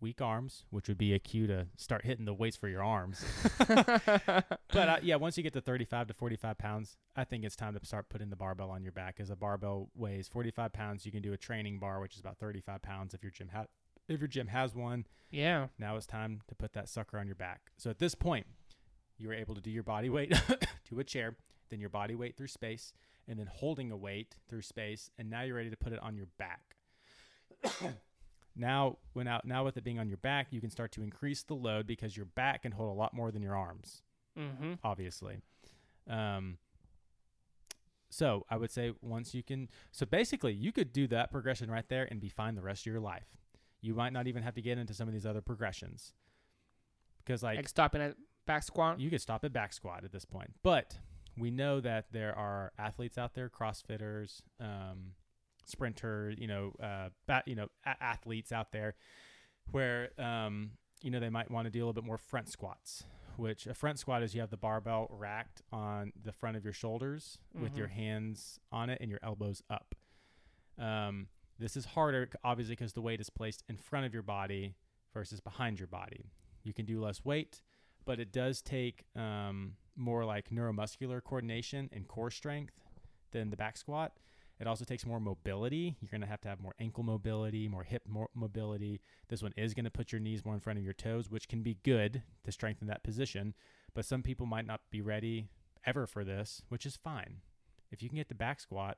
weak 0.01 0.21
arms, 0.21 0.65
which 0.71 0.87
would 0.87 0.99
be 0.99 1.15
a 1.15 1.19
cue 1.19 1.49
to 1.49 1.67
start 1.77 2.05
hitting 2.05 2.25
the 2.25 2.33
weights 2.35 2.57
for 2.57 2.69
your 2.69 2.85
arms. 2.85 3.25
but 3.67 4.49
uh, 4.73 4.99
yeah, 5.03 5.17
once 5.17 5.37
you 5.37 5.43
get 5.43 5.53
to 5.55 5.61
35 5.61 6.07
to 6.09 6.15
45 6.15 6.59
pounds, 6.59 6.97
I 7.17 7.25
think 7.25 7.45
it's 7.45 7.57
time 7.57 7.75
to 7.75 7.85
start 7.85 8.09
putting 8.09 8.31
the 8.31 8.37
barbell 8.37 8.71
on 8.71 8.83
your 8.85 8.93
back. 8.93 9.17
As 9.19 9.31
a 9.31 9.37
barbell 9.37 9.89
weighs 9.97 10.29
45 10.29 10.73
pounds, 10.73 11.07
you 11.07 11.13
can 11.13 11.23
do 11.23 11.33
a 11.33 11.37
training 11.37 11.79
bar, 11.81 12.01
which 12.01 12.15
is 12.15 12.21
about 12.21 12.39
35 12.39 12.83
pounds 12.83 13.15
if 13.15 13.23
your 13.23 13.33
gym 13.33 13.49
ha- 13.53 13.65
if 14.09 14.21
your 14.21 14.29
gym 14.29 14.49
has 14.49 14.75
one. 14.75 15.07
yeah. 15.31 15.67
Now 15.79 15.97
it's 15.97 16.07
time 16.07 16.41
to 16.49 16.55
put 16.55 16.73
that 16.75 16.89
sucker 16.89 17.19
on 17.19 17.27
your 17.27 17.37
back. 17.37 17.71
So 17.77 17.91
at 17.91 17.99
this 17.99 18.15
point, 18.15 18.47
you 19.19 19.29
were 19.29 19.35
able 19.35 19.55
to 19.55 19.61
do 19.61 19.71
your 19.71 19.83
body 19.83 20.09
weight 20.11 20.33
to 20.89 20.99
a 21.01 21.05
chair, 21.05 21.37
then 21.71 21.81
your 21.81 21.89
body 21.91 22.15
weight 22.15 22.37
through 22.37 22.49
space, 22.49 22.93
and 23.29 23.39
then 23.39 23.49
holding 23.53 23.91
a 23.91 23.97
weight 23.97 24.37
through 24.49 24.63
space, 24.63 25.11
and 25.19 25.29
now 25.31 25.43
you're 25.43 25.57
ready 25.57 25.71
to 25.71 25.77
put 25.77 25.93
it 25.93 26.01
on 26.03 26.17
your 26.17 26.27
back. 26.39 26.77
now, 28.57 28.99
when 29.15 29.27
out 29.27 29.45
now 29.45 29.65
with 29.65 29.77
it 29.77 29.85
being 29.85 29.99
on 29.99 30.09
your 30.09 30.19
back, 30.19 30.49
you 30.51 30.61
can 30.61 30.71
start 30.71 30.93
to 30.93 31.03
increase 31.03 31.43
the 31.43 31.55
load 31.55 31.87
because 31.87 32.17
your 32.17 32.27
back 32.27 32.63
can 32.63 32.73
hold 32.73 32.91
a 32.91 32.99
lot 32.99 33.15
more 33.15 33.31
than 33.31 33.43
your 33.43 33.57
arms, 33.57 34.03
Mm-hmm. 34.39 34.75
obviously. 34.85 35.39
Um, 36.09 36.59
so 38.11 38.45
I 38.51 38.57
would 38.57 38.71
say 38.71 38.93
once 39.01 39.35
you 39.35 39.43
can, 39.43 39.69
so 39.91 40.07
basically 40.07 40.53
you 40.53 40.73
could 40.73 40.93
do 40.93 41.07
that 41.09 41.33
progression 41.33 41.71
right 41.71 41.89
there 41.89 42.07
and 42.11 42.21
be 42.21 42.29
fine 42.29 42.55
the 42.55 42.63
rest 42.63 42.83
of 42.87 42.93
your 42.93 43.01
life. 43.01 43.27
You 43.81 43.95
might 43.95 44.13
not 44.13 44.27
even 44.27 44.43
have 44.43 44.55
to 44.55 44.63
get 44.63 44.79
into 44.79 44.95
some 44.95 45.07
of 45.09 45.15
these 45.15 45.27
other 45.27 45.41
progressions 45.41 46.13
because 47.25 47.43
like 47.43 47.57
Like 47.57 47.69
stopping 47.69 48.01
at 48.03 48.17
back 48.47 48.63
squat. 48.63 49.01
you 49.01 49.11
could 49.11 49.21
stop 49.21 49.45
at 49.45 49.53
back 49.53 49.73
squat 49.73 50.05
at 50.05 50.13
this 50.13 50.25
point. 50.25 50.55
But 50.63 50.99
we 51.37 51.51
know 51.51 51.81
that 51.81 52.07
there 52.13 52.37
are 52.37 52.73
athletes 52.79 53.19
out 53.19 53.35
there, 53.35 53.49
CrossFitters, 53.51 54.41
um, 54.61 55.13
sprinters, 55.67 56.37
you 56.39 56.47
know, 56.47 56.73
uh, 56.83 57.11
bat, 57.27 57.45
you 57.47 57.55
know, 57.55 57.69
a- 57.85 58.03
athletes 58.03 58.53
out 58.53 58.73
there 58.73 58.95
where 59.71 60.11
um, 60.19 60.71
you 61.03 61.11
know 61.11 61.21
they 61.21 61.29
might 61.31 61.51
want 61.51 61.67
to 61.67 61.71
do 61.71 61.79
a 61.81 61.83
little 61.83 61.93
bit 61.93 62.05
more 62.05 62.19
front 62.19 62.49
squats. 62.49 63.05
Which 63.37 63.67
a 63.67 63.75
front 63.75 63.99
squat 63.99 64.23
is 64.23 64.35
you 64.35 64.41
have 64.41 64.49
the 64.49 64.57
barbell 64.57 65.09
racked 65.11 65.61
on 65.71 66.15
the 66.25 66.33
front 66.33 66.57
of 66.57 66.65
your 66.65 66.73
shoulders 66.73 67.37
with 67.61 67.77
your 67.77 67.89
hands 67.89 68.59
on 68.73 68.89
it 68.89 68.97
and 69.03 69.11
your 69.11 69.21
elbows 69.23 69.63
up. 69.69 69.95
Um, 70.79 71.27
this 71.59 71.77
is 71.77 71.85
harder, 71.85 72.29
obviously, 72.45 72.75
because 72.75 72.93
the 72.93 73.01
weight 73.01 73.21
is 73.21 73.31
placed 73.31 73.63
in 73.69 73.77
front 73.77 74.07
of 74.07 74.13
your 74.13 74.23
body 74.23 74.75
versus 75.15 75.41
behind 75.41 75.79
your 75.79 75.87
body. 75.89 76.27
You 76.63 76.75
can 76.75 76.85
do 76.85 77.01
less 77.01 77.25
weight, 77.25 77.63
but 78.05 78.21
it 78.21 78.33
does 78.33 78.61
take 78.61 79.05
um, 79.15 79.75
more 79.97 80.25
like 80.25 80.51
neuromuscular 80.51 81.23
coordination 81.23 81.89
and 81.93 82.07
core 82.07 82.31
strength 82.31 82.75
than 83.33 83.51
the 83.51 83.57
back 83.57 83.77
squat. 83.77 84.13
It 84.59 84.67
also 84.67 84.85
takes 84.85 85.05
more 85.05 85.21
mobility. 85.21 85.97
You're 86.01 86.11
going 86.11 86.23
to 86.23 86.27
have 86.27 86.41
to 86.43 86.49
have 86.49 86.61
more 86.61 86.75
ankle 86.81 87.03
mobility, 87.03 87.69
more 87.69 87.85
hip 87.85 88.09
mobility. 88.35 89.01
This 89.29 89.43
one 89.43 89.53
is 89.57 89.75
going 89.75 89.85
to 89.85 89.91
put 89.91 90.13
your 90.13 90.21
knees 90.21 90.45
more 90.45 90.55
in 90.55 90.61
front 90.61 90.79
of 90.79 90.85
your 90.85 90.95
toes, 90.95 91.31
which 91.31 91.49
can 91.49 91.63
be 91.63 91.79
good 91.83 92.23
to 92.45 92.53
strengthen 92.53 92.89
that 92.89 93.05
position. 93.05 93.55
But 93.95 94.07
some 94.07 94.23
people 94.23 94.47
might 94.47 94.67
not 94.67 94.81
be 94.91 95.03
ready 95.03 95.49
ever 95.85 96.07
for 96.07 96.25
this, 96.25 96.63
which 96.69 96.87
is 96.87 96.97
fine. 96.97 97.41
If 97.91 98.03
you 98.03 98.09
can 98.09 98.17
get 98.17 98.29
the 98.29 98.35
back 98.35 98.61
squat, 98.61 98.97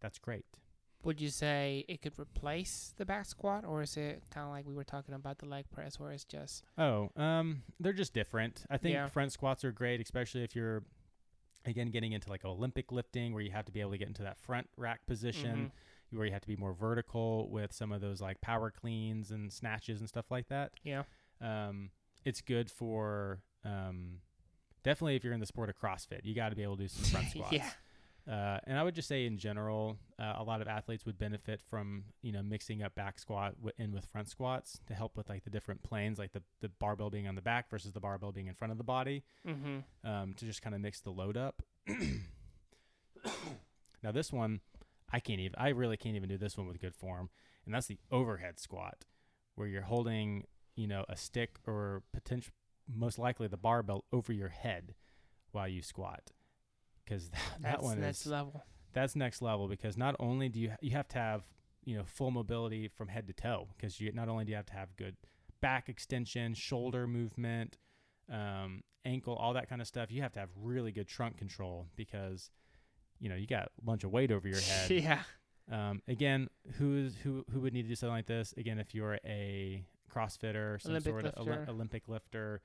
that's 0.00 0.18
great. 0.18 0.44
Would 1.04 1.20
you 1.20 1.28
say 1.30 1.84
it 1.88 2.02
could 2.02 2.18
replace 2.18 2.92
the 2.96 3.06
back 3.06 3.26
squat, 3.26 3.64
or 3.64 3.82
is 3.82 3.96
it 3.96 4.22
kind 4.30 4.44
of 4.46 4.52
like 4.52 4.66
we 4.66 4.74
were 4.74 4.82
talking 4.84 5.14
about 5.14 5.38
the 5.38 5.46
leg 5.46 5.66
press, 5.72 6.00
where 6.00 6.10
it's 6.10 6.24
just 6.24 6.64
Oh, 6.76 7.10
um, 7.16 7.62
they're 7.78 7.92
just 7.92 8.12
different. 8.12 8.64
I 8.68 8.76
think 8.76 8.94
Yeah. 8.94 9.06
front 9.08 9.32
squats 9.32 9.64
are 9.64 9.70
great, 9.72 10.00
especially 10.00 10.42
if 10.42 10.56
you're 10.56 10.82
again 11.64 11.90
getting 11.90 12.12
into 12.12 12.28
like 12.30 12.44
Olympic 12.44 12.90
lifting, 12.92 13.32
where 13.32 13.42
you 13.42 13.50
have 13.52 13.64
to 13.66 13.72
be 13.72 13.80
able 13.80 13.92
to 13.92 13.98
get 13.98 14.08
into 14.08 14.22
that 14.22 14.38
front 14.38 14.68
rack 14.76 15.06
position, 15.06 15.70
Mm-hmm. 16.10 16.16
where 16.16 16.26
you 16.26 16.32
have 16.32 16.42
to 16.42 16.48
be 16.48 16.56
more 16.56 16.72
vertical 16.72 17.48
with 17.50 17.72
some 17.72 17.92
of 17.92 18.00
those 18.00 18.20
like 18.20 18.40
power 18.40 18.70
cleans 18.72 19.30
and 19.30 19.52
snatches 19.52 20.00
and 20.00 20.08
stuff 20.08 20.26
like 20.30 20.48
that. 20.48 20.72
yeah, 20.82 21.02
Um, 21.40 21.90
it's 22.24 22.40
good 22.40 22.68
for 22.70 23.40
um, 23.64 24.20
definitely 24.82 25.16
if 25.16 25.24
you're 25.24 25.32
in 25.34 25.40
the 25.40 25.46
sport 25.46 25.68
of 25.68 25.76
CrossFit, 25.78 26.20
you 26.24 26.34
got 26.34 26.48
to 26.50 26.56
be 26.56 26.62
able 26.62 26.76
to 26.76 26.82
do 26.84 26.88
some 26.88 27.04
front 27.04 27.28
squats. 27.30 27.52
yeah, 27.52 27.70
Uh, 28.30 28.58
and 28.64 28.76
I 28.76 28.82
would 28.82 28.94
just 28.96 29.06
say 29.06 29.24
in 29.24 29.38
general, 29.38 29.98
uh, 30.18 30.34
a 30.36 30.42
lot 30.42 30.60
of 30.60 30.66
athletes 30.66 31.06
would 31.06 31.16
benefit 31.16 31.60
from 31.70 32.04
you 32.22 32.32
know 32.32 32.42
mixing 32.42 32.82
up 32.82 32.94
back 32.96 33.20
squat 33.20 33.54
w- 33.56 33.72
in 33.78 33.92
with 33.92 34.04
front 34.06 34.28
squats 34.28 34.80
to 34.86 34.94
help 34.94 35.16
with 35.16 35.28
like 35.28 35.44
the 35.44 35.50
different 35.50 35.84
planes, 35.84 36.18
like 36.18 36.32
the 36.32 36.42
the 36.60 36.68
barbell 36.68 37.08
being 37.08 37.28
on 37.28 37.36
the 37.36 37.42
back 37.42 37.70
versus 37.70 37.92
the 37.92 38.00
barbell 38.00 38.32
being 38.32 38.48
in 38.48 38.54
front 38.54 38.72
of 38.72 38.78
the 38.78 38.84
body, 38.84 39.22
mm-hmm. 39.46 40.08
um, 40.08 40.34
to 40.34 40.44
just 40.44 40.60
kind 40.60 40.74
of 40.74 40.80
mix 40.80 41.00
the 41.00 41.10
load 41.10 41.36
up. 41.36 41.62
now 44.02 44.10
this 44.12 44.32
one, 44.32 44.60
I 45.12 45.20
can't 45.20 45.38
even. 45.38 45.54
I 45.56 45.68
really 45.68 45.96
can't 45.96 46.16
even 46.16 46.28
do 46.28 46.38
this 46.38 46.58
one 46.58 46.66
with 46.66 46.80
good 46.80 46.96
form, 46.96 47.30
and 47.64 47.72
that's 47.72 47.86
the 47.86 47.98
overhead 48.10 48.58
squat, 48.58 49.04
where 49.54 49.68
you're 49.68 49.82
holding 49.82 50.46
you 50.74 50.88
know 50.88 51.04
a 51.08 51.16
stick 51.16 51.58
or 51.64 52.02
potential 52.12 52.52
most 52.92 53.18
likely 53.18 53.48
the 53.48 53.56
barbell 53.56 54.04
over 54.12 54.32
your 54.32 54.48
head 54.48 54.94
while 55.52 55.68
you 55.68 55.82
squat, 55.82 56.32
because 57.06 57.30
that, 57.30 57.38
that 57.60 57.72
that's 57.72 57.82
one 57.82 58.00
next 58.00 58.26
is 58.26 58.32
level. 58.32 58.64
that's 58.92 59.16
next 59.16 59.40
level 59.42 59.68
because 59.68 59.96
not 59.96 60.16
only 60.18 60.48
do 60.48 60.60
you 60.60 60.72
you 60.80 60.90
have 60.90 61.08
to 61.08 61.18
have 61.18 61.42
you 61.84 61.96
know 61.96 62.04
full 62.04 62.30
mobility 62.30 62.88
from 62.88 63.08
head 63.08 63.26
to 63.28 63.32
toe 63.32 63.68
because 63.76 64.00
you 64.00 64.12
not 64.12 64.28
only 64.28 64.44
do 64.44 64.50
you 64.50 64.56
have 64.56 64.66
to 64.66 64.74
have 64.74 64.94
good 64.96 65.16
back 65.60 65.88
extension, 65.88 66.54
shoulder 66.54 67.06
movement, 67.06 67.78
um, 68.30 68.82
ankle, 69.04 69.34
all 69.34 69.54
that 69.54 69.68
kind 69.68 69.80
of 69.80 69.86
stuff. 69.86 70.10
You 70.10 70.22
have 70.22 70.32
to 70.32 70.40
have 70.40 70.50
really 70.60 70.92
good 70.92 71.08
trunk 71.08 71.38
control 71.38 71.86
because 71.96 72.50
you 73.18 73.28
know 73.28 73.36
you 73.36 73.46
got 73.46 73.70
a 73.80 73.84
bunch 73.84 74.04
of 74.04 74.10
weight 74.10 74.30
over 74.32 74.46
your 74.46 74.60
head. 74.60 74.90
yeah, 74.90 75.22
Um, 75.70 76.02
again, 76.08 76.48
who 76.78 76.98
is 76.98 77.14
who 77.22 77.44
who 77.52 77.60
would 77.60 77.72
need 77.72 77.82
to 77.82 77.88
do 77.88 77.94
something 77.94 78.14
like 78.14 78.26
this? 78.26 78.52
Again, 78.56 78.78
if 78.78 78.94
you're 78.94 79.18
a 79.24 79.84
CrossFitter, 80.12 80.80
some 80.80 80.92
Olympic 80.92 81.12
sort 81.12 81.26
of 81.26 81.46
lifter. 81.46 81.66
Olympic 81.68 82.08
lifter. 82.08 82.62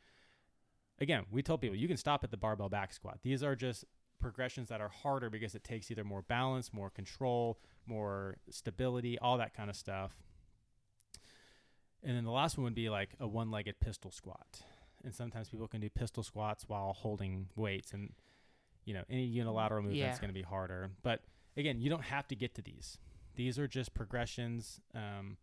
Again, 1.00 1.26
we 1.32 1.42
told 1.42 1.62
people 1.62 1.76
you 1.76 1.88
can 1.88 1.98
stop 1.98 2.24
at 2.24 2.30
the 2.32 2.38
barbell 2.38 2.70
back 2.70 2.94
squat. 2.94 3.20
These 3.24 3.44
are 3.44 3.56
just 3.56 3.86
progressions 4.22 4.70
that 4.70 4.82
are 4.82 4.90
harder 4.90 5.30
because 5.30 5.56
it 5.56 5.64
takes 5.64 5.92
either 5.92 6.04
more 6.04 6.22
balance, 6.22 6.72
more 6.72 6.90
control, 6.90 7.60
more 7.86 8.38
stability, 8.50 9.18
all 9.20 9.38
that 9.38 9.54
kind 9.54 9.70
of 9.70 9.76
stuff. 9.76 10.12
And 12.04 12.16
then 12.16 12.24
the 12.24 12.32
last 12.32 12.58
one 12.58 12.64
would 12.66 12.76
be 12.76 12.90
like 12.90 13.10
a 13.20 13.28
one-legged 13.28 13.80
pistol 13.80 14.12
squat. 14.12 14.62
And 15.04 15.14
sometimes 15.14 15.50
people 15.50 15.68
can 15.68 15.82
do 15.82 15.90
pistol 15.90 16.24
squats 16.24 16.66
while 16.68 16.94
holding 16.94 17.48
weights 17.56 17.94
and 17.94 18.14
you 18.86 18.94
know, 18.94 19.04
any 19.10 19.26
unilateral 19.26 19.84
movement 19.84 20.02
is 20.12 20.20
going 20.20 20.30
to 20.30 20.34
be 20.34 20.42
harder. 20.42 20.90
But 21.04 21.22
again, 21.56 21.80
you 21.80 21.90
don't 21.90 22.04
have 22.04 22.28
to 22.30 22.36
get 22.36 22.56
to 22.56 22.62
these. 22.62 22.98
These 23.36 23.60
are 23.60 23.68
just 23.68 23.94
progressions, 23.94 24.82
um, 24.96 25.38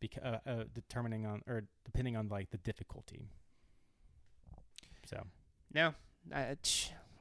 beca- 0.00 0.40
uh, 0.46 0.48
uh, 0.48 0.64
determining 0.72 1.26
on 1.26 1.42
or 1.46 1.64
depending 1.84 2.16
on 2.16 2.28
like 2.28 2.50
the 2.50 2.58
difficulty. 2.58 3.28
So 5.06 5.24
no, 5.72 5.94
I, 6.34 6.56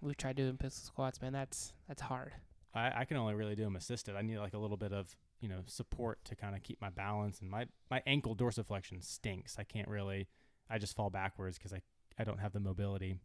we've 0.06 0.18
tried 0.18 0.36
doing 0.36 0.58
pistol 0.58 0.86
squats, 0.86 1.22
man. 1.22 1.34
That's 1.34 1.74
that's 1.88 2.02
hard. 2.04 2.34
I, 2.74 2.92
I 3.02 3.06
can 3.06 3.16
only 3.18 3.34
really 3.36 3.56
do 3.56 3.64
them 3.64 3.76
assisted. 3.76 4.16
I 4.16 4.22
need 4.22 4.38
like 4.38 4.54
a 4.54 4.58
little 4.58 4.78
bit 4.78 4.92
of 4.94 5.16
you 5.42 5.50
know 5.50 5.62
support 5.66 6.24
to 6.26 6.36
kind 6.36 6.56
of 6.56 6.64
keep 6.64 6.80
my 6.82 6.90
balance, 6.90 7.40
and 7.40 7.50
my 7.50 7.66
my 7.90 8.02
ankle 8.06 8.36
dorsiflexion 8.36 9.04
stinks. 9.04 9.58
I 9.58 9.64
can't 9.64 9.88
really. 9.88 10.28
I 10.70 10.78
just 10.78 10.96
fall 10.96 11.10
backwards 11.10 11.58
because 11.58 11.74
I 11.74 11.82
I 12.18 12.24
don't 12.24 12.40
have 12.40 12.54
the 12.54 12.60
mobility. 12.60 13.18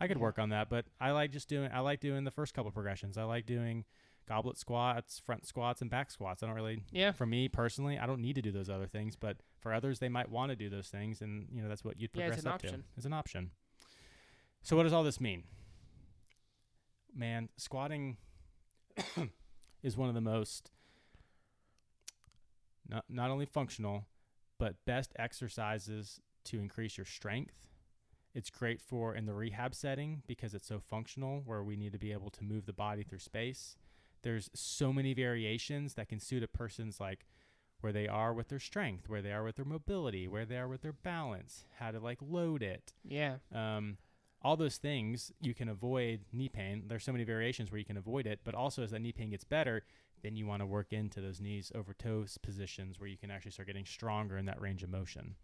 I 0.00 0.08
could 0.08 0.16
Yeah. 0.16 0.22
work 0.22 0.38
on 0.38 0.48
that, 0.50 0.68
but 0.68 0.86
I 1.00 1.12
like 1.12 1.30
just 1.30 1.48
doing. 1.48 1.70
I 1.72 1.80
like 1.80 2.00
doing 2.00 2.24
the 2.24 2.30
first 2.30 2.54
couple 2.54 2.70
progressions. 2.72 3.16
I 3.16 3.22
like 3.24 3.46
doing 3.46 3.84
goblet 4.28 4.56
squats, 4.56 5.18
front 5.18 5.46
squats, 5.46 5.80
and 5.82 5.90
back 5.90 6.10
squats. 6.10 6.42
I 6.42 6.46
don't 6.46 6.54
really 6.54 6.82
Yeah, 6.92 7.10
for 7.12 7.26
me 7.26 7.48
personally, 7.48 7.98
I 7.98 8.06
don't 8.06 8.20
need 8.20 8.34
to 8.36 8.42
do 8.42 8.52
those 8.52 8.70
other 8.70 8.86
things, 8.86 9.16
but 9.16 9.38
for 9.60 9.72
others, 9.72 9.98
they 9.98 10.08
might 10.08 10.28
want 10.30 10.50
to 10.50 10.56
do 10.56 10.68
those 10.70 10.88
things, 10.88 11.20
and 11.22 11.48
you 11.52 11.62
know 11.62 11.68
that's 11.68 11.84
what 11.84 12.00
you'd 12.00 12.10
Yeah, 12.14 12.22
progress 12.22 12.38
it's 12.38 12.42
an 12.46 12.48
up 12.48 12.54
option. 12.56 12.80
to. 12.80 12.86
It's 12.96 13.06
an 13.06 13.12
option. 13.12 13.50
So 14.62 14.76
what 14.76 14.84
does 14.84 14.92
all 14.92 15.02
this 15.02 15.20
mean? 15.20 15.44
Man, 17.14 17.48
squatting 17.56 18.16
is 19.82 19.96
one 19.96 20.08
of 20.08 20.14
the 20.14 20.20
most 20.20 20.70
not 22.88 23.04
not 23.08 23.30
only 23.30 23.46
functional, 23.46 24.06
but 24.58 24.76
best 24.86 25.12
exercises 25.18 26.20
to 26.44 26.58
increase 26.58 26.96
your 26.96 27.04
strength. 27.04 27.66
It's 28.34 28.50
great 28.50 28.80
for 28.80 29.14
in 29.14 29.26
the 29.26 29.34
rehab 29.34 29.74
setting 29.74 30.22
because 30.26 30.54
it's 30.54 30.66
so 30.66 30.80
functional, 30.80 31.42
where 31.44 31.62
we 31.62 31.76
need 31.76 31.92
to 31.92 31.98
be 31.98 32.12
able 32.12 32.30
to 32.30 32.44
move 32.44 32.64
the 32.64 32.72
body 32.72 33.02
through 33.02 33.18
space 33.18 33.76
there's 34.22 34.50
so 34.54 34.92
many 34.92 35.14
variations 35.14 35.94
that 35.94 36.08
can 36.08 36.20
suit 36.20 36.42
a 36.42 36.48
person's 36.48 37.00
like 37.00 37.26
where 37.80 37.92
they 37.92 38.06
are 38.06 38.32
with 38.32 38.48
their 38.48 38.60
strength, 38.60 39.08
where 39.08 39.22
they 39.22 39.32
are 39.32 39.42
with 39.42 39.56
their 39.56 39.64
mobility, 39.64 40.28
where 40.28 40.46
they 40.46 40.56
are 40.56 40.68
with 40.68 40.82
their 40.82 40.92
balance, 40.92 41.64
how 41.78 41.90
to 41.90 41.98
like 41.98 42.18
load 42.20 42.62
it. 42.62 42.92
yeah, 43.04 43.36
Um, 43.52 43.98
all 44.44 44.56
those 44.56 44.76
things 44.76 45.32
you 45.40 45.54
can 45.54 45.68
avoid 45.68 46.20
knee 46.32 46.48
pain. 46.48 46.84
There's 46.86 47.04
so 47.04 47.12
many 47.12 47.24
variations 47.24 47.70
where 47.70 47.78
you 47.78 47.84
can 47.84 47.96
avoid 47.96 48.26
it, 48.26 48.40
but 48.44 48.54
also 48.54 48.82
as 48.82 48.90
that 48.90 49.00
knee 49.00 49.12
pain 49.12 49.30
gets 49.30 49.44
better, 49.44 49.84
then 50.22 50.36
you 50.36 50.46
want 50.46 50.60
to 50.60 50.66
work 50.66 50.92
into 50.92 51.20
those 51.20 51.40
knees 51.40 51.72
over 51.74 51.94
toes 51.94 52.38
positions 52.38 52.98
where 52.98 53.08
you 53.08 53.16
can 53.16 53.30
actually 53.30 53.50
start 53.52 53.66
getting 53.66 53.84
stronger 53.84 54.38
in 54.38 54.46
that 54.46 54.60
range 54.60 54.82
of 54.82 54.90
motion. 54.90 55.36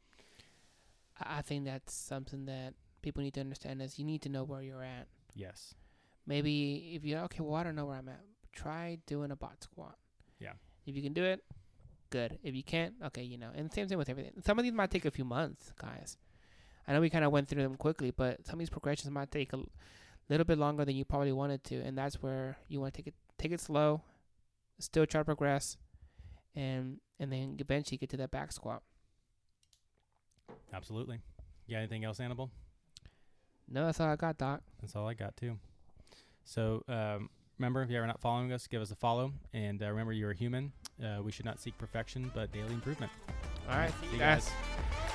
I, 1.20 1.42
think 1.42 1.64
that's 1.64 1.92
something 1.94 2.46
that 2.46 2.74
people 3.02 3.22
need 3.22 3.34
to 3.34 3.40
understand 3.40 3.82
is 3.82 3.98
you 3.98 4.04
need 4.04 4.22
to 4.22 4.28
know 4.28 4.44
where 4.44 4.62
you're 4.62 4.84
at. 4.84 5.08
Yes. 5.34 5.74
Maybe 6.26 6.92
if 6.94 7.04
you're 7.04 7.20
okay, 7.22 7.42
well, 7.42 7.56
I 7.56 7.64
don't 7.64 7.74
know 7.74 7.86
where 7.86 7.96
I'm 7.96 8.08
at. 8.08 8.20
Try 8.52 8.98
doing 9.06 9.30
a 9.30 9.36
box 9.36 9.64
squat. 9.64 9.96
Yeah. 10.38 10.52
If 10.86 10.94
you 10.94 11.02
can 11.02 11.12
do 11.12 11.24
it, 11.24 11.42
good. 12.10 12.38
If 12.42 12.54
you 12.54 12.62
can't, 12.62 12.94
okay, 13.06 13.22
you 13.22 13.36
know. 13.36 13.50
And 13.54 13.72
same 13.72 13.88
thing 13.88 13.98
with 13.98 14.08
everything. 14.08 14.32
Some 14.44 14.58
of 14.58 14.64
these 14.64 14.72
might 14.72 14.90
take 14.90 15.04
a 15.04 15.10
few 15.10 15.24
months, 15.24 15.72
guys. 15.80 16.16
I 16.88 16.92
know 16.94 17.00
we 17.02 17.10
kind 17.10 17.24
of 17.24 17.30
went 17.30 17.48
through 17.48 17.62
them 17.62 17.76
quickly, 17.76 18.10
but 18.10 18.44
some 18.46 18.54
of 18.54 18.58
these 18.60 18.70
progressions 18.70 19.10
might 19.12 19.30
take 19.30 19.52
a 19.52 19.60
little 20.30 20.44
bit 20.46 20.56
longer 20.58 20.84
than 20.84 20.96
you 20.96 21.04
probably 21.04 21.32
wanted 21.32 21.62
to, 21.64 21.76
and 21.82 21.96
that's 21.96 22.22
where 22.22 22.56
you 22.68 22.80
want 22.80 22.94
to 22.94 22.98
take 22.98 23.06
it 23.08 23.14
take 23.36 23.52
it 23.52 23.60
slow, 23.60 24.00
still 24.80 25.06
try 25.06 25.20
to 25.20 25.24
progress, 25.24 25.76
and 26.56 26.98
and 27.20 27.30
then 27.30 27.56
eventually 27.58 27.98
get 27.98 28.08
to 28.10 28.16
that 28.16 28.30
back 28.30 28.50
squat. 28.52 28.82
Absolutely. 30.72 31.20
You 31.66 31.74
got 31.74 31.80
anything 31.80 32.04
else, 32.04 32.20
Annabelle? 32.20 32.50
No, 33.68 33.84
that's 33.84 34.00
all 34.00 34.08
I 34.08 34.16
got, 34.16 34.38
Doc. 34.38 34.62
That's 34.80 34.96
all 34.96 35.06
I 35.06 35.14
got 35.14 35.36
too. 35.36 35.58
So 36.44 36.82
um, 36.88 37.28
remember, 37.58 37.82
if 37.82 37.90
you're 37.90 38.06
not 38.06 38.20
following 38.20 38.50
us, 38.52 38.66
give 38.66 38.80
us 38.80 38.90
a 38.90 38.96
follow. 38.96 39.32
And 39.52 39.82
uh, 39.82 39.90
remember, 39.90 40.12
you're 40.12 40.30
a 40.30 40.36
human. 40.36 40.72
Uh, 41.02 41.22
we 41.22 41.30
should 41.32 41.44
not 41.44 41.60
seek 41.60 41.76
perfection, 41.76 42.30
but 42.34 42.50
daily 42.50 42.72
improvement. 42.72 43.12
All 43.70 43.76
right, 43.76 43.92
See 44.00 44.12
you 44.14 44.18
guys. 44.18 44.46
guys. 44.46 45.07